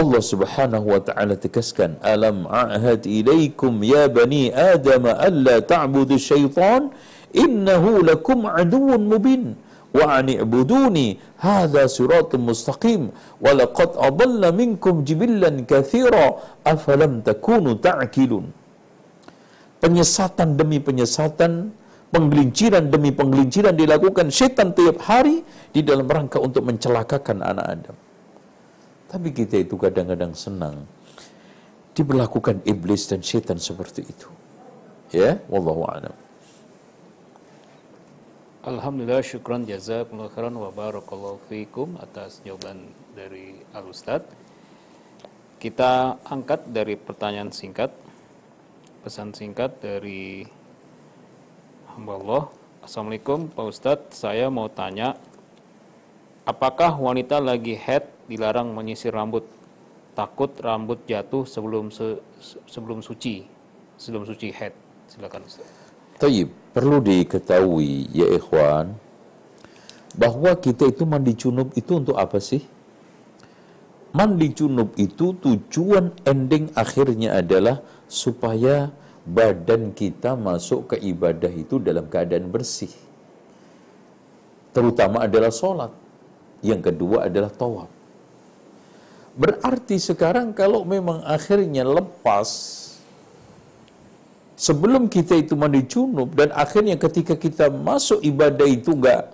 [0.01, 6.89] Allah Subhanahu wa taala tegaskan alam a'had ilaikum ya bani adam alla ta'budu syaitan
[7.43, 9.43] innahu lakum aduwwun mubin
[9.97, 13.01] wa an i'buduni hadha siratun mustaqim
[13.45, 16.25] wa laqad adalla minkum jibillan katsira
[16.73, 18.47] afalam takunu ta'qilun
[19.83, 21.75] penyesatan demi penyesatan
[22.11, 27.97] penggelinciran demi penggelinciran dilakukan setan tiap hari di dalam rangka untuk mencelakakan anak Adam
[29.11, 30.87] tapi kita itu kadang-kadang senang
[31.91, 34.31] diberlakukan iblis dan setan seperti itu.
[35.11, 36.15] Ya, wallahu a'lam.
[38.63, 44.23] Alhamdulillah syukran jazakumullah khairan wa barakallahu fikum atas jawaban dari Al Ustaz.
[45.59, 47.91] Kita angkat dari pertanyaan singkat
[49.03, 50.47] pesan singkat dari
[51.95, 52.43] hamba Allah.
[52.81, 55.19] Assalamualaikum Pak Ustadz, saya mau tanya
[56.47, 59.43] apakah wanita lagi head dilarang menyisir rambut
[60.15, 62.17] takut rambut jatuh sebelum se,
[62.65, 63.43] sebelum suci
[63.99, 64.73] sebelum suci head
[65.11, 65.67] silakan Ustaz.
[66.71, 68.95] Perlu diketahui ya ikhwan
[70.15, 72.63] bahwa kita itu mandi junub itu untuk apa sih?
[74.15, 78.91] Mandi junub itu tujuan ending akhirnya adalah supaya
[79.25, 82.91] badan kita masuk ke ibadah itu dalam keadaan bersih.
[84.73, 85.91] Terutama adalah sholat.
[86.61, 87.89] Yang kedua adalah tawaf.
[89.33, 92.49] Berarti sekarang kalau memang akhirnya lepas
[94.59, 99.31] sebelum kita itu mandi junub dan akhirnya ketika kita masuk ibadah itu enggak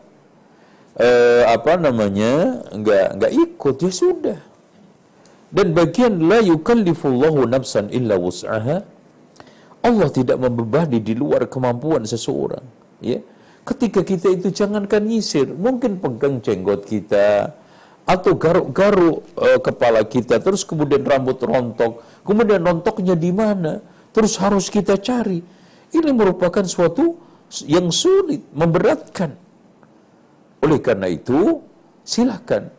[0.95, 4.39] eh, apa namanya enggak enggak ikut ya sudah.
[5.47, 8.96] Dan bagian la yukallifullahu nafsan illa wus'aha
[9.87, 12.63] Allah tidak membebani di luar kemampuan seseorang,
[12.99, 13.23] ya.
[13.63, 17.55] Ketika kita itu jangankan nyisir, mungkin pegang jenggot kita,
[18.07, 22.23] atau garuk-garuk uh, kepala kita terus kemudian rambut rontok.
[22.23, 23.83] Kemudian rontoknya di mana?
[24.15, 25.43] Terus harus kita cari.
[25.91, 27.19] Ini merupakan suatu
[27.67, 29.35] yang sulit memberatkan.
[30.63, 31.59] Oleh karena itu
[32.07, 32.71] silahkan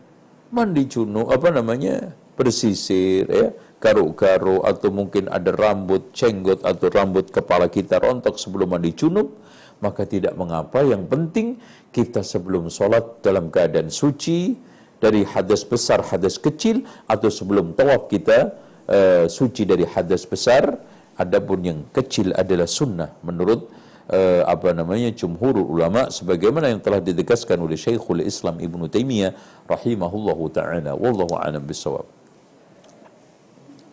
[0.48, 7.70] mandi junub apa namanya bersisir ya garuk-garuk atau mungkin ada rambut cenggot atau rambut kepala
[7.70, 9.38] kita rontok sebelum mandi junub
[9.78, 10.82] maka tidak mengapa.
[10.82, 11.46] Yang penting
[11.94, 14.58] kita sebelum sholat dalam keadaan suci
[14.98, 18.58] dari hadas besar, hadas kecil atau sebelum tawaf kita
[18.90, 20.74] uh, suci dari hadas besar
[21.18, 23.10] Adapun yang kecil adalah sunnah.
[23.26, 23.66] Menurut
[24.06, 29.34] uh, apa namanya jumhur ulama sebagaimana yang telah ditegaskan oleh Syekhul Islam Ibnu Taimiyah
[29.66, 30.94] rahimahullahu taala.
[30.94, 32.17] Wallahu a'lam bissawab.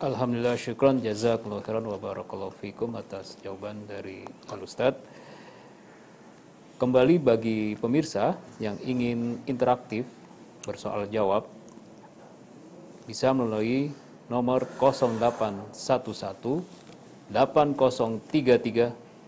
[0.06, 4.22] Alhamdulillah syukran jazakallahu khairan wa barakallahu fikum atas jawaban dari
[4.54, 4.94] Al Ustaz.
[6.78, 10.06] Kembali bagi pemirsa yang ingin interaktif
[10.62, 11.50] bersoal jawab
[13.10, 13.90] bisa melalui
[14.30, 17.34] nomor 0811 8033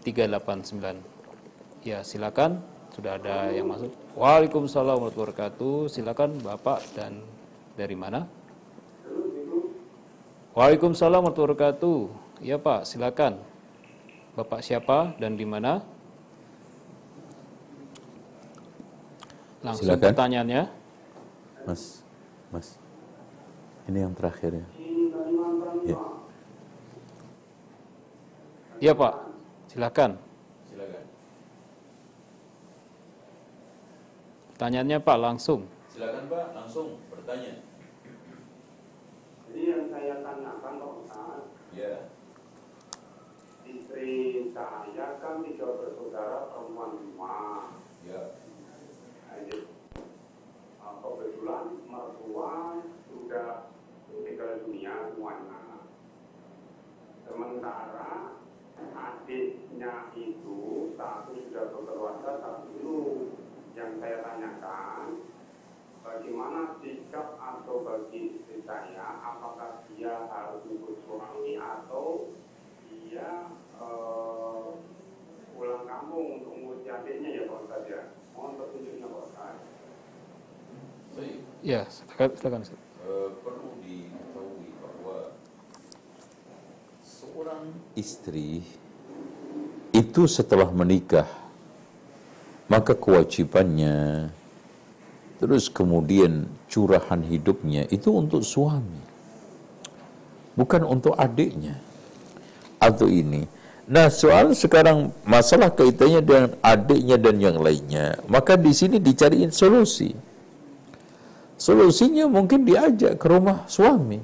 [0.06, 1.90] 389.
[1.90, 2.62] Ya, silakan.
[2.94, 3.90] Sudah ada yang masuk.
[4.14, 5.90] Waalaikumsalam warahmatullahi wabarakatuh.
[5.90, 7.26] Silakan Bapak dan
[7.74, 8.36] dari mana?
[10.57, 11.99] Waalaikumsalam warahmatullahi wabarakatuh.
[12.41, 13.38] Ya Pak, silakan.
[14.34, 15.85] Bapak siapa dan di mana?
[19.61, 20.17] Langsung Silakan.
[20.17, 20.63] pertanyaannya.
[21.61, 22.01] Mas,
[22.49, 22.81] Mas.
[23.85, 24.65] Ini yang terakhir ya.
[25.93, 25.97] Ya.
[28.81, 29.13] Ya Pak,
[29.69, 30.17] silakan.
[30.73, 31.03] Silakan.
[34.57, 35.69] Pertanyaannya Pak langsung.
[35.93, 37.66] Silakan Pak, langsung bertanya.
[39.57, 41.41] Jadi yang saya tanyakan Pak Ustaz,
[41.73, 42.13] Ya.
[43.65, 47.73] istri saya kan tiga bersaudara perempuan lima.
[48.05, 48.38] Ya.
[49.34, 53.73] Uh, kebetulan mertua sudah
[54.13, 55.89] meninggal dunia semuanya.
[57.25, 58.38] Sementara
[58.77, 62.93] adiknya itu satu sudah berkeluarga, satu.
[63.73, 65.25] Yang saya tanyakan,
[66.07, 72.31] bagaimana sikap atau bagi istri saya, apakah dia harus ikut suami atau
[72.88, 74.67] dia eh,
[75.51, 78.01] pulang kampung untuk ngurusi adiknya ya Pak Ustadz ya.
[78.31, 79.65] Mohon petunjuknya Pak Ustadz.
[81.17, 81.39] Baik.
[81.65, 82.29] Ya, silakan.
[82.39, 82.61] silakan.
[82.63, 82.79] Ustaz.
[82.79, 85.17] Eh, perlu diketahui bahwa
[87.03, 87.63] seorang
[87.99, 88.63] istri
[89.91, 91.25] itu setelah menikah
[92.67, 94.29] maka kewajibannya
[95.38, 99.01] terus kemudian curahan hidupnya itu untuk suami
[100.57, 101.77] bukan untuk adiknya
[102.81, 103.45] atau ini
[103.88, 110.27] nah soal sekarang masalah kaitannya dengan adiknya dan yang lainnya maka di sini dicariin solusi
[111.57, 114.22] Solusinya mungkin diajak ke rumah suami.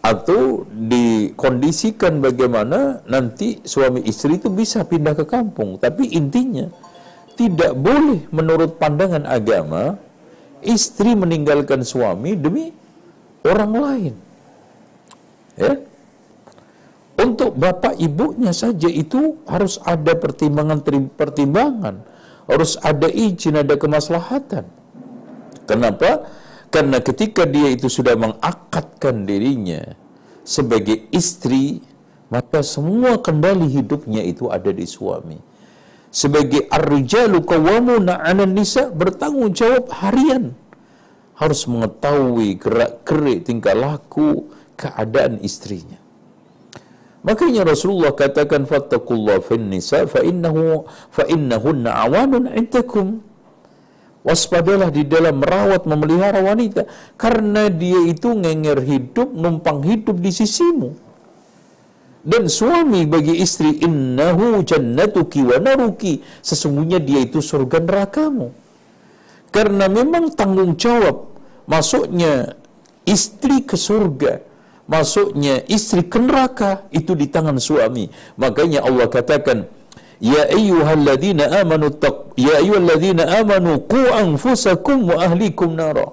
[0.00, 5.76] Atau dikondisikan bagaimana nanti suami istri itu bisa pindah ke kampung.
[5.76, 6.72] Tapi intinya,
[7.36, 10.00] tidak boleh menurut pandangan agama,
[10.64, 12.72] istri meninggalkan suami demi
[13.44, 14.14] orang lain.
[15.56, 15.72] Ya.
[17.16, 22.04] Untuk bapak ibunya saja itu harus ada pertimbangan-pertimbangan.
[22.44, 24.68] Harus ada izin, ada kemaslahatan.
[25.64, 26.28] Kenapa?
[26.68, 29.96] Karena ketika dia itu sudah mengakatkan dirinya
[30.46, 31.82] sebagai istri,
[32.28, 35.55] maka semua kendali hidupnya itu ada di suami.
[36.16, 40.56] Sebagai ar-rijalu qawwamuna 'alan nisa bertanggung jawab harian.
[41.36, 44.48] Harus mengetahui gerak-gerik tingkah laku
[44.80, 46.00] keadaan istrinya.
[47.20, 53.20] Makanya Rasulullah katakan fattakullah fin nisa fa innahu fa innahunna awanun indakum.
[54.24, 56.88] Waspadalah di dalam merawat memelihara wanita
[57.20, 61.05] karena dia itu ngenger hidup, numpang hidup di sisimu.
[62.26, 66.26] Dan suami bagi istri innahu jannatuki wa naruki.
[66.42, 68.50] Sesungguhnya dia itu surga nerakamu.
[69.54, 71.30] Karena memang tanggung jawab
[71.70, 72.58] masuknya
[73.06, 74.42] istri ke surga,
[74.90, 78.10] masuknya istri ke neraka itu di tangan suami.
[78.34, 79.70] Makanya Allah katakan,
[80.18, 86.08] Ya ayyuhalladzina amanu taq ya ayyuhalladzina amanu qu anfusakum wa ahlikum nara.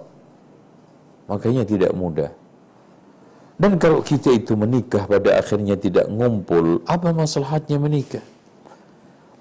[1.32, 2.36] Makanya tidak mudah.
[3.54, 8.26] Dan kalau kita itu menikah pada akhirnya tidak ngumpul, apa masalahnya menikah?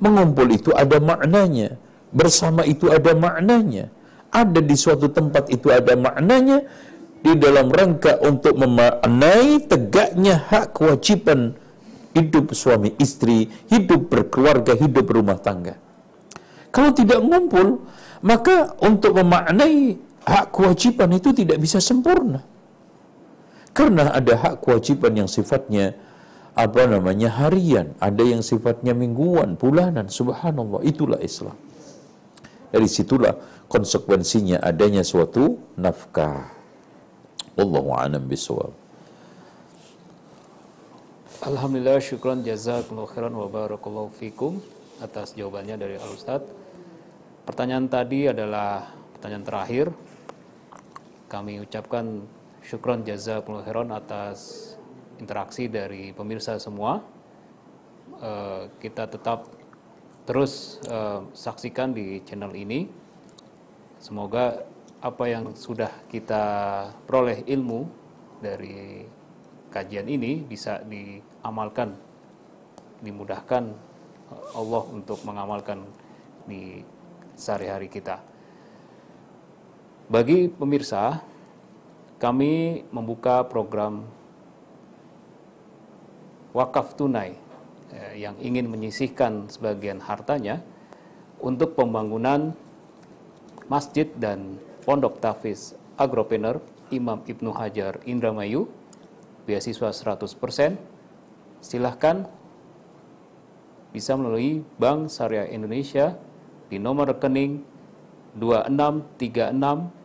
[0.03, 1.81] Mengumpul itu ada maknanya,
[2.13, 3.89] bersama itu ada maknanya,
[4.29, 6.61] ada di suatu tempat itu ada maknanya,
[7.23, 11.55] di dalam rangka untuk memaknai tegaknya hak kewajiban
[12.13, 15.81] hidup suami istri, hidup berkeluarga, hidup berumah tangga.
[16.69, 17.85] Kalau tidak ngumpul,
[18.21, 22.45] maka untuk memaknai hak kewajiban itu tidak bisa sempurna.
[23.73, 25.97] Karena ada hak kewajiban yang sifatnya
[26.53, 31.57] apa namanya harian, ada yang sifatnya mingguan, bulanan, subhanallah, itulah Islam.
[32.69, 33.37] Dari situlah
[33.73, 36.53] konsekuensinya adanya suatu nafkah.
[37.57, 38.73] Wallahu a'lam bishawab.
[41.43, 44.61] Alhamdulillah syukran jazakallahu khairan wa barakallahu fikum
[45.01, 46.45] atas jawabannya dari Al Ustaz.
[47.49, 49.87] Pertanyaan tadi adalah pertanyaan terakhir.
[51.27, 52.23] Kami ucapkan
[52.63, 54.73] syukran jazakallahu khairan atas
[55.19, 57.03] interaksi dari pemirsa semua.
[58.23, 59.51] Eh, kita tetap
[60.23, 62.87] terus eh, saksikan di channel ini.
[64.03, 64.63] Semoga
[65.03, 66.43] apa yang sudah kita
[67.07, 67.87] peroleh ilmu
[68.43, 69.03] dari
[69.71, 71.95] kajian ini bisa diamalkan,
[73.03, 73.93] dimudahkan
[74.55, 75.83] Allah untuk mengamalkan
[76.47, 76.83] di
[77.35, 78.23] sehari-hari kita.
[80.11, 81.25] Bagi pemirsa,
[82.23, 84.07] kami membuka program
[86.55, 87.35] wakaf tunai
[87.91, 90.63] eh, yang ingin menyisihkan sebagian hartanya
[91.43, 92.55] untuk pembangunan
[93.67, 96.63] masjid dan pondok tafiz agropreneur
[96.95, 98.71] Imam Ibnu Hajar Indramayu
[99.43, 100.79] beasiswa 100%.
[101.59, 102.31] Silahkan
[103.91, 106.15] bisa melalui Bank Syariah Indonesia
[106.71, 107.67] di nomor rekening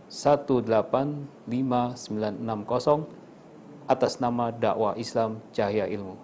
[0.08, 3.04] 2636185960
[3.88, 6.16] atas nama dakwah Islam Cahaya Ilmu.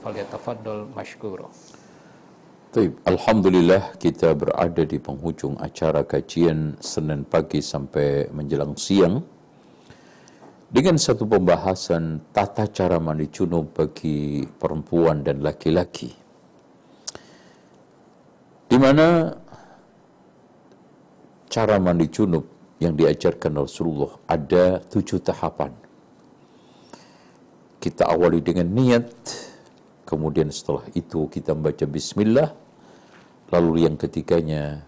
[0.00, 1.50] Falyatafaddal mashkuro.
[2.70, 3.02] Taib.
[3.02, 9.18] Alhamdulillah kita berada di penghujung acara kajian Senin pagi sampai menjelang siang
[10.70, 16.14] dengan satu pembahasan tata cara mandi junub bagi perempuan dan laki-laki.
[18.70, 19.34] Di mana
[21.50, 22.46] cara mandi junub
[22.78, 25.74] yang diajarkan Rasulullah ada tujuh tahapan.
[27.82, 29.10] Kita awali dengan niat,
[30.10, 32.50] kemudian setelah itu kita membaca bismillah,
[33.54, 34.82] lalu yang ketiganya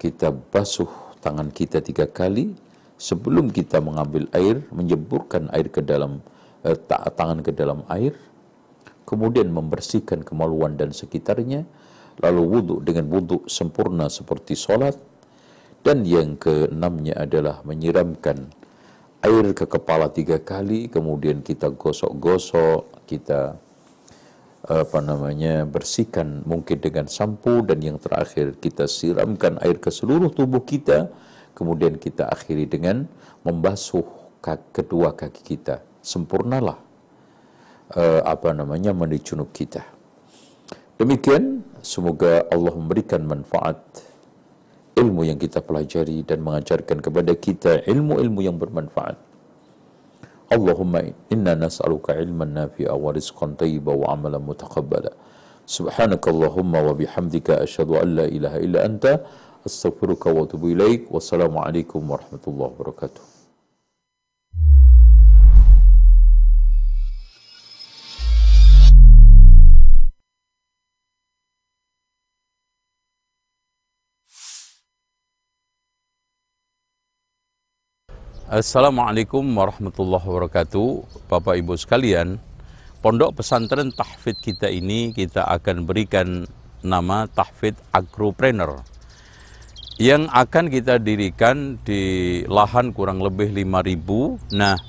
[0.00, 0.88] kita basuh
[1.20, 2.56] tangan kita tiga kali
[2.96, 6.24] sebelum kita mengambil air, menjeburkan air ke dalam
[6.64, 8.16] eh, tangan ke dalam air,
[9.04, 11.68] kemudian membersihkan kemaluan dan sekitarnya,
[12.24, 14.96] lalu wudhu dengan wudhu sempurna seperti solat,
[15.84, 18.48] dan yang keenamnya adalah menyiramkan
[19.20, 23.58] air ke kepala tiga kali, kemudian kita gosok-gosok, kita
[24.66, 30.66] apa namanya bersihkan mungkin dengan sampo dan yang terakhir kita siramkan air ke seluruh tubuh
[30.66, 31.06] kita
[31.54, 33.06] kemudian kita akhiri dengan
[33.46, 34.06] membasuh
[34.74, 35.82] kedua kaki kita.
[36.02, 36.78] Sempurnalah
[37.94, 39.82] uh, apa namanya mandi junub kita.
[40.98, 43.78] Demikian semoga Allah memberikan manfaat
[44.98, 49.14] ilmu yang kita pelajari dan mengajarkan kepada kita ilmu-ilmu yang bermanfaat
[50.48, 55.12] Allahumma inna nas'aluka ilman nafi'a wa rizqan tayyiba wa amalan mutaqabbala.
[55.68, 59.28] Subhanaka Allahumma wa bihamdika asyhadu an la ilaha illa anta
[59.68, 61.12] astaghfiruka wa atubu ilaik.
[61.12, 63.37] Wassalamualaikum warahmatullahi wabarakatuh.
[78.48, 81.04] Assalamualaikum warahmatullahi wabarakatuh.
[81.28, 82.40] Bapak Ibu sekalian
[83.04, 86.48] Pondok pesantren tahfid kita ini kita akan berikan
[86.80, 88.80] nama tahfid agropreneur
[90.00, 94.80] yang akan kita dirikan di lahan kurang lebih 5000 nah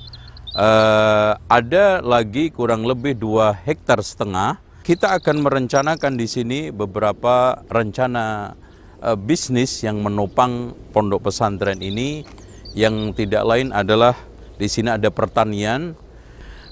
[0.56, 4.56] eh, ada lagi kurang lebih 2 hektar setengah.
[4.80, 8.56] Kita akan merencanakan di sini beberapa rencana
[9.04, 12.39] eh, bisnis yang menopang pondok pesantren ini
[12.76, 14.14] yang tidak lain adalah
[14.60, 15.94] di sini ada pertanian.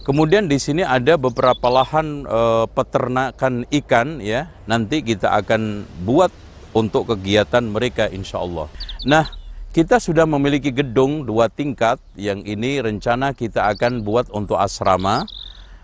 [0.07, 2.41] Kemudian di sini ada beberapa lahan e,
[2.73, 4.49] peternakan ikan ya.
[4.65, 6.33] Nanti kita akan buat
[6.73, 8.73] untuk kegiatan mereka insya Allah.
[9.05, 9.29] Nah,
[9.69, 15.29] Kita sudah memiliki gedung dua tingkat yang ini rencana kita akan buat untuk asrama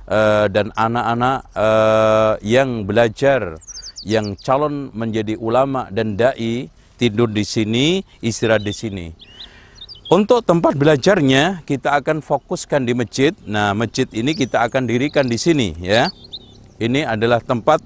[0.08, 3.60] uh, dan anak-anak uh, yang belajar
[4.02, 9.06] yang calon menjadi ulama dan dai tidur di sini, istirahat di sini.
[10.12, 13.32] Untuk tempat belajarnya kita akan fokuskan di masjid.
[13.48, 16.12] Nah, masjid ini kita akan dirikan di sini ya.
[16.76, 17.80] Ini adalah tempat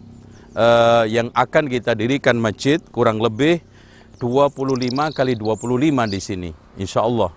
[0.58, 3.62] uh, yang akan kita dirikan masjid kurang lebih
[4.18, 4.50] 25
[5.14, 7.30] kali 25 di sini, insya Allah.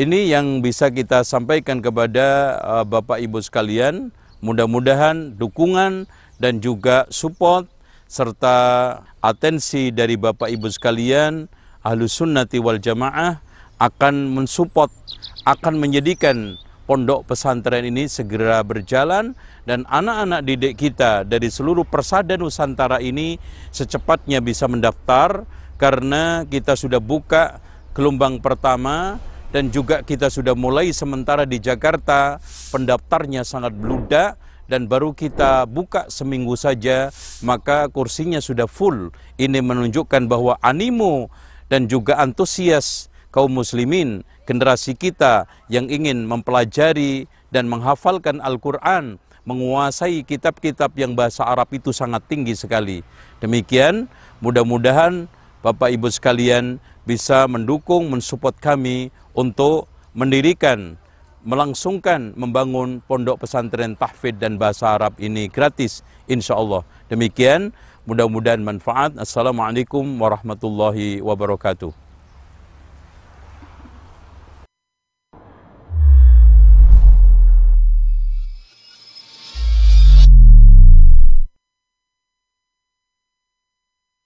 [0.00, 4.08] Ini yang bisa kita sampaikan kepada uh, Bapak Ibu sekalian.
[4.40, 6.08] Mudah-mudahan dukungan
[6.40, 7.68] dan juga support
[8.08, 8.56] serta
[9.20, 11.44] atensi dari Bapak Ibu sekalian,
[11.84, 13.47] ahlu sunnati wal jamaah
[13.78, 14.90] akan mensupport,
[15.46, 19.36] akan menjadikan pondok pesantren ini segera berjalan
[19.68, 23.36] dan anak-anak didik kita dari seluruh persada Nusantara ini
[23.68, 25.44] secepatnya bisa mendaftar
[25.76, 27.60] karena kita sudah buka
[27.92, 29.20] gelombang pertama
[29.52, 32.40] dan juga kita sudah mulai sementara di Jakarta.
[32.72, 34.36] Pendaftarnya sangat beludak
[34.68, 37.12] dan baru kita buka seminggu saja
[37.44, 39.12] maka kursinya sudah full.
[39.36, 41.28] Ini menunjukkan bahwa animo
[41.68, 50.90] dan juga antusias kaum muslimin generasi kita yang ingin mempelajari dan menghafalkan Al-Quran menguasai kitab-kitab
[50.98, 53.06] yang bahasa Arab itu sangat tinggi sekali
[53.38, 54.10] demikian
[54.42, 60.94] mudah-mudahan Bapak Ibu sekalian bisa mendukung, mensupport kami untuk mendirikan,
[61.42, 66.86] melangsungkan, membangun pondok pesantren tahfidz dan bahasa Arab ini gratis insya Allah.
[67.10, 67.74] Demikian,
[68.06, 69.18] mudah-mudahan manfaat.
[69.18, 72.07] Assalamualaikum warahmatullahi wabarakatuh.